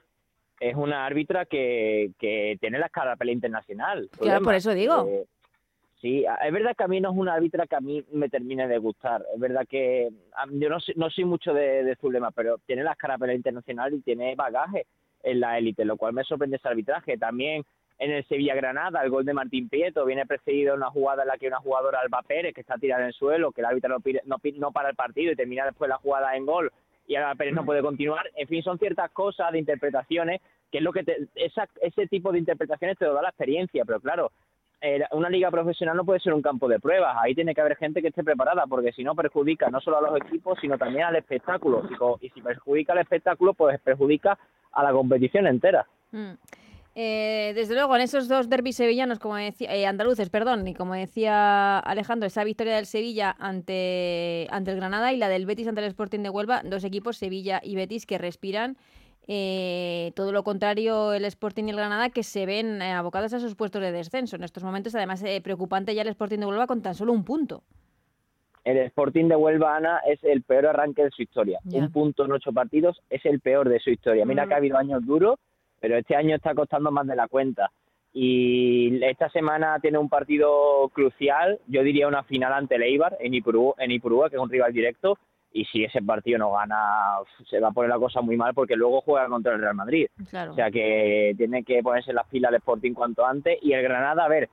es 0.59 0.75
una 0.75 1.05
árbitra 1.05 1.45
que, 1.45 2.12
que 2.19 2.57
tiene 2.59 2.79
la 2.79 2.89
cara 2.89 3.15
pelea 3.15 3.33
internacional. 3.33 4.09
Claro, 4.19 4.43
por 4.43 4.55
eso 4.55 4.73
digo. 4.73 5.05
Eh, 5.07 5.25
sí, 6.01 6.25
a- 6.25 6.36
es 6.36 6.51
verdad 6.51 6.75
que 6.75 6.83
a 6.83 6.88
mí 6.88 6.99
no 6.99 7.12
es 7.12 7.17
una 7.17 7.36
árbitra 7.36 7.67
que 7.67 7.75
a 7.75 7.79
mí 7.81 8.03
me 8.12 8.27
termine 8.29 8.67
de 8.67 8.77
gustar. 8.79 9.23
Es 9.33 9.39
verdad 9.39 9.67
que 9.69 10.09
yo 10.51 10.69
no, 10.69 10.79
soy- 10.79 10.95
no 10.97 11.09
soy 11.12 11.25
mucho 11.25 11.53
de, 11.53 11.83
de 11.83 11.95
Zulema, 11.97 12.31
pero 12.31 12.57
tiene 12.65 12.83
la 12.83 12.95
cara 12.95 13.17
pelea 13.17 13.36
internacional 13.36 13.93
y 13.93 14.01
tiene 14.01 14.33
bagaje 14.36 14.88
en 15.21 15.39
la 15.41 15.57
élite, 15.57 15.86
lo 15.86 15.95
cual 15.97 16.13
me 16.13 16.23
sorprende 16.23 16.57
ese 16.57 16.67
arbitraje. 16.67 17.17
También 17.17 17.63
en 17.99 18.12
el 18.12 18.25
Sevilla-Granada, 18.27 19.03
el 19.03 19.10
gol 19.10 19.25
de 19.25 19.34
Martín 19.34 19.69
Prieto 19.69 20.06
viene 20.06 20.25
precedido 20.25 20.75
una 20.75 20.89
jugada 20.89 21.23
en 21.23 21.29
la 21.29 21.38
que 21.38 21.47
una 21.47 21.60
jugadora, 21.60 21.99
Alba 21.99 22.21
Pérez, 22.21 22.53
que 22.53 22.62
está 22.62 22.77
tirada 22.77 23.01
en 23.01 23.08
el 23.08 23.13
suelo, 23.13 23.51
que 23.51 23.62
el 23.62 23.65
árbitro 23.65 23.97
no, 24.25 24.71
para 24.71 24.89
el 24.89 24.95
partido 24.95 25.32
y 25.32 25.36
termina 25.36 25.65
después 25.65 25.89
la 25.89 25.97
jugada 25.97 26.36
en 26.36 26.45
gol 26.45 26.71
y 27.08 27.15
Alba 27.15 27.36
Pérez 27.36 27.53
no 27.53 27.65
puede 27.65 27.82
continuar. 27.82 28.29
En 28.36 28.47
fin, 28.47 28.63
son 28.63 28.79
ciertas 28.79 29.12
cosas 29.12 29.51
de 29.51 29.60
interpretaciones 29.60 30.41
que 30.71 30.79
es 30.79 30.84
lo 30.84 30.91
que 30.91 31.03
te, 31.03 31.27
esa, 31.36 31.69
ese 31.82 32.08
tipo 32.08 32.32
de 32.32 32.39
interpretaciones 32.39 32.97
te 32.97 33.06
lo 33.06 33.13
da 33.13 33.21
la 33.21 33.29
experiencia, 33.29 33.86
pero 33.86 33.99
claro, 33.99 34.32
eh, 34.82 35.03
una 35.12 35.29
liga 35.29 35.51
profesional 35.51 35.95
no 35.95 36.03
puede 36.03 36.19
ser 36.19 36.34
un 36.34 36.41
campo 36.41 36.67
de 36.67 36.79
pruebas, 36.79 37.15
ahí 37.21 37.36
tiene 37.36 37.53
que 37.53 37.62
haber 37.62 37.77
gente 37.77 38.01
que 38.01 38.08
esté 38.08 38.23
preparada, 38.23 38.65
porque 38.67 38.91
si 38.91 39.03
no 39.03 39.13
perjudica 39.13 39.69
no 39.69 39.79
solo 39.79 39.99
a 39.99 40.01
los 40.01 40.17
equipos, 40.17 40.58
sino 40.60 40.77
también 40.79 41.06
al 41.06 41.15
espectáculo, 41.15 41.84
y 42.19 42.29
si 42.32 42.41
perjudica 42.41 42.93
al 42.93 42.99
espectáculo, 42.99 43.53
pues 43.53 43.79
perjudica 43.82 44.39
a 44.71 44.84
la 44.84 44.91
competición 44.91 45.45
entera. 45.45 45.86
Mm. 46.12 46.34
Eh, 46.95 47.53
desde 47.56 47.73
luego, 47.73 47.95
en 47.95 48.03
esos 48.03 48.27
dos 48.27 48.49
derbis 48.49 48.75
sevillanos, 48.75 49.17
como 49.17 49.36
decía, 49.36 49.73
eh, 49.75 49.88
andaluces, 49.88 50.29
perdón, 50.29 50.67
y 50.67 50.75
como 50.75 50.94
decía 50.94 51.79
Alejandro, 51.79 52.27
esa 52.27 52.44
victoria 52.44 52.75
del 52.75 52.85
Sevilla 52.85 53.35
ante, 53.39 54.48
ante 54.52 54.71
el 54.71 54.77
Granada 54.77 55.12
y 55.12 55.17
la 55.17 55.27
del 55.27 55.48
Betis 55.48 55.67
ante 55.67 55.81
el 55.81 55.87
Sporting 55.87 56.19
de 56.19 56.29
Huelva, 56.29 56.62
dos 56.63 56.83
equipos, 56.83 57.17
Sevilla 57.17 57.60
y 57.63 57.75
Betis, 57.75 58.06
que 58.06 58.19
respiran 58.19 58.77
eh, 59.27 60.12
todo 60.15 60.31
lo 60.31 60.44
contrario 60.44 61.13
el 61.13 61.25
Sporting 61.25 61.63
y 61.65 61.69
el 61.71 61.77
Granada, 61.77 62.10
que 62.10 62.21
se 62.21 62.46
ven 62.46 62.79
eh, 62.81 62.91
abocados 62.91 63.33
a 63.33 63.39
sus 63.39 63.56
puestos 63.56 63.81
de 63.81 63.91
descenso. 63.91 64.35
En 64.35 64.44
estos 64.44 64.63
momentos, 64.63 64.94
además, 64.94 65.23
eh, 65.23 65.41
preocupante 65.41 65.96
ya 65.96 66.04
el 66.04 66.10
Sporting 66.10 66.39
de 66.39 66.46
Huelva 66.46 66.67
con 66.67 66.81
tan 66.83 66.94
solo 66.94 67.12
un 67.13 67.23
punto. 67.23 67.63
el 68.65 68.77
Sporting 68.77 69.27
de 69.27 69.35
Huelva, 69.35 69.75
Ana, 69.75 70.00
es 70.08 70.23
el 70.23 70.41
peor 70.44 70.67
arranque 70.67 71.04
de 71.04 71.12
su 71.12 71.21
historia. 71.21 71.60
Un 71.65 71.91
punto 71.91 72.23
en 72.23 72.31
ocho 72.31 72.54
partidos 72.54 73.02
es 73.10 73.25
el 73.25 73.41
peor 73.41 73.67
de 73.67 73.79
su 73.79 73.89
historia. 73.89 74.25
Mira 74.25 74.46
Mm. 74.46 74.48
que 74.48 74.54
ha 74.54 74.58
habido 74.58 74.77
años 74.77 75.06
duros, 75.06 75.37
pero 75.84 75.98
este 75.98 76.15
año 76.15 76.38
está 76.38 76.56
costando 76.56 76.92
más 76.92 77.06
de 77.06 77.13
la 77.17 77.27
cuenta. 77.27 77.69
Y 78.13 79.04
esta 79.04 79.27
semana 79.27 79.79
tiene 79.81 79.98
un 79.98 80.08
partido 80.08 80.88
crucial, 80.94 81.60
yo 81.67 81.84
diría 81.84 82.08
una 82.08 82.23
final 82.23 82.54
ante 82.54 82.75
el 82.75 82.84
Eibar 82.84 83.17
en 83.19 83.34
Ipurúa, 83.34 83.75
en 83.79 83.92
Ipurúa, 83.92 84.29
que 84.29 84.38
es 84.38 84.42
un 84.42 84.50
rival 84.50 84.71
directo. 84.71 85.17
Y 85.52 85.65
si 85.65 85.84
ese 85.84 86.02
partido 86.02 86.40
no 86.40 86.54
gana, 86.54 87.17
se 87.50 87.60
va 87.60 87.67
a 87.67 87.71
poner 87.73 87.90
la 87.90 88.00
cosa 88.00 88.21
muy 88.21 88.38
mal 88.38 88.54
porque 88.54 88.77
luego 88.77 89.02
juega 89.02 89.27
contra 89.27 89.56
el 89.56 89.60
Real 89.60 89.75
Madrid. 89.75 90.08
Claro. 90.29 90.54
O 90.54 90.56
sea 90.56 90.71
que 90.71 91.34
tiene 91.36 91.65
que 91.65 91.84
ponerse 91.84 92.13
las 92.13 92.29
pilas 92.29 92.54
el 92.54 92.60
Sporting 92.60 92.94
cuanto 92.94 93.25
antes. 93.25 93.60
Y 93.62 93.73
el 93.73 93.84
Granada, 93.84 94.23
a 94.23 94.29
ver, 94.29 94.48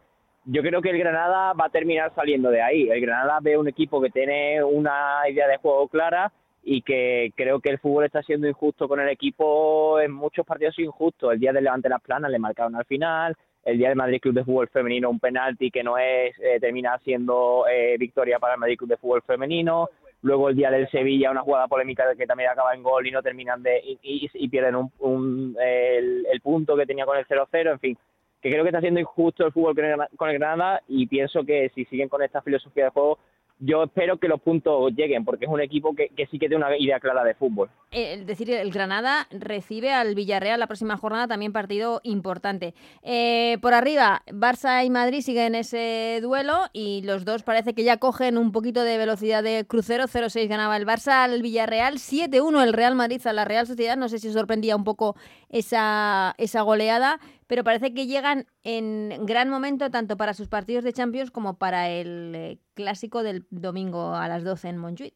yo 0.47 0.63
creo 0.63 0.83
que 0.83 0.91
el 0.91 0.99
Granada 0.99 1.53
va 1.53 1.67
a 1.67 1.71
terminar 1.71 2.13
saliendo 2.17 2.51
de 2.51 2.61
ahí. 2.61 2.91
El 2.91 3.01
Granada 3.01 3.39
ve 3.41 3.57
un 3.57 3.69
equipo 3.69 4.01
que 4.01 4.11
tiene 4.11 4.65
una 4.65 5.21
idea 5.29 5.47
de 5.47 5.59
juego 5.59 5.87
clara 5.87 6.33
y 6.63 6.83
que 6.83 7.33
creo 7.37 7.61
que 7.61 7.71
el 7.71 7.79
fútbol 7.79 8.05
está 8.05 8.23
siendo 8.23 8.47
injusto 8.49 8.89
con 8.89 9.01
el 9.01 9.09
equipo 9.09 10.01
en 10.01 10.13
muchos 10.13 10.45
partidos 10.47 10.79
injusto. 10.79 11.33
El 11.33 11.41
día 11.41 11.53
del 11.53 11.65
Levante 11.65 11.89
Las 11.89 12.03
Planas 12.03 12.31
le 12.31 12.39
marcaron 12.39 12.77
al 12.77 12.85
final. 12.85 13.37
El 13.65 13.79
día 13.79 13.89
del 13.89 13.97
Madrid 13.97 14.21
Club 14.21 14.35
de 14.35 14.45
Fútbol 14.45 14.69
Femenino 14.69 15.11
un 15.11 15.21
penalti 15.21 15.71
que 15.71 15.83
no 15.83 15.99
es, 15.99 16.35
eh, 16.41 16.59
termina 16.61 16.99
siendo 17.05 17.65
eh, 17.71 17.97
victoria 17.99 18.39
para 18.39 18.55
el 18.55 18.61
Madrid 18.61 18.79
Club 18.79 18.91
de 18.91 18.97
Fútbol 18.97 19.23
Femenino. 19.23 19.89
Luego 20.23 20.49
el 20.51 20.57
día 20.57 20.71
del 20.71 20.89
Sevilla, 20.91 21.31
una 21.31 21.43
jugada 21.43 21.67
polémica 21.69 22.05
que 22.17 22.27
también 22.27 22.51
acaba 22.51 22.75
en 22.75 22.83
gol 22.83 23.07
y 23.07 23.11
no 23.11 23.23
terminan 23.23 23.63
de. 23.63 23.81
y, 24.03 24.49
pierden 24.49 24.77
un, 24.77 24.91
un- 24.99 25.57
el, 25.61 26.27
el 26.31 26.41
punto 26.41 26.77
que 26.77 26.87
tenía 26.87 27.07
con 27.07 27.17
el 27.19 27.27
0-0. 27.27 27.71
En 27.73 27.79
fin, 27.81 27.99
que 28.41 28.51
creo 28.51 28.63
que 28.63 28.69
está 28.71 28.81
siendo 28.81 29.01
injusto 29.01 29.45
el 29.47 29.53
fútbol 29.53 29.75
con 30.17 30.29
el 30.31 30.39
Granada 30.39 30.83
y 30.89 31.07
pienso 31.07 31.45
que 31.45 31.71
si 31.75 31.85
siguen 31.87 32.09
con 32.09 32.23
esta 32.23 32.41
filosofía 32.43 32.85
de 32.85 32.91
juego, 32.91 33.19
yo 33.61 33.85
espero 33.85 34.19
que 34.19 34.27
los 34.27 34.41
puntos 34.41 34.93
lleguen, 34.97 35.25
porque 35.25 35.45
es 35.45 35.51
un 35.51 35.61
equipo 35.61 35.95
que, 35.95 36.09
que 36.09 36.27
sí 36.27 36.39
que 36.39 36.49
tiene 36.49 36.65
una 36.65 36.77
idea 36.77 36.99
clara 36.99 37.23
de 37.23 37.35
fútbol. 37.35 37.69
Es 37.91 38.27
decir, 38.27 38.51
el 38.51 38.71
Granada 38.71 39.27
recibe 39.31 39.93
al 39.93 40.15
Villarreal 40.15 40.59
la 40.59 40.67
próxima 40.67 40.97
jornada, 40.97 41.29
también 41.29 41.53
partido 41.53 42.01
importante. 42.03 42.75
Eh, 43.03 43.59
por 43.61 43.75
arriba, 43.75 44.23
Barça 44.29 44.85
y 44.85 44.91
Madrid 44.91 45.21
siguen 45.21 45.55
ese 45.55 46.21
duelo 46.23 46.69
y 46.73 47.03
los 47.03 47.25
dos 47.25 47.43
parece 47.43 47.75
que 47.75 47.85
ya 47.85 47.99
cogen 47.99 48.39
un 48.39 48.51
poquito 48.51 48.83
de 48.83 48.97
velocidad 48.97 49.43
de 49.43 49.65
crucero. 49.67 50.05
0-6 50.05 50.49
ganaba 50.49 50.77
el 50.77 50.87
Barça 50.87 51.25
al 51.25 51.43
Villarreal, 51.43 51.95
7-1 51.95 52.63
el 52.63 52.73
Real 52.73 52.95
Madrid 52.95 53.21
a 53.27 53.33
la 53.33 53.45
Real 53.45 53.67
Sociedad. 53.67 53.97
No 53.97 54.09
sé 54.09 54.19
si 54.19 54.33
sorprendía 54.33 54.75
un 54.75 54.85
poco 54.85 55.17
esa, 55.51 56.35
esa 56.39 56.63
goleada, 56.63 57.21
pero 57.51 57.65
parece 57.65 57.93
que 57.93 58.07
llegan 58.07 58.45
en 58.63 59.27
gran 59.27 59.51
momento 59.51 59.91
tanto 59.91 60.17
para 60.17 60.35
sus 60.35 60.47
partidos 60.47 60.85
de 60.85 60.93
Champions 60.93 61.33
como 61.33 61.59
para 61.59 61.89
el 61.89 62.33
eh, 62.37 62.59
clásico 62.75 63.25
del 63.25 63.45
domingo 63.51 64.15
a 64.15 64.29
las 64.29 64.45
12 64.45 64.69
en 64.69 64.79
Montjuic. 64.79 65.15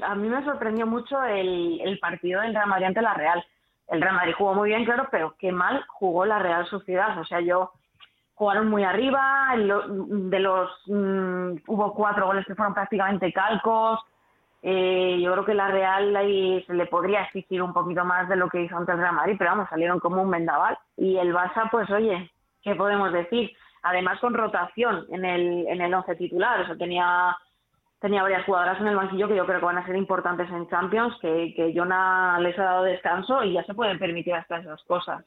A 0.00 0.14
mí 0.14 0.28
me 0.28 0.44
sorprendió 0.44 0.86
mucho 0.86 1.20
el, 1.24 1.80
el 1.80 1.98
partido 1.98 2.40
del 2.40 2.54
Real 2.54 2.68
Madrid 2.68 2.86
ante 2.86 3.02
la 3.02 3.14
Real. 3.14 3.44
El 3.88 4.00
Real 4.00 4.14
Madrid 4.14 4.34
jugó 4.38 4.54
muy 4.54 4.68
bien, 4.68 4.84
claro, 4.84 5.08
pero 5.10 5.34
qué 5.40 5.50
mal 5.50 5.84
jugó 5.88 6.24
la 6.24 6.38
Real 6.38 6.64
Sociedad. 6.66 7.18
O 7.18 7.24
sea, 7.24 7.40
yo 7.40 7.72
jugaron 8.34 8.68
muy 8.68 8.84
arriba, 8.84 9.52
de 9.56 10.38
los 10.38 10.70
mm, 10.86 11.62
hubo 11.66 11.94
cuatro 11.94 12.26
goles 12.26 12.46
que 12.46 12.54
fueron 12.54 12.74
prácticamente 12.74 13.32
calcos. 13.32 13.98
Eh, 14.62 15.18
yo 15.20 15.32
creo 15.32 15.44
que 15.44 15.54
la 15.54 15.68
Real 15.68 16.14
ahí 16.14 16.62
se 16.66 16.74
le 16.74 16.86
podría 16.86 17.22
exigir 17.24 17.60
un 17.62 17.72
poquito 17.72 18.04
más 18.04 18.28
de 18.28 18.36
lo 18.36 18.48
que 18.48 18.62
hizo 18.62 18.76
antes 18.76 18.94
el 18.94 19.00
Real 19.00 19.14
Madrid, 19.14 19.34
pero 19.36 19.50
vamos, 19.50 19.68
salieron 19.68 19.98
como 19.98 20.22
un 20.22 20.30
vendaval. 20.30 20.78
Y 20.96 21.16
el 21.16 21.34
Barça, 21.34 21.68
pues 21.70 21.90
oye, 21.90 22.30
¿qué 22.62 22.74
podemos 22.76 23.12
decir? 23.12 23.50
Además 23.82 24.20
con 24.20 24.34
rotación 24.34 25.06
en 25.10 25.24
el, 25.24 25.66
en 25.66 25.80
el 25.80 25.92
once 25.92 26.14
titular, 26.14 26.60
o 26.60 26.66
sea, 26.66 26.76
tenía 26.76 27.36
tenía 27.98 28.22
varias 28.22 28.44
jugadoras 28.44 28.80
en 28.80 28.88
el 28.88 28.96
banquillo 28.96 29.28
que 29.28 29.36
yo 29.36 29.46
creo 29.46 29.60
que 29.60 29.64
van 29.64 29.78
a 29.78 29.86
ser 29.86 29.94
importantes 29.94 30.50
en 30.50 30.68
Champions, 30.68 31.16
que, 31.20 31.54
que 31.54 31.72
Jona 31.72 32.36
les 32.40 32.58
ha 32.58 32.64
dado 32.64 32.82
descanso 32.82 33.44
y 33.44 33.52
ya 33.52 33.62
se 33.62 33.74
pueden 33.74 33.96
permitir 33.98 34.34
hasta 34.34 34.58
esas 34.58 34.82
cosas. 34.82 35.24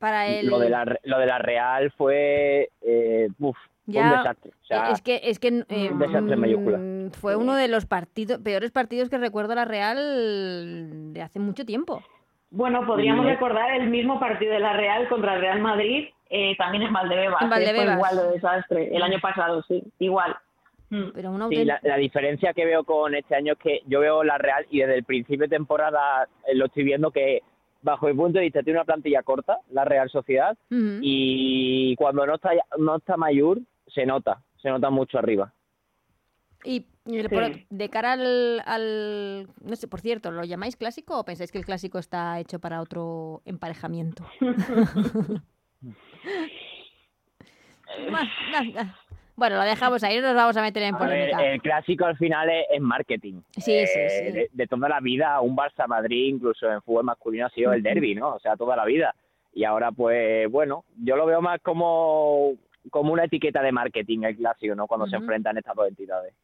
Para 0.00 0.26
el... 0.26 0.48
Lo, 0.48 0.58
de 0.58 0.70
la, 0.70 0.84
lo 1.04 1.18
de 1.18 1.26
la 1.26 1.38
Real 1.38 1.92
fue 1.92 2.70
eh, 2.82 3.28
uf, 3.38 3.56
fue 3.56 3.75
Ya, 3.86 4.02
un 4.02 4.10
desastre. 4.18 4.50
O 4.62 4.64
sea, 4.66 4.90
es 4.90 5.00
que, 5.02 5.20
es 5.22 5.38
que 5.38 5.48
eh, 5.68 5.88
un 5.92 5.98
desastre 5.98 6.34
en 6.34 6.40
mayúscula. 6.40 6.78
mm, 6.78 7.10
fue 7.12 7.36
uno 7.36 7.54
de 7.54 7.68
los 7.68 7.86
partidos, 7.86 8.40
peores 8.40 8.72
partidos 8.72 9.08
que 9.08 9.18
recuerdo 9.18 9.54
la 9.54 9.64
Real 9.64 11.12
de 11.12 11.22
hace 11.22 11.38
mucho 11.38 11.64
tiempo. 11.64 12.02
Bueno, 12.50 12.84
podríamos 12.86 13.24
Sí. 13.26 13.30
recordar 13.32 13.74
el 13.80 13.88
mismo 13.90 14.18
partido 14.20 14.52
de 14.52 14.60
la 14.60 14.72
Real 14.72 15.08
contra 15.08 15.34
el 15.34 15.40
Real 15.40 15.60
Madrid, 15.60 16.08
eh, 16.30 16.56
también 16.56 16.82
en 16.84 16.92
Valdebebas. 16.92 17.42
En 17.42 17.50
Valdebebas. 17.50 17.84
Fue 18.00 18.10
igual 18.12 18.16
de 18.28 18.32
desastre, 18.34 18.96
el 18.96 19.02
año 19.02 19.18
pasado, 19.20 19.62
sí, 19.68 19.82
igual. 19.98 20.36
Mm. 20.90 21.04
Pero 21.14 21.30
una 21.32 21.48
Sí, 21.48 21.64
la, 21.64 21.80
la 21.82 21.96
diferencia 21.96 22.52
que 22.54 22.64
veo 22.64 22.84
con 22.84 23.14
este 23.14 23.34
año 23.34 23.54
es 23.54 23.58
que 23.58 23.80
yo 23.86 24.00
veo 24.00 24.22
la 24.24 24.38
Real 24.38 24.66
y 24.70 24.78
desde 24.80 24.94
el 24.96 25.04
principio 25.04 25.46
de 25.48 25.56
temporada 25.56 26.28
eh, 26.46 26.54
lo 26.54 26.66
estoy 26.66 26.84
viendo 26.84 27.10
que 27.10 27.42
bajo 27.82 28.06
mi 28.06 28.14
punto 28.14 28.38
de 28.38 28.44
vista 28.44 28.62
tiene 28.62 28.78
una 28.78 28.84
plantilla 28.84 29.22
corta, 29.22 29.58
la 29.70 29.84
Real 29.84 30.08
Sociedad, 30.10 30.56
y 30.70 31.94
cuando 31.96 32.26
no 32.26 32.34
está 32.34 32.50
no 32.78 32.96
está 32.96 33.16
Mayur 33.16 33.58
se 33.96 34.04
nota, 34.06 34.42
se 34.60 34.68
nota 34.68 34.90
mucho 34.90 35.18
arriba. 35.18 35.52
Y, 36.64 36.86
y 37.06 37.20
Sí. 37.22 37.28
por- 37.28 37.50
de 37.70 37.88
cara 37.88 38.12
al, 38.12 38.60
al- 38.66 39.48
No 39.62 39.74
sé, 39.76 39.88
por 39.88 40.00
cierto, 40.00 40.30
¿lo 40.30 40.44
llamáis 40.44 40.76
clásico 40.76 41.18
o 41.18 41.24
pensáis 41.24 41.50
que 41.50 41.58
el 41.58 41.64
clásico 41.64 41.98
está 41.98 42.38
hecho 42.38 42.58
para 42.60 42.80
otro 42.82 43.40
emparejamiento? 43.46 44.24
Bueno, 49.38 49.56
lo 49.56 49.62
dejamos 49.64 50.02
ahí, 50.02 50.16
no 50.16 50.28
nos 50.28 50.34
vamos 50.34 50.56
a 50.56 50.62
meter 50.62 50.82
en 50.82 50.94
A 50.94 50.98
ver, 50.98 51.30
el 51.38 51.60
clásico 51.60 52.06
al 52.06 52.16
final 52.16 52.48
es, 52.48 52.64
es 52.70 52.80
marketing. 52.80 53.42
Sí, 53.52 53.60
sí, 53.86 53.98
Eh, 53.98 54.08
sí. 54.08 54.32
De, 54.32 54.48
de 54.50 54.66
toda 54.66 54.88
la 54.88 54.98
vida, 55.00 55.38
un 55.42 55.54
Barça-Madrid, 55.54 56.28
incluso 56.36 56.70
en 56.72 56.80
fútbol 56.80 57.04
masculino, 57.04 57.44
ha 57.44 57.50
sido 57.50 57.74
el 57.74 57.82
derby, 57.82 58.14
¿no? 58.14 58.34
O 58.36 58.40
sea, 58.40 58.56
toda 58.56 58.74
la 58.76 58.86
vida. 58.86 59.14
Y 59.52 59.64
ahora, 59.64 59.92
pues, 59.92 60.50
bueno, 60.50 60.84
yo 60.96 61.16
lo 61.16 61.26
veo 61.26 61.42
más 61.42 61.60
como, 61.60 62.52
como 62.90 63.12
una 63.12 63.24
etiqueta 63.24 63.62
de 63.62 63.72
marketing 63.72 64.22
el 64.22 64.36
clásico, 64.36 64.74
¿no? 64.74 64.86
Cuando 64.86 65.06
se 65.06 65.16
enfrentan 65.16 65.56
estas 65.58 65.74
dos 65.74 65.88
entidades. 65.88 66.34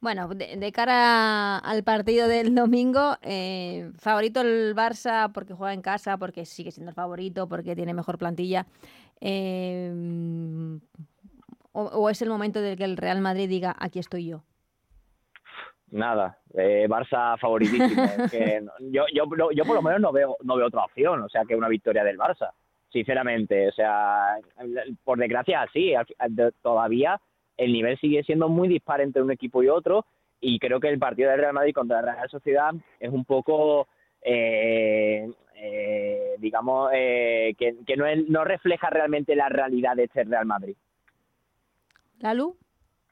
Bueno, 0.00 0.28
de, 0.28 0.56
de 0.56 0.72
cara 0.72 1.58
al 1.58 1.84
partido 1.84 2.26
del 2.26 2.54
domingo, 2.54 3.18
eh, 3.22 3.90
favorito 3.98 4.40
el 4.40 4.74
Barça 4.74 5.30
porque 5.30 5.52
juega 5.52 5.74
en 5.74 5.82
casa, 5.82 6.16
porque 6.16 6.46
sigue 6.46 6.70
siendo 6.70 6.90
el 6.90 6.94
favorito, 6.94 7.48
porque 7.48 7.76
tiene 7.76 7.92
mejor 7.92 8.16
plantilla. 8.16 8.66
eh, 9.20 9.92
o, 11.72 11.82
o 11.82 12.10
es 12.10 12.20
el 12.22 12.28
momento 12.28 12.60
de 12.60 12.76
que 12.76 12.84
el 12.84 12.96
Real 12.96 13.20
Madrid 13.20 13.48
diga, 13.48 13.76
aquí 13.78 13.98
estoy 13.98 14.26
yo. 14.26 14.42
Nada, 15.90 16.38
eh, 16.54 16.86
Barça 16.88 17.38
favoritísimo. 17.38 18.02
Que 18.30 18.64
yo, 18.90 19.04
yo, 19.12 19.24
yo 19.52 19.64
por 19.64 19.74
lo 19.74 19.82
menos 19.82 20.00
no 20.00 20.12
veo, 20.12 20.36
no 20.42 20.56
veo 20.56 20.66
otra 20.68 20.84
opción, 20.84 21.22
o 21.22 21.28
sea, 21.28 21.44
que 21.44 21.56
una 21.56 21.68
victoria 21.68 22.04
del 22.04 22.18
Barça, 22.18 22.52
sinceramente. 22.92 23.68
O 23.68 23.72
sea, 23.72 24.36
por 25.04 25.18
desgracia, 25.18 25.66
sí, 25.72 25.92
todavía 26.62 27.20
el 27.56 27.72
nivel 27.72 27.98
sigue 27.98 28.22
siendo 28.22 28.48
muy 28.48 28.68
dispar 28.68 29.00
entre 29.00 29.22
un 29.22 29.30
equipo 29.30 29.62
y 29.62 29.68
otro, 29.68 30.06
y 30.40 30.58
creo 30.58 30.80
que 30.80 30.88
el 30.88 30.98
partido 30.98 31.30
del 31.30 31.40
Real 31.40 31.52
Madrid 31.52 31.74
contra 31.74 32.00
la 32.00 32.14
Real 32.14 32.30
Sociedad 32.30 32.72
es 32.98 33.10
un 33.10 33.24
poco, 33.26 33.86
eh, 34.22 35.30
eh, 35.56 36.34
digamos, 36.38 36.90
eh, 36.94 37.54
que, 37.58 37.74
que 37.86 37.96
no, 37.96 38.06
es- 38.06 38.26
no 38.30 38.44
refleja 38.44 38.88
realmente 38.88 39.36
la 39.36 39.50
realidad 39.50 39.96
de 39.96 40.04
este 40.04 40.24
Real 40.24 40.46
Madrid. 40.46 40.74
¿Lalu? 42.20 42.56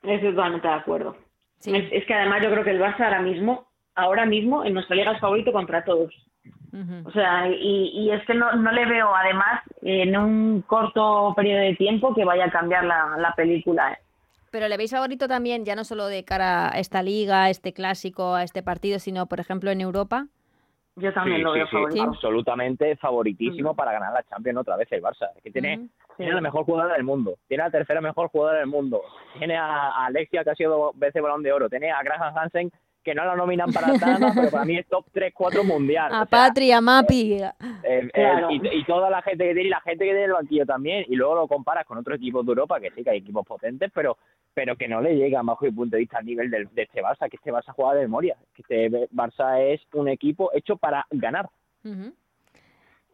Estoy 0.03 0.31
totalmente 0.31 0.68
de 0.68 0.74
acuerdo. 0.74 1.16
Sí. 1.59 1.74
Es, 1.76 1.89
es 1.93 2.07
que 2.07 2.14
además 2.14 2.43
yo 2.43 2.51
creo 2.51 2.64
que 2.64 2.70
el 2.70 2.81
Barça 2.81 3.01
ahora 3.01 3.20
mismo, 3.20 3.68
ahora 3.95 4.24
mismo 4.26 4.64
en 4.64 4.74
nuestra 4.74 4.97
liga 4.97 5.12
es 5.12 5.20
favorito 5.20 5.53
contra 5.53 5.85
todos. 5.85 6.14
O 7.05 7.11
sea, 7.11 7.49
y, 7.49 7.91
y 7.95 8.11
es 8.11 8.24
que 8.26 8.35
no, 8.35 8.53
no 8.53 8.70
le 8.72 8.87
veo 8.87 9.14
además 9.14 9.62
en 9.83 10.16
un 10.16 10.62
corto 10.62 11.33
periodo 11.35 11.61
de 11.62 11.74
tiempo 11.76 12.14
que 12.14 12.24
vaya 12.24 12.45
a 12.47 12.51
cambiar 12.51 12.85
la, 12.85 13.16
la 13.18 13.35
película. 13.35 13.93
¿eh? 13.93 13.99
Pero 14.51 14.68
le 14.68 14.76
veis 14.76 14.91
favorito 14.93 15.29
también, 15.29 15.64
ya 15.64 15.74
no 15.74 15.85
solo 15.85 16.07
de 16.07 16.24
cara 16.24 16.72
a 16.72 16.79
esta 16.79 17.03
liga, 17.03 17.45
a 17.45 17.51
este 17.51 17.72
clásico, 17.72 18.35
a 18.35 18.43
este 18.45 18.62
partido, 18.62 18.99
sino, 18.99 19.26
por 19.26 19.41
ejemplo, 19.41 19.70
en 19.70 19.81
Europa. 19.81 20.26
Yo 20.97 21.12
también 21.12 21.39
Sí, 21.39 21.43
lo 21.45 21.53
sí, 21.53 21.59
veo 21.59 21.66
sí, 21.66 21.72
favorito. 21.72 22.03
absolutamente 22.03 22.97
favoritísimo 22.97 23.74
para 23.74 23.93
ganar 23.93 24.12
la 24.12 24.22
Champions 24.24 24.59
otra 24.59 24.76
vez 24.76 24.91
el 24.91 25.01
Barça. 25.03 25.29
Es 25.37 25.43
que 25.45 25.51
tiene, 25.53 25.89
tiene 26.16 26.33
la 26.33 26.41
mejor 26.41 26.64
jugadora 26.64 26.95
del 26.95 27.05
mundo, 27.05 27.35
tiene 27.47 27.62
la 27.62 27.70
tercera 27.70 28.01
mejor 28.01 28.29
jugadora 28.31 28.59
del 28.59 28.66
mundo, 28.66 29.03
tiene 29.39 29.57
a, 29.57 29.91
a 29.91 30.07
Alexia 30.07 30.43
que 30.43 30.51
ha 30.51 30.55
sido 30.57 30.76
dos 30.76 30.99
veces 30.99 31.22
balón 31.22 31.43
de 31.45 31.53
oro, 31.53 31.68
tiene 31.68 31.93
a 31.93 32.03
Graham 32.03 32.37
Hansen 32.37 32.72
que 33.09 33.15
no 33.15 33.25
la 33.25 33.35
nominan 33.37 33.73
para 33.73 33.89
nada, 33.95 34.33
pero 34.35 34.51
para 34.51 34.65
mí 34.65 34.77
es 34.77 34.87
top 34.87 35.07
3-4 35.13 35.65
mundial. 35.65 36.13
A 36.13 36.23
O 36.23 36.27
sea, 36.27 36.47
Patria, 36.49 36.81
Mapi. 36.81 37.33
eh, 37.35 37.51
eh, 37.83 38.09
Claro. 38.13 38.51
y, 38.51 38.61
y 38.81 38.85
toda 38.85 39.09
la 39.11 39.23
gente 39.23 39.45
que 39.47 39.55
tiene 39.55 39.69
y 39.69 39.71
la 39.71 39.81
gente 39.81 40.05
que 40.05 40.11
tiene 40.11 40.25
el 40.25 40.33
banquillo 40.33 40.67
también, 40.67 41.05
y 41.09 41.17
luego 41.17 41.35
lo 41.35 41.49
comparas 41.49 41.87
con 41.87 41.99
otros 41.99 42.17
equipos 42.17 42.45
de 42.45 42.51
Europa, 42.51 42.79
que 42.81 42.91
sí 42.91 43.03
que 43.03 43.11
hay 43.11 43.19
equipos 43.19 43.47
potentes, 43.47 43.91
pero 43.95 44.19
pero 44.55 44.77
que 44.77 44.89
no 44.89 45.01
le 45.01 45.15
llegan 45.15 45.47
bajo 45.47 45.65
mi 45.67 45.71
punto 45.71 45.95
de 45.97 46.01
vista 46.01 46.19
al 46.19 46.27
nivel 46.27 46.51
del- 46.51 46.69
de 46.75 46.83
este 46.83 47.01
Barça, 47.01 47.29
que 47.31 47.37
este 47.37 47.53
Barça 47.53 47.73
juega 47.75 47.95
de 47.95 48.01
memoria, 48.03 48.37
que 48.55 48.63
este 48.63 48.91
Barça 49.13 49.61
es 49.61 49.81
un 49.95 50.09
equipo 50.09 50.51
hecho 50.53 50.77
para 50.77 51.07
ganar. 51.11 51.49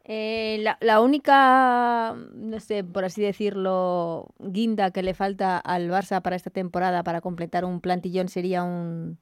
Eh, 0.07 0.59
la, 0.61 0.77
la 0.81 1.01
única, 1.01 2.15
no 2.35 2.61
sé, 2.61 2.85
por 2.85 3.05
así 3.07 3.23
decirlo, 3.23 4.27
guinda 4.39 4.91
que 4.91 5.03
le 5.03 5.15
falta 5.15 5.57
al 5.59 5.89
Barça 5.91 6.21
para 6.21 6.37
esta 6.37 6.51
temporada 6.51 7.03
para 7.03 7.23
completar 7.23 7.65
un 7.65 7.81
plantillón 7.81 8.29
sería 8.29 8.63
un, 8.65 9.17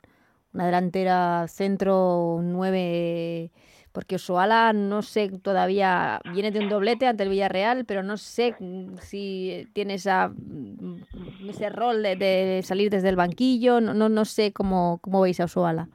una 0.55 0.67
delantera 0.67 1.47
centro, 1.49 2.35
un 2.35 2.53
9, 2.53 3.51
porque 3.93 4.17
Osoala 4.17 4.73
no 4.73 5.03
sé 5.03 5.31
todavía, 5.41 6.21
viene 6.33 6.51
de 6.51 6.61
un 6.61 6.69
doblete 6.69 7.07
ante 7.07 7.23
el 7.23 7.29
Villarreal, 7.29 7.85
pero 7.85 8.03
no 8.03 8.17
sé 8.17 8.55
mm, 8.59 8.97
si 8.99 9.69
tiene 9.75 9.95
esa, 9.95 10.29
mm, 10.29 11.49
ese 11.49 11.69
rol 11.71 12.03
de, 12.03 12.17
de 12.17 12.63
salir 12.63 12.91
desde 12.91 13.09
el 13.09 13.17
banquillo, 13.17 13.81
no, 13.81 13.95
no, 13.95 14.09
no 14.09 14.25
sé 14.25 14.53
cómo, 14.53 14.99
cómo 15.03 15.21
veis 15.21 15.41
a 15.41 15.45
Osoala. 15.45 15.89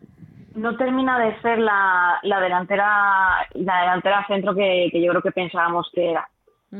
no 0.55 0.75
termina 0.77 1.19
de 1.19 1.39
ser 1.41 1.59
la, 1.59 2.19
la 2.23 2.39
delantera 2.39 3.47
la 3.53 3.81
delantera 3.81 4.25
centro 4.27 4.55
que, 4.55 4.89
que 4.91 5.01
yo 5.01 5.11
creo 5.11 5.21
que 5.21 5.31
pensábamos 5.31 5.89
que 5.93 6.11
era. 6.11 6.27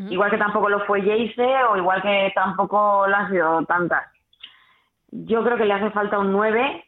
Igual 0.09 0.29
que 0.29 0.37
tampoco 0.37 0.67
lo 0.67 0.85
fue 0.85 1.01
Jace 1.01 1.63
o 1.71 1.77
igual 1.77 2.01
que 2.01 2.31
tampoco 2.35 3.07
lo 3.07 3.15
han 3.15 3.31
sido 3.31 3.63
tantas. 3.65 4.03
Yo 5.11 5.41
creo 5.45 5.57
que 5.57 5.63
le 5.63 5.73
hace 5.73 5.91
falta 5.91 6.19
un 6.19 6.33
9, 6.33 6.83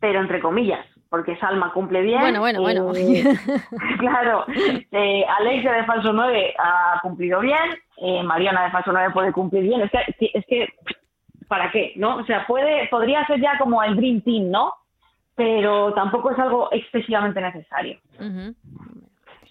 pero 0.00 0.20
entre 0.20 0.40
comillas, 0.40 0.84
porque 1.08 1.36
Salma 1.36 1.72
cumple 1.72 2.02
bien. 2.02 2.20
Bueno, 2.20 2.40
bueno, 2.40 2.60
bueno. 2.62 2.92
eh, 2.94 3.24
claro, 3.98 4.44
eh, 4.92 5.24
Alexia 5.38 5.72
de 5.72 5.84
falso 5.84 6.12
9 6.12 6.54
ha 6.58 6.98
cumplido 7.02 7.40
bien, 7.40 7.58
eh, 7.98 8.22
Mariana 8.22 8.64
de 8.64 8.70
falso 8.70 8.92
9 8.92 9.12
puede 9.12 9.32
cumplir 9.32 9.62
bien. 9.62 9.80
Es 9.82 9.90
que, 10.18 10.30
es 10.34 10.44
que, 10.46 10.68
¿para 11.48 11.70
qué? 11.70 11.92
¿No? 11.96 12.16
O 12.16 12.24
sea, 12.24 12.46
puede, 12.46 12.88
podría 12.88 13.24
ser 13.26 13.40
ya 13.40 13.56
como 13.58 13.82
el 13.82 13.96
Dream 13.96 14.20
Team, 14.22 14.50
¿no? 14.50 14.72
Pero 15.36 15.92
tampoco 15.94 16.30
es 16.30 16.38
algo 16.38 16.68
excesivamente 16.72 17.40
necesario. 17.40 17.98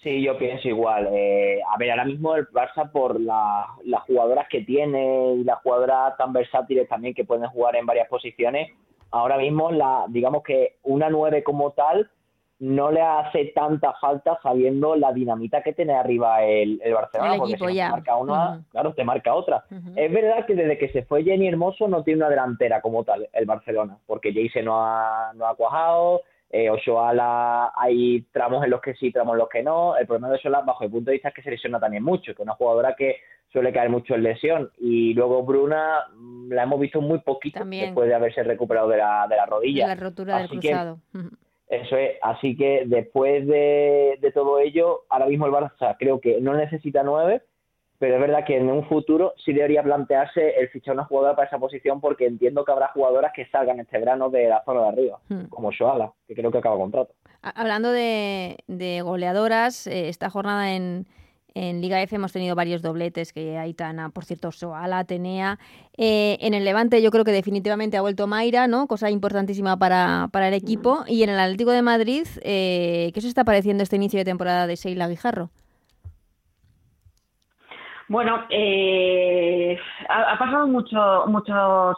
Sí, 0.02 0.22
yo 0.22 0.36
pienso 0.36 0.68
igual. 0.68 1.08
Eh, 1.12 1.60
a 1.66 1.78
ver, 1.78 1.90
ahora 1.90 2.04
mismo 2.04 2.34
el 2.36 2.46
Barça 2.48 2.90
por 2.92 3.18
la- 3.18 3.66
las 3.84 4.02
jugadoras 4.02 4.46
que 4.48 4.60
tiene 4.62 5.34
y 5.36 5.44
las 5.44 5.58
jugadoras 5.60 6.14
tan 6.18 6.32
versátiles 6.32 6.86
también 6.88 7.14
que 7.14 7.24
pueden 7.24 7.48
jugar 7.48 7.74
en 7.76 7.86
varias 7.86 8.08
posiciones, 8.08 8.70
ahora 9.14 9.38
mismo 9.38 9.70
la, 9.70 10.06
digamos 10.08 10.42
que 10.42 10.76
una 10.82 11.08
nueve 11.08 11.44
como 11.44 11.70
tal 11.70 12.10
no 12.58 12.90
le 12.90 13.00
hace 13.00 13.46
tanta 13.54 13.92
falta 14.00 14.38
sabiendo 14.42 14.96
la 14.96 15.12
dinamita 15.12 15.62
que 15.62 15.72
tiene 15.72 15.94
arriba 15.94 16.42
el, 16.42 16.80
el 16.82 16.94
Barcelona, 16.94 17.32
El 17.34 17.38
porque 17.38 17.52
equipo 17.52 17.68
si 17.68 17.74
ya. 17.74 17.86
te 17.86 17.92
marca 17.92 18.16
una, 18.16 18.64
claro, 18.70 18.94
te 18.94 19.04
marca 19.04 19.34
otra. 19.34 19.64
Es 19.96 20.12
verdad 20.12 20.46
que 20.46 20.54
desde 20.54 20.78
que 20.78 20.88
se 20.88 21.02
fue 21.04 21.24
Jenny 21.24 21.48
Hermoso 21.48 21.88
no 21.88 22.02
tiene 22.02 22.18
una 22.20 22.30
delantera 22.30 22.80
como 22.80 23.04
tal 23.04 23.28
el 23.32 23.44
Barcelona, 23.46 23.98
porque 24.06 24.32
Jayce 24.32 24.62
no 24.62 24.84
ha, 24.84 25.32
no 25.34 25.46
ha 25.46 25.54
cuajado, 25.56 26.22
eh, 26.56 26.70
Oshoala 26.70 27.72
hay 27.74 28.22
tramos 28.30 28.62
en 28.62 28.70
los 28.70 28.80
que 28.80 28.94
sí, 28.94 29.10
tramos 29.10 29.34
en 29.34 29.38
los 29.38 29.48
que 29.48 29.60
no. 29.60 29.96
El 29.96 30.06
problema 30.06 30.28
de 30.28 30.36
Oshoala, 30.36 30.60
bajo 30.60 30.84
el 30.84 30.90
punto 30.90 31.10
de 31.10 31.14
vista, 31.14 31.30
es 31.30 31.34
que 31.34 31.42
se 31.42 31.50
lesiona 31.50 31.80
también 31.80 32.04
mucho, 32.04 32.32
que 32.32 32.42
es 32.42 32.46
una 32.46 32.54
jugadora 32.54 32.94
que 32.94 33.16
suele 33.52 33.72
caer 33.72 33.90
mucho 33.90 34.14
en 34.14 34.22
lesión. 34.22 34.70
Y 34.78 35.14
luego 35.14 35.42
Bruna 35.42 36.04
mm, 36.14 36.52
la 36.52 36.62
hemos 36.62 36.78
visto 36.78 37.00
muy 37.00 37.18
poquito 37.18 37.58
También. 37.58 37.86
después 37.86 38.08
de 38.08 38.14
haberse 38.14 38.44
recuperado 38.44 38.88
de 38.88 38.98
la, 38.98 39.26
de 39.28 39.34
la 39.34 39.46
rodilla. 39.46 39.88
La 39.88 39.96
rotura 39.96 40.36
del 40.36 40.44
Así 40.46 40.58
cruzado. 40.60 41.00
Eso 41.66 41.96
es, 41.96 42.18
así 42.22 42.56
que 42.56 42.84
después 42.86 43.48
de, 43.48 44.18
de 44.20 44.30
todo 44.30 44.60
ello, 44.60 45.06
ahora 45.08 45.26
mismo 45.26 45.46
el 45.46 45.52
Barça 45.52 45.96
creo 45.98 46.20
que 46.20 46.40
no 46.40 46.54
necesita 46.54 47.02
nueve, 47.02 47.42
pero 48.04 48.16
es 48.16 48.20
verdad 48.20 48.44
que 48.44 48.58
en 48.58 48.68
un 48.68 48.86
futuro 48.86 49.32
sí 49.42 49.54
debería 49.54 49.82
plantearse 49.82 50.60
el 50.60 50.68
fichar 50.68 50.92
una 50.92 51.06
jugadora 51.06 51.34
para 51.34 51.48
esa 51.48 51.58
posición 51.58 52.02
porque 52.02 52.26
entiendo 52.26 52.62
que 52.62 52.70
habrá 52.70 52.88
jugadoras 52.88 53.32
que 53.34 53.46
salgan 53.46 53.80
este 53.80 53.98
verano 53.98 54.28
de 54.28 54.46
la 54.46 54.62
zona 54.66 54.82
de 54.82 54.88
arriba, 54.88 55.18
Hmm. 55.30 55.44
como 55.48 55.72
Shoala, 55.72 56.12
que 56.28 56.34
creo 56.34 56.50
que 56.52 56.58
acaba 56.58 56.76
contrato. 56.76 57.14
Hablando 57.40 57.90
de, 57.92 58.58
de 58.66 59.00
goleadoras, 59.00 59.86
eh, 59.86 60.10
esta 60.10 60.28
jornada 60.28 60.74
en, 60.74 61.06
en 61.54 61.80
Liga 61.80 62.02
F 62.02 62.14
hemos 62.14 62.30
tenido 62.30 62.54
varios 62.54 62.82
dobletes, 62.82 63.32
que 63.32 63.56
Aitana, 63.56 64.10
por 64.10 64.26
cierto, 64.26 64.52
Soala, 64.52 64.98
Atenea. 64.98 65.58
Eh, 65.96 66.36
en 66.42 66.52
el 66.52 66.66
Levante 66.66 67.00
yo 67.00 67.10
creo 67.10 67.24
que 67.24 67.32
definitivamente 67.32 67.96
ha 67.96 68.02
vuelto 68.02 68.26
Mayra, 68.26 68.66
¿no? 68.66 68.86
Cosa 68.86 69.08
importantísima 69.10 69.78
para, 69.78 70.28
para 70.30 70.48
el 70.48 70.54
equipo. 70.54 71.04
Y 71.06 71.22
en 71.22 71.30
el 71.30 71.40
Atlético 71.40 71.70
de 71.70 71.80
Madrid, 71.80 72.26
eh, 72.42 73.12
¿qué 73.14 73.18
os 73.20 73.24
está 73.24 73.44
pareciendo 73.44 73.82
este 73.82 73.96
inicio 73.96 74.18
de 74.18 74.26
temporada 74.26 74.66
de 74.66 74.76
Sheila 74.76 75.08
Guijarro? 75.08 75.48
Bueno, 78.08 78.44
eh, 78.50 79.78
ha, 80.08 80.38
pasado 80.38 80.66
mucho, 80.66 81.24
muchos 81.26 81.96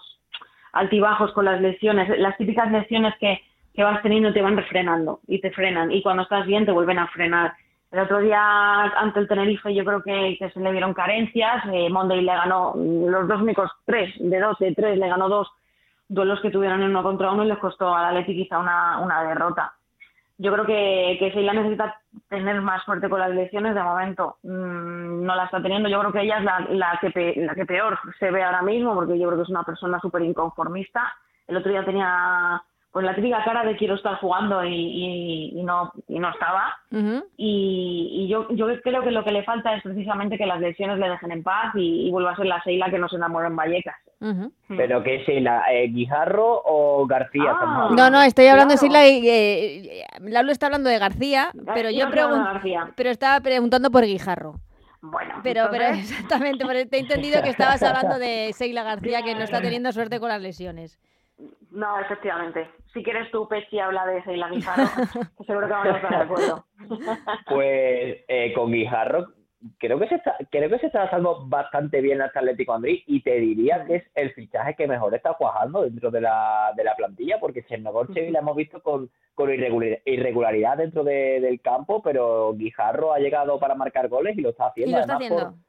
altibajos 0.73 1.33
con 1.33 1.45
las 1.47 1.61
lesiones, 1.61 2.19
las 2.19 2.37
típicas 2.37 2.71
lesiones 2.71 3.15
que, 3.19 3.41
que 3.75 3.83
vas 3.83 4.03
teniendo 4.03 4.33
te 4.33 4.43
van 4.43 4.57
refrenando 4.57 5.21
y 5.27 5.41
te 5.41 5.51
frenan 5.51 5.91
y 5.91 6.03
cuando 6.03 6.23
estás 6.23 6.47
bien 6.47 6.65
te 6.65 6.73
vuelven 6.73 6.99
a 6.99 7.09
frenar. 7.09 7.55
El 7.91 8.01
otro 8.01 8.21
día 8.21 8.83
ante 8.83 9.21
el 9.21 9.29
Tenerife 9.29 9.73
yo 9.75 9.85
creo 9.85 10.03
que, 10.03 10.39
se 10.53 10.61
le 10.61 10.73
vieron 10.73 10.95
carencias, 10.95 11.65
eh, 11.73 11.89
Monday 11.89 12.21
le 12.21 12.35
ganó 12.35 12.75
los 12.77 13.29
dos 13.29 13.41
únicos 13.41 13.71
tres, 13.85 14.13
de 14.19 14.41
dos, 14.41 14.59
de 14.59 14.75
tres, 14.75 14.99
le 14.99 15.09
ganó 15.09 15.29
dos 15.29 15.49
duelos 16.09 16.41
que 16.41 16.51
tuvieron 16.51 16.83
en 16.83 16.91
uno 16.91 17.03
contra 17.03 17.33
uno 17.33 17.45
y 17.45 17.49
les 17.49 17.59
costó 17.59 17.95
al 17.95 18.07
Atleti 18.07 18.45
quizá 18.45 18.59
una, 18.59 18.99
una 19.01 19.23
derrota. 19.23 19.75
Yo 20.39 20.53
creo 20.53 20.67
que, 20.67 21.17
que 21.19 21.31
Sheila 21.31 21.55
necesita 21.55 21.99
tener 22.29 22.61
más 22.61 22.85
suerte 22.85 23.09
con 23.09 23.21
las 23.21 23.31
lesiones. 23.31 23.75
De 23.75 23.83
momento 23.83 24.37
mm, 24.43 25.25
no 25.25 25.35
la 25.35 25.45
está 25.45 25.63
teniendo. 25.63 25.89
Yo 25.89 25.99
creo 26.01 26.13
que 26.13 26.23
ella 26.23 26.39
es 26.39 26.45
la, 26.45 26.61
la, 26.71 26.99
que 27.01 27.11
pe- 27.11 27.35
la 27.37 27.55
que 27.55 27.65
peor 27.65 27.99
se 28.19 28.31
ve 28.31 28.43
ahora 28.43 28.63
mismo, 28.63 28.95
porque 28.95 29.19
yo 29.19 29.27
creo 29.29 29.39
que 29.39 29.45
es 29.45 29.49
una 29.51 29.63
persona 29.65 29.99
súper 30.01 30.23
inconformista. 30.23 31.13
El 31.47 31.57
otro 31.57 31.71
día 31.71 31.85
tenía 31.85 32.63
pues 32.97 33.05
la 33.05 33.15
típica 33.15 33.45
cara 33.45 33.63
de 33.63 33.77
quiero 33.77 33.95
estar 33.95 34.15
jugando 34.21 34.65
y, 34.65 34.73
y- 34.75 35.61
y 35.61 35.63
no, 35.65 35.93
y 36.09 36.19
no 36.19 36.31
estaba. 36.31 36.75
Y, 37.37 38.09
y 38.25 38.29
yo, 38.29 38.49
yo 38.53 38.69
creo 38.81 39.03
que 39.03 39.11
lo 39.11 39.23
que 39.23 39.33
le 39.33 39.45
falta 39.45 39.75
es 39.75 39.83
precisamente 39.83 40.39
que 40.39 40.47
las 40.47 40.61
lesiones 40.63 40.99
le 40.99 41.11
dejen 41.11 41.31
en 41.31 41.43
paz 41.43 41.75
y, 41.75 42.07
y 42.09 42.11
vuelva 42.11 42.33
a 42.33 42.37
ser 42.37 42.47
la 42.47 42.63
Sheila 42.65 42.91
que 42.91 42.99
no 42.99 43.07
se 43.11 43.17
enamora 43.17 43.49
en 43.49 43.57
Vallecas. 43.57 43.97
Ujú. 44.19 44.51
Pero 44.69 45.03
que 45.03 45.17
es 45.17 45.43
la 45.43 45.63
eh, 45.71 45.89
Guijarro 45.89 46.63
o 46.65 47.07
García. 47.07 47.53
Ah. 47.61 47.91
No, 47.95 48.09
no, 48.09 48.23
estoy 48.23 48.47
hablando 48.47 48.73
de 48.73 48.79
Claro. 48.79 49.07
Y 49.07 49.29
eh, 49.29 50.05
Lalo 50.21 50.51
está 50.53 50.65
hablando 50.67 50.89
de 50.89 50.99
García, 50.99 51.51
pero 51.75 51.91
yo 51.91 52.07
Yo 52.07 52.11
pregunto, 52.11 52.49
pero 52.97 53.11
estaba 53.11 53.41
preguntando 53.41 53.91
por 53.91 54.05
Guijarro. 54.07 54.55
Bueno, 55.03 55.35
Pero, 55.43 55.69
pero 55.71 55.85
exactamente, 55.85 56.65
pero 56.67 56.89
te 56.89 56.97
he 56.97 57.01
entendido 57.01 57.43
que 57.43 57.51
estabas 57.51 57.83
hablando 57.83 58.19
de 58.19 58.55
Sheila 58.59 58.83
García, 58.85 59.21
que 59.23 59.35
no 59.35 59.43
está 59.43 59.61
teniendo 59.61 59.93
suerte 59.93 60.19
con 60.19 60.31
las 60.31 60.41
lesiones. 60.41 60.99
No, 61.71 61.99
efectivamente. 62.01 62.71
Si 62.95 63.03
quieres 63.03 63.31
tú, 63.31 63.47
Pechi, 63.49 63.79
habla 63.79 64.07
de 64.07 64.23
Sheila 64.23 64.49
Guijarro, 64.49 64.85
que 65.39 65.45
seguro 65.45 65.67
que 65.67 65.73
vamos 65.73 65.89
a 65.95 65.97
estar 65.97 66.11
de 66.11 66.25
acuerdo. 66.25 66.65
Pues 67.49 68.25
eh, 68.29 68.53
con 68.55 68.73
Guijarro 68.73 69.27
creo 69.79 69.99
que 69.99 70.07
se 70.09 70.15
está, 70.17 70.37
creo 70.51 70.69
que 70.71 70.79
se 70.79 70.87
está 70.87 71.01
adaptando 71.01 71.47
bastante 71.49 72.01
bien 72.01 72.21
al 72.23 72.29
Atlético 72.29 72.75
Madrid 72.75 73.03
y 73.07 73.23
te 73.23 73.35
diría 73.41 73.85
que 73.85 73.97
es 73.97 74.05
el 74.15 74.33
fichaje 74.33 74.75
que 74.77 74.87
mejor 74.87 75.15
está 75.15 75.35
cuajando 75.35 75.83
dentro 75.83 76.11
de 76.11 76.21
la, 76.21 76.73
de 76.77 76.85
la 76.85 76.95
plantilla 76.95 77.39
porque 77.41 77.65
Chernogorchev 77.65 78.31
la 78.31 78.41
hemos 78.41 78.55
visto 78.55 78.81
con, 78.83 79.11
con 79.35 79.51
irregular- 79.51 80.01
irregularidad 80.05 80.77
dentro 80.77 81.03
de- 81.03 81.41
del 81.41 81.61
campo 81.61 82.01
pero 82.03 82.53
Guijarro 82.55 83.13
ha 83.13 83.19
llegado 83.19 83.59
para 83.59 83.75
marcar 83.75 84.09
goles 84.09 84.37
y 84.39 84.43
lo 84.43 84.51
está 84.51 84.67
Y 84.77 84.85
haciendo 84.85 84.97
lo 84.99 85.01
está 85.01 85.15
además 85.17 85.29
por- 85.31 85.43
haciendo. 85.43 85.66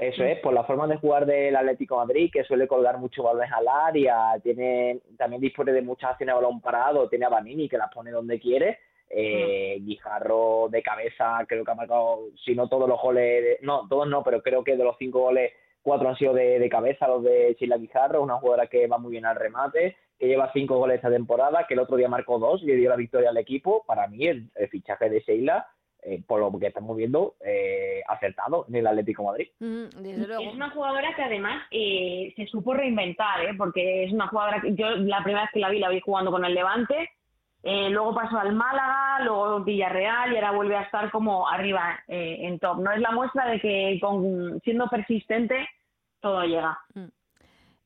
Eso 0.00 0.24
es, 0.24 0.38
por 0.40 0.52
la 0.52 0.64
forma 0.64 0.86
de 0.86 0.96
jugar 0.98 1.26
del 1.26 1.56
Atlético 1.56 1.94
de 2.00 2.06
Madrid, 2.06 2.30
que 2.32 2.44
suele 2.44 2.66
colgar 2.68 2.98
mucho 2.98 3.22
balones 3.22 3.50
al 3.52 3.66
área, 3.68 4.38
tiene, 4.42 5.00
también 5.16 5.40
dispone 5.40 5.72
de 5.72 5.82
muchas 5.82 6.10
acciones 6.10 6.32
a 6.32 6.36
balón 6.36 6.60
parado, 6.60 7.08
tiene 7.08 7.26
a 7.26 7.30
Vanini 7.30 7.68
que 7.68 7.78
las 7.78 7.92
pone 7.92 8.10
donde 8.10 8.38
quiere, 8.40 8.78
eh, 9.08 9.78
Guijarro 9.80 10.68
de 10.70 10.82
cabeza 10.82 11.38
creo 11.46 11.64
que 11.64 11.70
ha 11.70 11.74
marcado, 11.74 12.24
si 12.44 12.54
no 12.54 12.68
todos 12.68 12.88
los 12.88 13.00
goles, 13.00 13.42
de- 13.42 13.58
no, 13.62 13.86
todos 13.88 14.08
no, 14.08 14.22
pero 14.22 14.42
creo 14.42 14.62
que 14.64 14.76
de 14.76 14.84
los 14.84 14.96
cinco 14.98 15.20
goles, 15.20 15.52
cuatro 15.82 16.08
han 16.08 16.16
sido 16.16 16.34
de, 16.34 16.58
de 16.58 16.68
cabeza, 16.68 17.06
los 17.06 17.22
de 17.22 17.56
Sheila 17.58 17.76
Guijarro, 17.78 18.22
una 18.22 18.38
jugadora 18.38 18.66
que 18.66 18.86
va 18.88 18.98
muy 18.98 19.12
bien 19.12 19.24
al 19.24 19.36
remate, 19.36 19.96
que 20.18 20.26
lleva 20.26 20.50
cinco 20.52 20.78
goles 20.78 20.96
esta 20.96 21.10
temporada, 21.10 21.66
que 21.68 21.74
el 21.74 21.80
otro 21.80 21.96
día 21.96 22.08
marcó 22.08 22.38
dos 22.38 22.62
y 22.62 22.66
le 22.66 22.74
dio 22.76 22.90
la 22.90 22.96
victoria 22.96 23.30
al 23.30 23.36
equipo, 23.36 23.84
para 23.86 24.08
mí 24.08 24.26
el, 24.26 24.50
el 24.56 24.68
fichaje 24.68 25.08
de 25.08 25.20
Sheila, 25.20 25.66
eh, 26.06 26.22
por 26.26 26.40
lo 26.40 26.56
que 26.58 26.68
estamos 26.68 26.96
viendo, 26.96 27.34
eh, 27.44 28.00
acertado 28.08 28.64
en 28.68 28.76
el 28.76 28.86
Atlético 28.86 29.22
de 29.22 29.28
Madrid. 29.28 29.48
Ujú, 29.60 30.02
Desde 30.02 30.26
luego. 30.26 30.42
Es 30.44 30.54
una 30.54 30.70
jugadora 30.70 31.14
que 31.16 31.22
además 31.22 31.64
eh, 31.70 32.32
se 32.36 32.46
supo 32.46 32.74
reinventar, 32.74 33.44
¿eh? 33.44 33.54
porque 33.58 34.04
es 34.04 34.12
una 34.12 34.28
jugadora 34.28 34.60
que 34.60 34.74
yo 34.74 34.90
la 34.90 35.22
primera 35.22 35.42
vez 35.42 35.50
que 35.52 35.60
la 35.60 35.68
vi 35.68 35.80
la 35.80 35.88
vi 35.88 36.00
jugando 36.00 36.30
con 36.30 36.44
el 36.44 36.54
Levante, 36.54 37.10
eh, 37.64 37.90
luego 37.90 38.14
pasó 38.14 38.38
al 38.38 38.54
Málaga, 38.54 39.24
luego 39.24 39.64
Villarreal 39.64 40.32
y 40.32 40.36
ahora 40.36 40.52
vuelve 40.52 40.76
a 40.76 40.82
estar 40.82 41.10
como 41.10 41.48
arriba 41.48 41.98
eh, 42.06 42.38
en 42.42 42.60
top. 42.60 42.78
No 42.78 42.92
es 42.92 43.00
la 43.00 43.10
muestra 43.10 43.50
de 43.50 43.58
que 43.58 43.98
con, 44.00 44.60
siendo 44.60 44.86
persistente 44.88 45.68
todo 46.20 46.44
llega. 46.44 46.78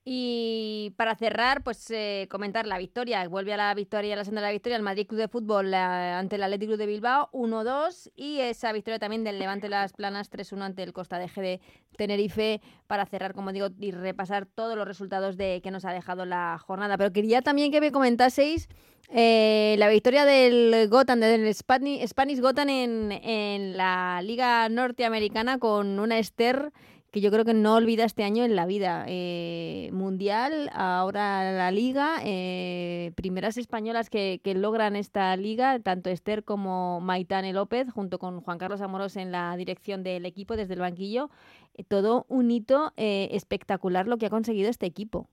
Y 0.02 0.94
para 0.96 1.14
cerrar, 1.14 1.62
pues 1.62 1.90
eh, 1.90 2.26
comentar 2.30 2.66
la 2.66 2.78
victoria. 2.78 3.28
Vuelve 3.28 3.52
a 3.52 3.58
la 3.58 3.74
victoria, 3.74 4.14
a 4.14 4.16
la 4.16 4.24
senda 4.24 4.40
de 4.40 4.46
la 4.46 4.52
victoria, 4.52 4.76
el 4.76 4.82
Madrid 4.82 5.06
Club 5.06 5.20
de 5.20 5.28
Fútbol 5.28 5.70
la- 5.70 6.18
ante 6.18 6.36
el 6.36 6.42
Athletic 6.42 6.68
Club 6.70 6.78
de 6.78 6.86
Bilbao 6.86 7.28
1-2 7.32 8.10
y 8.16 8.40
esa 8.40 8.72
victoria 8.72 8.98
también 8.98 9.24
del 9.24 9.38
Levante 9.38 9.68
Las 9.68 9.92
Planas 9.92 10.30
3-1 10.30 10.62
ante 10.62 10.82
el 10.82 10.94
Costa 10.94 11.18
de 11.18 11.26
G 11.28 11.40
de 11.42 11.60
Tenerife 11.98 12.62
para 12.86 13.04
cerrar, 13.04 13.34
como 13.34 13.52
digo, 13.52 13.68
y 13.78 13.90
repasar 13.90 14.46
todos 14.46 14.74
los 14.74 14.88
resultados 14.88 15.36
de 15.36 15.60
que 15.62 15.70
nos 15.70 15.84
ha 15.84 15.92
dejado 15.92 16.24
la 16.24 16.58
jornada. 16.58 16.96
Pero 16.96 17.12
quería 17.12 17.42
también 17.42 17.70
que 17.70 17.80
me 17.82 17.92
comentaseis 17.92 18.68
eh, 19.10 19.74
la 19.78 19.88
victoria 19.88 20.24
del 20.24 20.88
Gotham, 20.88 21.20
del 21.20 21.46
Spani- 21.54 22.06
Spanish 22.08 22.40
Gotham 22.40 22.70
en, 22.70 23.12
en 23.12 23.76
la 23.76 24.22
Liga 24.22 24.66
Norteamericana 24.70 25.58
con 25.58 25.98
una 25.98 26.18
Esther 26.18 26.72
que 27.10 27.20
yo 27.20 27.30
creo 27.30 27.44
que 27.44 27.54
no 27.54 27.74
olvida 27.74 28.04
este 28.04 28.24
año 28.24 28.44
en 28.44 28.56
la 28.56 28.66
vida. 28.66 29.04
Eh, 29.08 29.90
mundial, 29.92 30.70
ahora 30.72 31.50
la 31.52 31.70
Liga, 31.70 32.16
eh, 32.24 33.12
primeras 33.16 33.56
españolas 33.56 34.10
que, 34.10 34.40
que 34.42 34.54
logran 34.54 34.96
esta 34.96 35.34
Liga, 35.36 35.78
tanto 35.80 36.10
Esther 36.10 36.44
como 36.44 37.00
Maitane 37.00 37.52
López, 37.52 37.90
junto 37.92 38.18
con 38.18 38.40
Juan 38.40 38.58
Carlos 38.58 38.80
Amorós 38.80 39.16
en 39.16 39.32
la 39.32 39.56
dirección 39.56 40.02
del 40.02 40.26
equipo 40.26 40.56
desde 40.56 40.74
el 40.74 40.80
banquillo. 40.80 41.30
Eh, 41.74 41.84
todo 41.84 42.26
un 42.28 42.50
hito 42.50 42.92
eh, 42.96 43.28
espectacular 43.32 44.06
lo 44.06 44.18
que 44.18 44.26
ha 44.26 44.30
conseguido 44.30 44.70
este 44.70 44.86
equipo. 44.86 45.28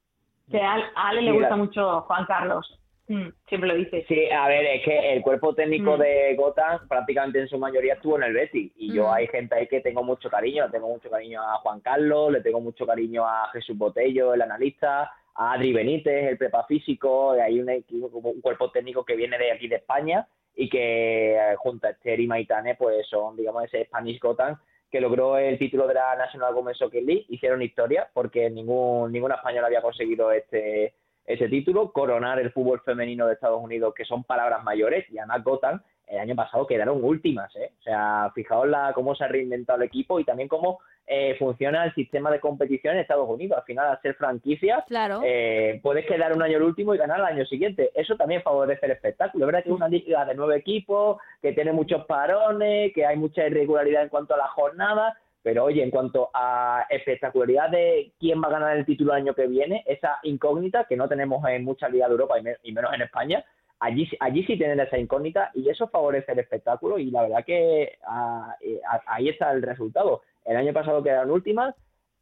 Que 0.50 0.62
a, 0.62 0.78
Ale 0.96 1.22
le 1.22 1.34
gusta 1.34 1.56
mucho 1.56 2.02
Juan 2.02 2.26
Carlos. 2.26 2.80
Mm, 3.08 3.30
siempre 3.48 3.70
lo 3.70 3.76
dice. 3.76 4.04
Sí, 4.08 4.30
a 4.30 4.48
ver, 4.50 4.66
es 4.66 4.84
que 4.84 5.14
el 5.14 5.22
cuerpo 5.22 5.56
técnico 5.56 5.96
Mm. 5.96 6.00
de 6.02 6.36
Gotham 6.36 6.88
prácticamente 6.90 7.40
en 7.40 7.48
su 7.48 7.58
mayoría 7.58 7.94
estuvo 7.94 8.18
en 8.18 8.24
el 8.24 8.34
Betis 8.34 8.72
y 8.76 8.94
yo 8.94 9.08
Mm. 9.08 9.14
hay 9.14 9.28
gente 9.28 9.56
ahí 9.56 9.68
que 9.68 9.80
tengo 9.80 10.04
mucho 10.04 10.30
cariño, 10.30 10.66
le 10.66 10.72
tengo 10.72 10.90
mucho 10.90 11.10
cariño 11.10 11.42
a 11.42 11.58
Juan 11.60 11.80
Carlos, 11.80 12.32
le 12.34 12.42
tengo 12.42 12.60
mucho 12.60 12.86
cariño 12.86 13.26
a 13.26 13.50
Jesús 13.54 13.78
Botello, 13.78 14.34
el 14.34 14.42
analista, 14.42 15.10
a 15.36 15.54
Adri 15.54 15.72
Benítez, 15.72 16.26
el 16.32 16.38
prepa 16.38 16.66
físico, 16.66 17.36
y 17.38 17.40
hay 17.40 17.60
un, 17.62 17.70
equipo- 17.70 18.10
un 18.18 18.42
cuerpo 18.42 18.72
técnico 18.72 19.06
que 19.06 19.16
viene 19.16 19.38
de 19.38 19.52
aquí 19.54 19.68
de 19.70 19.76
España 19.78 20.28
y 20.56 20.68
que 20.68 21.36
eh, 21.36 21.56
junto 21.58 21.88
a 21.88 21.92
Esther 21.92 22.20
y 22.20 22.28
Maitane 22.28 22.76
pues 22.76 23.08
son, 23.08 23.38
digamos, 23.38 23.64
ese 23.66 23.86
Spanish 23.86 24.20
Gotham 24.20 24.58
que 24.92 25.00
logró 25.00 25.38
el 25.38 25.58
título 25.60 25.86
de 25.88 25.94
la 25.94 26.16
National 26.18 26.54
Women's 26.56 26.78
Soccer 26.80 27.04
League, 27.04 27.26
hicieron 27.30 27.62
historia 27.62 28.10
porque 28.14 28.50
ningún 28.50 29.12
ninguna 29.14 29.36
española 29.36 29.68
había 29.68 29.82
conseguido 29.82 30.32
este 30.32 30.94
ese 31.28 31.50
título, 31.50 31.92
coronar 31.92 32.40
el 32.40 32.52
fútbol 32.52 32.80
femenino 32.82 33.28
de 33.28 33.34
Estados 33.34 33.62
Unidos, 33.62 33.94
que 33.94 34.06
son 34.06 34.24
palabras 34.24 34.64
mayores, 34.64 35.06
y 35.12 35.18
además 35.20 35.44
Gotham 35.44 35.82
el 36.08 36.20
año 36.20 36.36
pasado 36.36 36.66
quedaron 36.66 37.04
últimas, 37.04 37.54
¿eh? 37.58 37.72
O 37.82 37.84
sea, 37.84 38.32
fijaos 38.34 38.66
la, 38.66 38.94
cómo 38.94 39.14
se 39.14 39.26
ha 39.26 39.28
reinventado 39.28 39.78
el 39.82 39.88
equipo 39.88 40.22
y 40.22 40.24
también 40.24 40.48
cómo 40.48 40.80
eh, 41.06 41.36
funciona 41.38 41.84
el 41.84 41.94
sistema 41.96 42.32
de 42.32 42.40
competición 42.40 42.96
en 42.96 43.02
Estados 43.02 43.28
Unidos. 43.30 43.58
Al 43.58 43.66
final, 43.66 43.88
al 43.88 44.02
ser 44.02 44.14
franquicias, 44.16 44.86
Claro. 44.88 45.20
eh, 45.26 45.82
puedes 45.84 46.06
quedar 46.06 46.32
un 46.32 46.42
año 46.42 46.58
el 46.58 46.64
último 46.64 46.96
y 46.96 46.98
ganar 46.98 47.20
el 47.20 47.26
año 47.26 47.46
siguiente. 47.46 47.92
Eso 47.94 48.16
también 48.16 48.42
favorece 48.42 48.86
el 48.86 48.94
espectáculo. 48.94 49.44
Es 49.44 49.48
verdad 49.48 49.64
que 49.64 49.70
es 49.70 49.76
una 49.76 49.90
liga 49.90 50.24
de 50.24 50.36
nueve 50.36 50.56
equipos, 50.56 51.18
que 51.42 51.52
tiene 51.52 51.74
muchos 51.74 52.06
parones, 52.06 52.94
que 52.94 53.06
hay 53.06 53.18
mucha 53.18 53.46
irregularidad 53.46 54.04
en 54.04 54.10
cuanto 54.10 54.34
a 54.34 54.38
la 54.38 54.48
jornada, 54.48 55.18
pero 55.48 55.64
oye, 55.64 55.82
en 55.82 55.92
cuanto 55.92 56.30
a 56.34 56.86
espectacularidad 56.90 57.70
de 57.70 58.12
quién 58.20 58.44
va 58.44 58.48
a 58.48 58.52
ganar 58.52 58.76
el 58.76 58.86
título 58.86 59.14
el 59.14 59.22
año 59.22 59.34
que 59.34 59.48
viene, 59.48 59.82
esa 59.86 60.20
incógnita 60.24 60.84
que 60.84 60.98
no 60.98 61.08
tenemos 61.08 61.42
en 61.48 61.64
muchas 61.64 61.90
ligas 61.90 62.10
de 62.10 62.16
Europa 62.16 62.38
y, 62.38 62.42
me- 62.44 62.58
y 62.64 62.74
menos 62.74 62.94
en 62.94 63.04
España, 63.04 63.46
allí, 63.80 64.10
allí 64.20 64.44
sí 64.44 64.58
tienen 64.58 64.82
esa 64.82 64.98
incógnita 64.98 65.52
y 65.54 65.70
eso 65.70 65.88
favorece 65.88 66.34
el 66.34 66.40
espectáculo 66.40 67.00
y 67.00 67.12
la 67.12 67.22
verdad 67.22 67.46
que 67.46 67.98
ah, 68.06 68.58
eh, 68.60 68.82
ahí 69.06 69.30
está 69.30 69.54
el 69.54 69.62
resultado. 69.62 70.22
El 70.44 70.58
año 70.58 70.74
pasado 70.74 71.02
quedaron 71.02 71.32
últimas, 71.32 71.74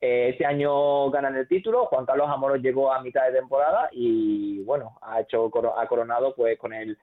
eh, 0.01 0.29
este 0.29 0.45
año 0.45 1.09
ganan 1.09 1.35
el 1.35 1.47
título, 1.47 1.87
Juan 1.87 2.05
Carlos 2.05 2.29
Amoros 2.29 2.61
llegó 2.61 2.93
a 2.93 3.01
mitad 3.01 3.25
de 3.25 3.39
temporada 3.39 3.89
y 3.91 4.59
bueno, 4.65 4.99
ha 5.01 5.21
hecho 5.21 5.51
ha 5.75 5.87
coronado 5.87 6.35
pues 6.35 6.59
con 6.59 6.73
el 6.73 6.95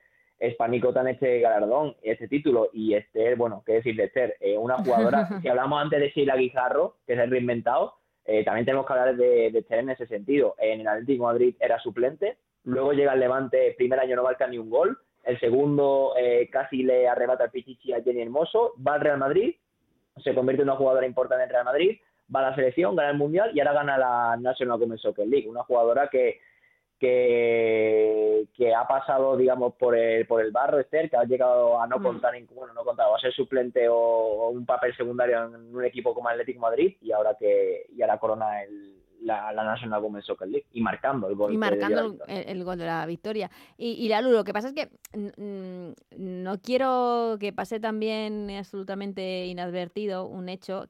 Hispanico 0.48 0.92
tan 0.92 1.08
este 1.08 1.40
galardón, 1.40 1.96
este 2.02 2.28
título 2.28 2.70
y 2.72 2.94
Esther, 2.94 3.36
bueno, 3.36 3.62
qué 3.64 3.74
decir 3.74 3.96
de 3.96 4.04
Esther, 4.04 4.36
eh, 4.40 4.58
una 4.58 4.78
jugadora, 4.78 5.28
si 5.42 5.48
hablamos 5.48 5.80
antes 5.80 6.00
de 6.00 6.10
Sheila 6.10 6.36
Guijarro, 6.36 6.96
que 7.06 7.14
se 7.14 7.20
ha 7.20 7.26
reinventado, 7.26 7.94
eh, 8.24 8.44
también 8.44 8.64
tenemos 8.64 8.86
que 8.86 8.92
hablar 8.92 9.16
de, 9.16 9.50
de 9.50 9.58
Esther 9.58 9.80
en 9.80 9.90
ese 9.90 10.06
sentido. 10.06 10.54
En 10.58 10.80
el 10.80 10.88
Atlético 10.88 11.26
de 11.26 11.32
Madrid 11.32 11.54
era 11.60 11.78
suplente, 11.78 12.38
luego 12.64 12.92
llega 12.92 13.14
el 13.14 13.20
Levante, 13.20 13.68
el 13.68 13.74
primer 13.76 14.00
año 14.00 14.16
no 14.16 14.24
marca 14.24 14.46
ni 14.46 14.58
un 14.58 14.70
gol, 14.70 14.98
el 15.24 15.38
segundo 15.38 16.14
eh, 16.18 16.48
casi 16.50 16.82
le 16.82 17.08
arrebata 17.08 17.44
el 17.44 17.50
pichichi 17.50 17.92
a 17.92 18.02
Jenny 18.02 18.22
Hermoso, 18.22 18.74
va 18.84 18.94
al 18.94 19.00
Real 19.00 19.18
Madrid, 19.18 19.54
se 20.22 20.34
convierte 20.34 20.62
en 20.62 20.68
una 20.68 20.76
jugadora 20.76 21.06
importante 21.06 21.44
en 21.44 21.50
Real 21.50 21.64
Madrid, 21.64 21.98
va 22.34 22.40
a 22.40 22.50
la 22.50 22.54
selección, 22.54 22.96
gana 22.96 23.10
el 23.10 23.18
Mundial 23.18 23.52
y 23.54 23.60
ahora 23.60 23.74
gana 23.74 23.98
la 23.98 24.36
National 24.40 24.80
Women's 24.80 25.02
Soccer 25.02 25.26
League, 25.26 25.48
una 25.48 25.62
jugadora 25.62 26.08
que 26.08 26.40
que, 27.02 28.46
que 28.54 28.74
ha 28.74 28.86
pasado, 28.86 29.36
digamos, 29.36 29.74
por 29.74 29.96
el, 29.96 30.26
por 30.26 30.40
el 30.42 30.50
barro, 30.50 30.78
Esther, 30.80 31.10
que 31.10 31.16
ha 31.16 31.24
llegado 31.24 31.80
a 31.80 31.86
no 31.86 31.98
Mm. 31.98 32.02
contar, 32.02 32.34
en- 32.34 32.46
bueno, 32.54 32.72
no 32.74 32.84
contar, 32.84 33.06
a 33.14 33.20
ser 33.20 33.32
suplente 33.32 33.88
o, 33.88 33.96
o 33.96 34.50
un 34.50 34.64
papel 34.66 34.94
secundario 34.96 35.44
en 35.44 35.74
un 35.74 35.84
equipo 35.84 36.14
como 36.14 36.28
Atlético 36.28 36.60
Madrid 36.60 36.96
y 37.00 37.12
ahora 37.12 37.36
que 37.38 37.86
y 37.94 38.02
ahora 38.02 38.18
corona 38.18 38.62
el, 38.62 38.92
la, 39.22 39.52
la 39.52 39.62
National 39.64 40.02
Women's 40.02 40.26
Soccer 40.26 40.48
League 40.48 40.66
y 40.72 40.80
marcando 40.80 41.28
el 41.28 41.36
gol. 41.36 41.52
Y 41.52 41.56
marcando 41.56 42.00
el, 42.00 42.10
victoria. 42.12 42.40
el- 42.42 42.48
el 42.56 42.64
gol 42.64 42.78
de 42.78 42.84
la 42.86 43.06
victoria. 43.06 43.50
Y, 43.76 43.92
y 44.04 44.08
Lalu, 44.08 44.30
lo 44.32 44.44
que 44.44 44.52
pasa 44.52 44.68
es 44.68 44.74
que 44.74 44.88
mm, 45.16 45.92
no 46.18 46.58
quiero 46.60 47.36
que 47.38 47.52
pase 47.52 47.78
también 47.80 48.50
absolutamente 48.50 49.46
inadvertido 49.46 50.26
un 50.26 50.48
hecho 50.48 50.86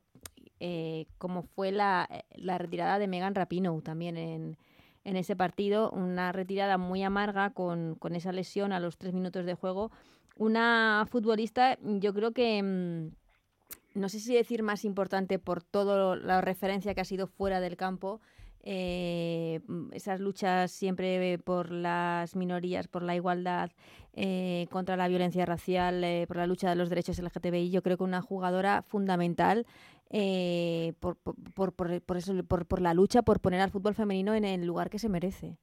eh, 0.60 1.06
como 1.18 1.42
fue 1.42 1.72
la, 1.72 2.08
la 2.36 2.56
retirada 2.56 2.98
de 3.00 3.08
Megan 3.08 3.34
Rapinoe 3.34 3.82
también 3.82 4.16
en, 4.16 4.56
en 5.04 5.16
ese 5.16 5.36
partido. 5.36 5.90
Una 5.90 6.32
retirada 6.32 6.78
muy 6.78 7.02
amarga 7.02 7.50
con, 7.50 7.94
con 7.96 8.14
esa 8.14 8.32
lesión 8.32 8.72
a 8.72 8.80
los 8.80 8.98
tres 8.98 9.12
minutos 9.12 9.46
de 9.46 9.54
juego. 9.54 9.90
Una 10.36 11.06
futbolista, 11.10 11.78
yo 11.82 12.12
creo 12.14 12.32
que... 12.32 12.62
mm, 12.62 13.22
no 13.94 14.08
sé 14.08 14.20
si 14.20 14.34
decir 14.34 14.62
más 14.62 14.84
importante 14.84 15.38
por 15.38 15.62
toda 15.62 16.16
la 16.16 16.40
referencia 16.40 16.94
que 16.94 17.02
ha 17.02 17.04
sido 17.04 17.26
fuera 17.26 17.60
del 17.60 17.76
campo, 17.76 18.20
eh, 18.64 19.60
mm, 19.66 19.92
esas 19.92 20.20
luchas 20.20 20.70
siempre 20.70 21.38
por 21.38 21.70
las 21.72 22.36
minorías, 22.36 22.88
por 22.88 23.02
la 23.02 23.14
igualdad, 23.16 23.70
eh, 24.14 24.66
contra 24.70 24.96
la 24.96 25.08
violencia 25.08 25.46
racial, 25.46 26.04
eh, 26.04 26.26
por 26.28 26.36
la 26.36 26.46
lucha 26.46 26.68
de 26.68 26.76
los 26.76 26.88
derechos 26.88 27.18
LGTBI, 27.18 27.70
yo 27.70 27.82
creo 27.82 27.96
que 27.96 28.04
una 28.04 28.22
jugadora 28.22 28.82
fundamental 28.82 29.66
eh, 30.12 30.92
por, 31.00 31.16
por, 31.16 31.34
por, 31.54 31.72
por- 31.74 32.02
por 32.02 32.16
eso, 32.16 32.32
por, 32.46 32.66
por 32.66 32.80
la 32.80 32.94
lucha, 32.94 33.22
por 33.22 33.40
poner 33.40 33.60
al 33.60 33.70
fútbol 33.70 33.94
femenino 33.94 34.34
en 34.34 34.44
el 34.44 34.66
lugar 34.66 34.90
que 34.90 34.98
se 34.98 35.08
merece. 35.08 35.56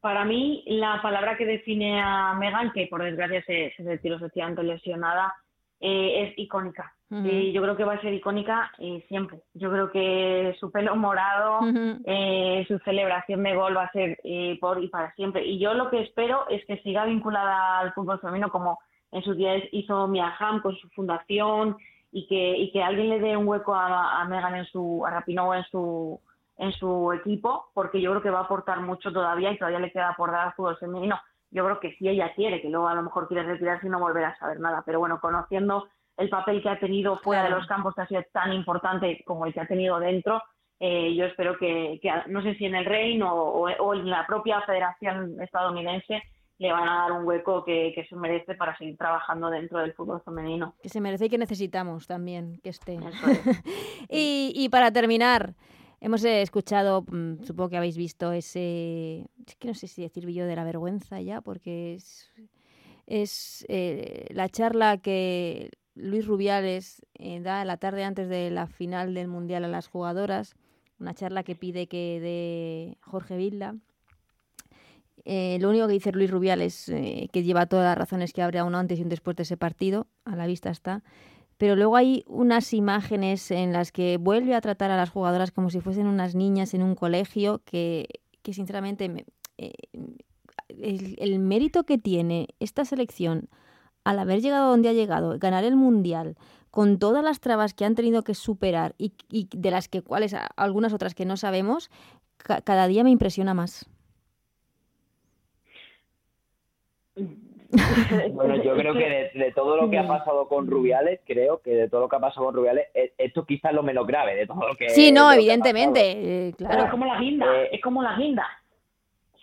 Para 0.00 0.24
mí, 0.24 0.62
la 0.66 1.00
palabra 1.02 1.36
que 1.36 1.46
define 1.46 2.00
a 2.00 2.34
Megan, 2.34 2.72
que 2.72 2.86
por 2.88 3.02
desgracia 3.02 3.42
se, 3.46 3.72
se 3.76 3.82
retiró 3.82 4.16
efectivamente 4.16 4.62
lesionada, 4.62 5.34
eh, 5.80 6.28
es 6.28 6.38
icónica. 6.38 6.94
Y 7.10 7.52
yo 7.52 7.62
creo 7.62 7.76
que 7.76 7.84
va 7.84 7.92
a 7.94 8.00
ser 8.00 8.12
icónica 8.12 8.72
eh, 8.78 9.04
siempre. 9.06 9.38
Yo 9.54 9.70
creo 9.70 9.92
que 9.92 10.56
su 10.58 10.72
pelo 10.72 10.96
morado, 10.96 11.60
eh, 12.04 12.64
su 12.66 12.76
celebración 12.80 13.44
de 13.44 13.54
gol 13.54 13.76
va 13.76 13.84
a 13.84 13.92
ser 13.92 14.18
por 14.60 14.82
y 14.82 14.88
para 14.88 15.14
siempre. 15.14 15.46
Y 15.46 15.60
yo 15.60 15.74
lo 15.74 15.90
que 15.90 16.00
espero 16.00 16.48
es 16.48 16.64
que 16.66 16.78
siga 16.78 17.04
vinculada 17.04 17.78
al 17.78 17.92
fútbol 17.92 18.18
femenino 18.18 18.50
como 18.50 18.80
en 19.12 19.22
sus 19.22 19.36
días 19.36 19.62
hizo 19.70 20.08
Mia 20.08 20.34
Hamm 20.36 20.60
con 20.60 20.74
su 20.76 20.88
fundación 20.88 21.76
y 22.16 22.26
que, 22.28 22.56
y 22.56 22.70
que 22.70 22.80
alguien 22.82 23.08
le 23.10 23.18
dé 23.18 23.36
un 23.36 23.46
hueco 23.48 23.74
a, 23.74 24.20
a 24.20 24.24
Megan 24.26 24.54
en 24.54 24.64
su, 24.66 25.04
a 25.04 25.10
Rapinoe 25.10 25.58
en 25.58 25.64
su, 25.64 26.20
en 26.58 26.72
su 26.72 27.12
equipo, 27.12 27.66
porque 27.74 28.00
yo 28.00 28.10
creo 28.12 28.22
que 28.22 28.30
va 28.30 28.38
a 28.38 28.42
aportar 28.44 28.80
mucho 28.80 29.12
todavía 29.12 29.50
y 29.50 29.58
todavía 29.58 29.80
le 29.80 29.90
queda 29.90 30.14
por 30.16 30.30
dar 30.30 30.46
al 30.46 30.52
fútbol 30.54 30.76
femenino. 30.76 31.20
Yo 31.50 31.64
creo 31.64 31.80
que 31.80 31.92
si 31.96 32.08
ella 32.08 32.32
quiere, 32.34 32.62
que 32.62 32.70
luego 32.70 32.86
a 32.88 32.94
lo 32.94 33.02
mejor 33.02 33.26
quiere 33.26 33.42
retirarse 33.42 33.86
y 33.88 33.90
no 33.90 33.98
volver 33.98 34.24
a 34.26 34.36
saber 34.38 34.60
nada, 34.60 34.82
pero 34.86 35.00
bueno, 35.00 35.18
conociendo 35.20 35.88
el 36.16 36.28
papel 36.28 36.62
que 36.62 36.68
ha 36.68 36.78
tenido 36.78 37.18
fuera 37.18 37.42
Claro. 37.42 37.56
de 37.56 37.60
los 37.60 37.68
campos, 37.68 37.94
que 37.96 38.02
ha 38.02 38.06
sido 38.06 38.22
tan 38.32 38.52
importante 38.52 39.22
como 39.26 39.46
el 39.46 39.52
que 39.52 39.60
ha 39.62 39.66
tenido 39.66 39.98
dentro, 39.98 40.40
eh, 40.78 41.14
yo 41.16 41.24
espero 41.26 41.58
que, 41.58 41.98
que, 42.00 42.12
no 42.28 42.42
sé 42.42 42.54
si 42.54 42.66
en 42.66 42.76
el 42.76 42.84
Reino 42.84 43.34
o- 43.34 43.68
o 43.70 43.94
en 43.94 44.08
la 44.08 44.24
propia 44.24 44.60
Federación 44.62 45.40
estadounidense 45.42 46.22
le 46.58 46.72
van 46.72 46.88
a 46.88 47.02
dar 47.02 47.12
un 47.12 47.26
hueco 47.26 47.64
que, 47.64 47.92
que 47.94 48.04
se 48.06 48.14
merece 48.16 48.54
para 48.54 48.76
seguir 48.78 48.96
trabajando 48.96 49.50
dentro 49.50 49.80
del 49.80 49.92
fútbol 49.92 50.22
femenino. 50.22 50.74
Que 50.82 50.88
se 50.88 51.00
merece 51.00 51.26
y 51.26 51.30
que 51.30 51.38
necesitamos 51.38 52.06
también 52.06 52.60
que 52.62 52.70
esté. 52.70 52.94
Eso 52.94 53.30
es. 53.30 53.40
y, 54.08 54.52
y 54.54 54.68
para 54.68 54.92
terminar, 54.92 55.54
hemos 56.00 56.24
escuchado, 56.24 57.02
mm, 57.02 57.42
supongo 57.44 57.70
que 57.70 57.76
habéis 57.76 57.96
visto 57.96 58.32
ese, 58.32 59.26
es 59.46 59.56
que 59.56 59.68
no 59.68 59.74
sé 59.74 59.88
si 59.88 60.02
decir 60.02 60.28
yo 60.28 60.46
de 60.46 60.54
la 60.54 60.64
vergüenza 60.64 61.20
ya, 61.20 61.40
porque 61.40 61.94
es, 61.94 62.30
es 63.06 63.66
eh, 63.68 64.26
la 64.30 64.48
charla 64.48 64.98
que 64.98 65.70
Luis 65.94 66.26
Rubiales 66.26 67.04
eh, 67.14 67.40
da 67.40 67.64
la 67.64 67.78
tarde 67.78 68.04
antes 68.04 68.28
de 68.28 68.50
la 68.50 68.66
final 68.66 69.14
del 69.14 69.28
Mundial 69.28 69.64
a 69.64 69.68
las 69.68 69.88
jugadoras, 69.88 70.54
una 70.98 71.14
charla 71.14 71.42
que 71.42 71.56
pide 71.56 71.86
que 71.86 72.20
de 72.20 72.98
Jorge 73.00 73.36
Vilda. 73.36 73.74
Eh, 75.24 75.58
lo 75.60 75.70
único 75.70 75.86
que 75.86 75.94
dice 75.94 76.12
Luis 76.12 76.30
Rubiales, 76.30 76.88
eh, 76.90 77.28
que 77.32 77.42
lleva 77.42 77.66
todas 77.66 77.86
las 77.86 77.96
razones 77.98 78.32
que 78.32 78.42
habrá 78.42 78.64
un 78.64 78.74
antes 78.74 78.98
y 78.98 79.02
un 79.02 79.08
después 79.08 79.36
de 79.36 79.44
ese 79.44 79.56
partido, 79.56 80.06
a 80.24 80.36
la 80.36 80.46
vista 80.46 80.70
está, 80.70 81.02
pero 81.56 81.76
luego 81.76 81.96
hay 81.96 82.24
unas 82.26 82.74
imágenes 82.74 83.50
en 83.50 83.72
las 83.72 83.90
que 83.92 84.18
vuelve 84.18 84.54
a 84.54 84.60
tratar 84.60 84.90
a 84.90 84.96
las 84.96 85.10
jugadoras 85.10 85.50
como 85.52 85.70
si 85.70 85.80
fuesen 85.80 86.06
unas 86.08 86.34
niñas 86.34 86.74
en 86.74 86.82
un 86.82 86.94
colegio 86.94 87.62
que, 87.64 88.08
que 88.42 88.52
sinceramente 88.52 89.08
me- 89.08 89.24
eh, 89.56 89.72
el, 90.68 91.38
mérito 91.38 91.84
que 91.84 91.96
tiene 91.98 92.48
esta 92.60 92.84
selección 92.84 93.48
al 94.02 94.18
haber 94.18 94.40
llegado 94.42 94.70
donde 94.70 94.88
ha 94.88 94.92
llegado, 94.92 95.38
ganar 95.38 95.64
el 95.64 95.76
mundial, 95.76 96.36
con 96.70 96.98
todas 96.98 97.24
las 97.24 97.40
trabas 97.40 97.72
que 97.72 97.84
han 97.84 97.94
tenido 97.94 98.24
que 98.24 98.34
superar 98.34 98.94
y, 98.98 99.14
de 99.30 99.70
las 99.70 99.88
que 99.88 100.02
cuáles 100.02 100.34
algunas 100.56 100.92
otras 100.92 101.14
que 101.14 101.24
no 101.24 101.36
sabemos, 101.36 101.88
ca- 102.36 102.60
cada 102.60 102.88
día 102.88 103.04
me 103.04 103.10
impresiona 103.10 103.54
más. 103.54 103.86
Bueno, 108.32 108.56
yo 108.62 108.74
creo 108.76 108.94
que 108.94 109.08
de, 109.08 109.30
de 109.44 109.52
todo 109.52 109.76
lo 109.76 109.90
que 109.90 109.98
ha 109.98 110.06
pasado 110.06 110.48
con 110.48 110.66
Rubiales, 110.66 111.20
creo 111.26 111.58
que 111.60 111.70
de 111.70 111.88
todo 111.88 112.02
lo 112.02 112.08
que 112.08 112.16
ha 112.16 112.20
pasado 112.20 112.46
con 112.46 112.54
Rubiales, 112.54 112.88
e- 112.94 113.12
esto 113.18 113.44
quizás 113.44 113.70
es 113.72 113.76
lo 113.76 113.82
menos 113.82 114.06
grave 114.06 114.34
de 114.36 114.46
todo 114.46 114.68
lo 114.68 114.74
que 114.74 114.88
Sí, 114.90 115.12
no, 115.12 115.32
evidentemente, 115.32 116.48
eh, 116.48 116.54
Pero 116.58 116.84
es 116.84 116.90
como 116.90 117.04
la 117.06 117.18
guinda, 117.18 117.46
Eh, 117.62 117.68
es 117.72 117.80
como 117.80 118.02
la 118.02 118.16
guinda. 118.16 118.46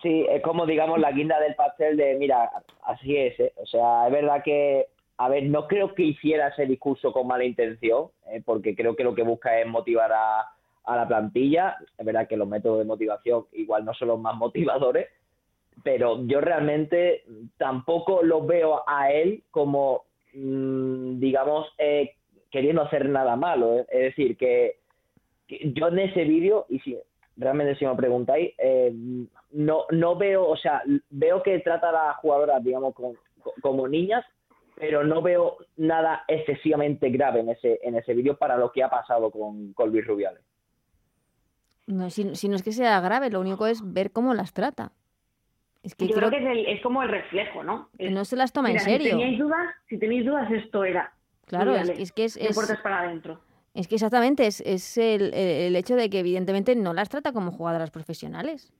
Sí, 0.01 0.25
es 0.29 0.41
como, 0.41 0.65
digamos, 0.65 0.99
la 0.99 1.11
guinda 1.11 1.39
del 1.39 1.53
pastel 1.55 1.95
de, 1.95 2.15
mira, 2.15 2.49
así 2.85 3.15
es, 3.17 3.39
¿eh? 3.39 3.53
O 3.57 3.65
sea, 3.67 4.07
es 4.07 4.11
verdad 4.11 4.41
que, 4.43 4.87
a 5.17 5.29
ver, 5.29 5.43
no 5.43 5.67
creo 5.67 5.93
que 5.93 6.03
hiciera 6.03 6.47
ese 6.47 6.65
discurso 6.65 7.13
con 7.13 7.27
mala 7.27 7.43
intención, 7.43 8.07
¿eh? 8.27 8.41
porque 8.43 8.75
creo 8.75 8.95
que 8.95 9.03
lo 9.03 9.13
que 9.13 9.21
busca 9.21 9.59
es 9.59 9.67
motivar 9.67 10.11
a, 10.11 10.39
a 10.85 10.95
la 10.95 11.07
plantilla. 11.07 11.77
Es 11.99 12.03
verdad 12.05 12.27
que 12.27 12.35
los 12.35 12.47
métodos 12.47 12.79
de 12.79 12.85
motivación 12.85 13.45
igual 13.53 13.85
no 13.85 13.93
son 13.93 14.07
los 14.07 14.19
más 14.19 14.35
motivadores, 14.35 15.07
pero 15.83 16.25
yo 16.25 16.41
realmente 16.41 17.23
tampoco 17.57 18.23
lo 18.23 18.45
veo 18.45 18.83
a 18.87 19.11
él 19.11 19.43
como, 19.51 20.05
mm, 20.33 21.19
digamos, 21.19 21.67
eh, 21.77 22.15
queriendo 22.49 22.81
hacer 22.81 23.07
nada 23.09 23.35
malo. 23.35 23.79
Es 23.79 24.15
decir, 24.15 24.37
que, 24.37 24.77
yo 25.47 25.87
en 25.87 25.99
ese 25.99 26.23
vídeo, 26.23 26.65
y 26.69 26.79
si 26.79 26.97
realmente 27.37 27.75
si 27.75 27.85
me 27.85 27.95
preguntáis, 27.95 28.53
eh, 28.57 28.93
no, 29.51 29.85
no 29.91 30.15
veo, 30.15 30.47
o 30.47 30.57
sea, 30.57 30.81
veo 31.09 31.43
que 31.43 31.59
trata 31.59 31.89
a 31.89 31.91
las 31.91 32.17
jugadoras, 32.17 32.63
digamos, 32.63 32.93
como 33.61 33.87
niñas, 33.87 34.23
pero 34.75 35.03
no 35.03 35.21
veo 35.21 35.57
nada 35.77 36.23
excesivamente 36.27 37.09
grave 37.09 37.41
en 37.41 37.49
ese, 37.49 37.79
en 37.83 37.95
ese 37.95 38.13
vídeo 38.13 38.37
para 38.37 38.57
lo 38.57 38.71
que 38.71 38.83
ha 38.83 38.89
pasado 38.89 39.29
con, 39.29 39.73
con 39.73 39.91
Luis 39.91 40.05
Rubiales. 40.07 40.41
No, 41.87 42.09
si, 42.09 42.35
si 42.35 42.47
no 42.47 42.55
es 42.55 42.63
que 42.63 42.71
sea 42.71 42.99
grave, 43.01 43.29
lo 43.29 43.39
único 43.39 43.67
es 43.67 43.81
ver 43.93 44.11
cómo 44.11 44.33
las 44.33 44.53
trata. 44.53 44.91
Es 45.83 45.95
que 45.95 46.07
Yo 46.07 46.13
creo 46.15 46.29
creo 46.29 46.39
que 46.41 46.45
es, 46.45 46.57
el- 46.57 46.65
es 46.67 46.81
como 46.81 47.01
el 47.01 47.09
reflejo, 47.09 47.63
¿no? 47.63 47.89
Es- 47.97 48.11
no 48.11 48.23
se 48.25 48.35
las 48.35 48.53
toma 48.53 48.71
en 48.71 48.79
serio. 48.79 49.05
Si 49.05 49.09
teníais 49.11 49.39
dudas, 49.39 49.75
si 49.89 49.97
tenéis 49.97 50.25
dudas, 50.25 50.51
esto 50.51 50.83
era. 50.83 51.11
Claro, 51.47 51.75
es, 51.75 51.89
que- 51.91 52.01
es 52.01 52.11
que 52.11 52.25
es, 52.25 52.55
puertas 52.55 52.79
para 52.81 52.99
adentro. 53.01 53.41
es 53.73 53.87
que 53.87 53.95
exactamente 53.95 54.45
es, 54.45 54.61
es 54.61 54.97
el, 54.97 55.33
el- 55.33 55.75
hecho 55.75 55.95
de 55.95 56.09
que 56.09 56.19
evidentemente 56.19 56.75
no 56.75 56.93
las 56.93 57.09
trata 57.09 57.33
como 57.33 57.51
jugadoras 57.51 57.89
profesionales. 57.89 58.71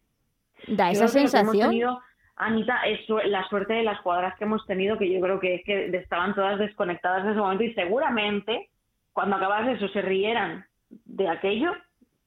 Da 0.68 0.91
esa 0.91 1.06
Yo 1.08 1.12
creo 1.12 1.24
que 1.24 1.28
lo 1.28 1.32
que 1.32 1.38
hemos 1.38 1.52
sensación. 1.52 1.70
tenido, 1.72 2.02
Anita, 2.36 2.82
es 2.86 2.99
la 3.26 3.47
suerte 3.49 3.74
de 3.74 3.84
las 3.84 3.99
jugadoras 4.02 4.38
que 4.38 4.43
hemos 4.43 4.66
tenido, 4.68 4.97
que 4.97 5.12
yo 5.12 5.20
creo 5.22 5.39
que 5.39 5.56
es 5.56 5.64
que 5.66 5.88
estaban 5.97 6.36
todas 6.36 6.60
desconectadas 6.60 7.24
en 7.26 7.32
ese 7.32 7.39
momento 7.39 7.64
y 7.64 7.74
seguramente 7.74 8.70
cuando 9.12 9.36
acabase 9.38 9.72
eso 9.74 9.88
se 9.89 10.02
rieran 10.04 10.66
de 10.89 11.28
aquello 11.30 11.72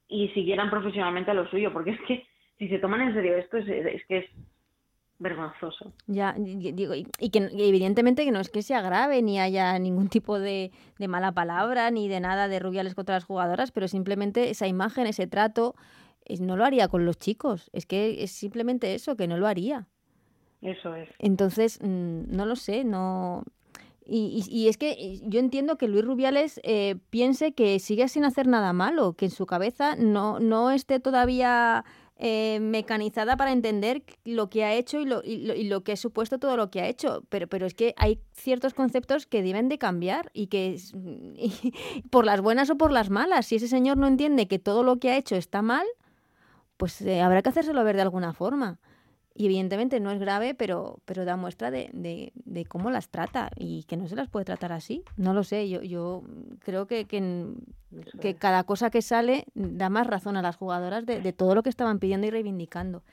y 0.07 0.27
siguieran 0.29 0.69
profesionalmente 0.69 1.31
a 1.31 1.33
lo 1.33 1.49
suyo, 1.49 1.71
porque 1.71 1.91
es 1.91 2.01
que 2.01 2.25
si 2.59 2.67
se 2.69 2.79
toman 2.79 3.01
en 3.01 3.13
serio 3.13 3.35
esto 3.37 3.57
es, 3.57 3.67
es 3.67 4.05
que 4.05 4.17
es 4.19 4.25
vergonzoso. 5.19 5.93
Ya, 6.07 6.35
digo, 6.37 6.93
y, 6.95 7.07
y 7.19 7.29
que 7.29 7.49
y 7.53 7.69
evidentemente 7.69 8.25
que 8.25 8.31
no 8.31 8.39
es 8.39 8.49
que 8.49 8.61
sea 8.61 8.81
grave 8.81 9.21
ni 9.21 9.39
haya 9.39 9.77
ningún 9.79 10.07
tipo 10.09 10.39
de, 10.39 10.71
de 10.99 11.07
mala 11.07 11.31
palabra 11.31 11.89
ni 11.91 12.07
de 12.07 12.19
nada 12.19 12.47
de 12.47 12.59
rubiales 12.59 12.95
contra 12.95 13.15
las 13.15 13.23
jugadoras, 13.23 13.71
pero 13.71 13.87
simplemente 13.87 14.49
esa 14.49 14.67
imagen, 14.67 15.07
ese 15.07 15.27
trato, 15.27 15.73
es- 16.25 16.41
no 16.41 16.57
lo 16.57 16.65
haría 16.65 16.87
con 16.87 17.05
los 17.05 17.17
chicos. 17.17 17.69
Es 17.73 17.85
que 17.85 18.23
es 18.23 18.31
simplemente 18.31 18.93
eso, 18.95 19.15
que 19.15 19.27
no 19.27 19.37
lo 19.37 19.47
haría. 19.47 19.87
Eso 20.61 20.95
es. 20.95 21.07
Entonces, 21.19 21.79
mm, 21.81 22.35
no 22.35 22.45
lo 22.45 22.55
sé, 22.55 22.83
no. 22.83 23.43
Y, 24.07 24.43
y- 24.49 24.67
es 24.67 24.77
que 24.77 25.19
yo 25.23 25.39
entiendo 25.39 25.77
que 25.77 25.87
Luis 25.87 26.05
Rubiales 26.05 26.59
eh, 26.63 26.95
piense 27.09 27.53
que 27.53 27.79
sigue 27.79 28.07
sin 28.07 28.23
hacer 28.23 28.47
nada 28.47 28.71
malo, 28.73 29.13
que 29.13 29.25
en 29.25 29.31
su 29.31 29.45
cabeza 29.47 29.95
no, 29.95 30.39
no 30.39 30.69
esté 30.71 30.99
todavía 30.99 31.83
eh, 32.17 32.59
mecanizada 32.61 33.35
para 33.35 33.51
entender 33.51 34.03
lo 34.23 34.49
que 34.49 34.63
ha 34.63 34.73
hecho 34.73 34.99
y 35.01 35.05
lo, 35.05 35.21
y, 35.21 35.45
lo, 35.45 35.53
y 35.53 35.65
lo 35.65 35.83
que 35.83 35.91
ha 35.91 35.97
supuesto 35.97 36.39
todo 36.39 36.55
lo 36.55 36.71
que 36.71 36.79
ha 36.81 36.87
hecho. 36.87 37.23
Pero, 37.29 37.47
pero 37.47 37.65
es 37.65 37.73
que 37.73 37.93
hay 37.97 38.19
ciertos 38.31 38.73
conceptos 38.73 39.25
que 39.25 39.43
deben 39.43 39.67
de 39.67 39.77
cambiar 39.77 40.31
y 40.33 40.47
que 40.47 40.77
por 42.09 42.25
las 42.25 42.39
buenas 42.39 42.69
o 42.69 42.77
por 42.77 42.91
las 42.91 43.09
malas. 43.09 43.47
Si 43.47 43.55
ese 43.55 43.67
señor 43.67 43.97
no 43.97 44.07
entiende 44.07 44.47
que 44.47 44.59
todo 44.59 44.83
lo 44.83 44.97
que 44.97 45.11
ha 45.11 45.17
hecho 45.17 45.35
está 45.35 45.61
mal, 45.61 45.85
pues 46.77 47.01
eh, 47.01 47.21
habrá 47.21 47.41
que 47.41 47.49
hacérselo 47.49 47.83
ver 47.83 47.97
de 47.97 48.03
alguna 48.03 48.33
forma. 48.33 48.79
Y 49.37 49.45
evidentemente 49.47 49.99
no 49.99 50.11
es 50.11 50.19
grave, 50.19 50.55
pero, 50.55 50.99
pero 51.03 51.25
da 51.25 51.35
muestra 51.35 51.69
de, 51.69 51.89
de- 51.91 52.31
de 52.45 52.63
cómo 52.65 52.89
las 52.89 53.09
trata 53.09 53.51
y 53.57 53.83
que 53.83 53.97
no 53.97 54.07
se 54.07 54.15
las 54.15 54.29
puede 54.29 54.45
tratar 54.45 54.71
así. 54.71 55.03
No 55.17 55.33
lo 55.33 55.43
sé, 55.43 55.67
yo, 55.69 55.81
yo 55.81 56.23
creo 56.63 56.87
que, 56.87 57.03
que, 57.03 57.47
que 58.21 58.35
cada 58.35 58.63
cosa 58.63 58.89
que 58.89 59.01
sale 59.01 59.43
da 59.53 59.89
más 59.89 60.07
razón 60.07 60.37
a 60.37 60.41
las 60.41 60.55
jugadoras 60.55 61.05
de, 61.05 61.19
de 61.19 61.33
todo 61.33 61.53
lo 61.53 61.63
que 61.63 61.69
estaban 61.69 61.99
pidiendo 61.99 62.27
y 62.27 62.29
reivindicando. 62.31 63.03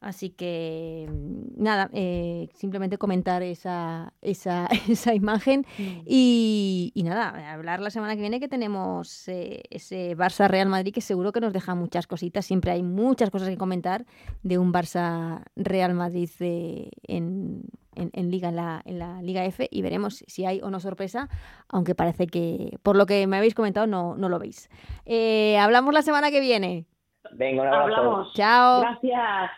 Así 0.00 0.30
que 0.30 1.08
mm, 1.10 1.60
nada, 1.62 1.90
eh, 1.92 2.48
simplemente 2.54 2.98
comentar 2.98 3.42
esa, 3.42 4.12
esa, 4.22 4.66
esa 4.88 5.12
imagen 5.14 5.66
y, 6.06 6.92
y 6.94 7.02
nada, 7.02 7.52
hablar 7.52 7.80
la 7.80 7.90
semana 7.90 8.14
que 8.14 8.20
viene 8.20 8.38
que 8.38 8.46
tenemos 8.48 9.26
eh, 9.28 9.62
ese 9.70 10.16
Barça 10.16 10.46
Real 10.48 10.68
Madrid 10.68 10.92
que 10.94 11.00
seguro 11.00 11.32
que 11.32 11.40
nos 11.40 11.52
deja 11.52 11.74
muchas 11.74 12.06
cositas, 12.06 12.46
siempre 12.46 12.70
hay 12.70 12.82
muchas 12.84 13.30
cosas 13.30 13.48
que 13.48 13.56
comentar 13.56 14.04
de 14.44 14.58
un 14.58 14.72
Barça 14.72 15.42
Real 15.56 15.94
Madrid 15.94 16.30
eh, 16.40 16.90
en, 17.02 17.62
en- 17.96 18.10
en 18.12 18.30
Liga, 18.30 18.50
en 18.50 18.56
la, 18.56 18.80
en 18.84 18.98
la 19.00 19.20
Liga 19.22 19.44
F 19.46 19.66
y 19.68 19.82
veremos 19.82 20.22
si 20.28 20.44
hay 20.46 20.60
o 20.62 20.70
no 20.70 20.78
sorpresa, 20.78 21.28
aunque 21.68 21.96
parece 21.96 22.28
que 22.28 22.78
por 22.84 22.94
lo 22.94 23.04
que 23.06 23.26
me 23.26 23.36
habéis 23.36 23.54
comentado 23.56 23.88
no, 23.88 24.14
no 24.16 24.28
lo 24.28 24.38
veis. 24.38 24.70
Eh, 25.06 25.58
hablamos 25.58 25.92
la 25.92 26.02
semana 26.02 26.30
que 26.30 26.38
viene. 26.40 26.86
Venga, 27.32 27.62
un 27.62 27.68
abrazo. 27.68 27.82
Hablamos. 28.00 28.32
Chao. 28.34 28.80
Gracias. 28.80 29.50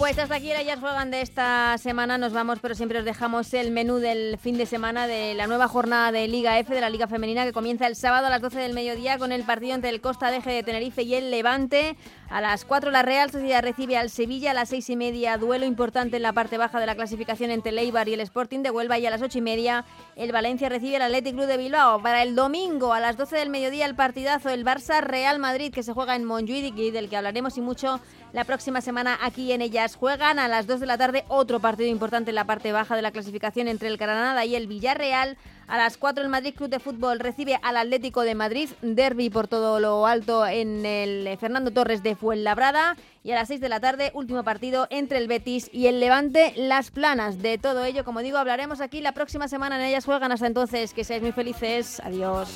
Pues 0.00 0.18
hasta 0.18 0.36
aquí 0.36 0.50
el 0.50 0.80
Juegan 0.80 1.10
de 1.10 1.20
esta 1.20 1.76
semana. 1.76 2.16
Nos 2.16 2.32
vamos, 2.32 2.58
pero 2.62 2.74
siempre 2.74 3.00
os 3.00 3.04
dejamos 3.04 3.52
el 3.52 3.70
menú 3.70 3.98
del 3.98 4.38
fin 4.38 4.56
de 4.56 4.64
semana 4.64 5.06
de 5.06 5.34
la 5.34 5.46
nueva 5.46 5.68
jornada 5.68 6.10
de 6.10 6.26
Liga 6.26 6.58
F, 6.58 6.74
de 6.74 6.80
la 6.80 6.88
Liga 6.88 7.06
Femenina, 7.06 7.44
que 7.44 7.52
comienza 7.52 7.86
el 7.86 7.96
sábado 7.96 8.28
a 8.28 8.30
las 8.30 8.40
12 8.40 8.60
del 8.60 8.72
mediodía 8.72 9.18
con 9.18 9.30
el 9.30 9.44
partido 9.44 9.74
entre 9.74 9.90
el 9.90 10.00
Costa 10.00 10.30
Deje 10.30 10.52
de 10.52 10.62
Tenerife 10.62 11.02
y 11.02 11.16
el 11.16 11.30
Levante. 11.30 11.98
A 12.30 12.40
las 12.40 12.64
4 12.64 12.90
la 12.92 13.02
Real 13.02 13.30
Sociedad 13.30 13.60
recibe 13.60 13.98
al 13.98 14.08
Sevilla, 14.08 14.52
a 14.52 14.54
las 14.54 14.70
6 14.70 14.88
y 14.88 14.96
media 14.96 15.36
duelo 15.36 15.66
importante 15.66 16.16
en 16.16 16.22
la 16.22 16.32
parte 16.32 16.56
baja 16.56 16.80
de 16.80 16.86
la 16.86 16.94
clasificación 16.94 17.50
entre 17.50 17.70
el 17.72 17.78
y 17.80 18.14
el 18.14 18.20
Sporting 18.20 18.60
de 18.60 18.70
Huelva 18.70 18.98
y 18.98 19.04
a 19.04 19.10
las 19.10 19.20
8 19.20 19.36
y 19.36 19.42
media 19.42 19.84
el 20.16 20.32
Valencia 20.32 20.70
recibe 20.70 20.96
al 20.96 21.02
Athletic 21.02 21.34
Club 21.34 21.46
de 21.46 21.58
Bilbao. 21.58 22.00
Para 22.00 22.22
el 22.22 22.34
domingo 22.34 22.94
a 22.94 23.00
las 23.00 23.18
12 23.18 23.36
del 23.36 23.50
mediodía 23.50 23.84
el 23.84 23.96
partidazo 23.96 24.48
el 24.48 24.64
Barça 24.64 25.02
Real 25.02 25.40
Madrid 25.40 25.74
que 25.74 25.82
se 25.82 25.92
juega 25.92 26.16
en 26.16 26.24
Montjuic 26.24 26.78
y 26.78 26.90
del 26.90 27.10
que 27.10 27.16
hablaremos 27.18 27.58
y 27.58 27.60
mucho 27.60 28.00
la 28.32 28.44
próxima 28.44 28.80
semana 28.80 29.18
aquí 29.22 29.52
en 29.52 29.62
Ellas 29.62 29.96
Juegan. 29.96 30.38
A 30.38 30.48
las 30.48 30.66
2 30.66 30.80
de 30.80 30.86
la 30.86 30.98
tarde 30.98 31.24
otro 31.28 31.60
partido 31.60 31.88
importante 31.88 32.30
en 32.30 32.34
la 32.34 32.44
parte 32.44 32.72
baja 32.72 32.96
de 32.96 33.02
la 33.02 33.10
clasificación 33.10 33.68
entre 33.68 33.88
el 33.88 33.96
Granada 33.96 34.44
y 34.44 34.54
el 34.54 34.66
Villarreal. 34.66 35.36
A 35.66 35.78
las 35.78 35.96
4 35.96 36.24
el 36.24 36.30
Madrid 36.30 36.54
Club 36.54 36.68
de 36.68 36.80
Fútbol 36.80 37.20
recibe 37.20 37.58
al 37.62 37.76
Atlético 37.76 38.22
de 38.22 38.34
Madrid, 38.34 38.68
derby 38.82 39.30
por 39.30 39.46
todo 39.46 39.78
lo 39.78 40.06
alto 40.06 40.44
en 40.46 40.84
el 40.84 41.38
Fernando 41.38 41.70
Torres 41.70 42.02
de 42.02 42.16
Fuenlabrada. 42.16 42.96
Y 43.22 43.32
a 43.32 43.34
las 43.36 43.48
6 43.48 43.60
de 43.60 43.68
la 43.68 43.80
tarde, 43.80 44.10
último 44.14 44.42
partido 44.42 44.86
entre 44.90 45.18
el 45.18 45.28
Betis 45.28 45.70
y 45.72 45.86
el 45.86 46.00
Levante, 46.00 46.54
Las 46.56 46.90
Planas. 46.90 47.40
De 47.42 47.58
todo 47.58 47.84
ello, 47.84 48.04
como 48.04 48.20
digo, 48.20 48.38
hablaremos 48.38 48.80
aquí 48.80 49.00
la 49.00 49.12
próxima 49.12 49.46
semana 49.46 49.76
en 49.76 49.86
Ellas 49.86 50.06
Juegan. 50.06 50.32
Hasta 50.32 50.46
entonces, 50.46 50.94
que 50.94 51.04
seáis 51.04 51.22
muy 51.22 51.32
felices. 51.32 52.00
Adiós. 52.04 52.48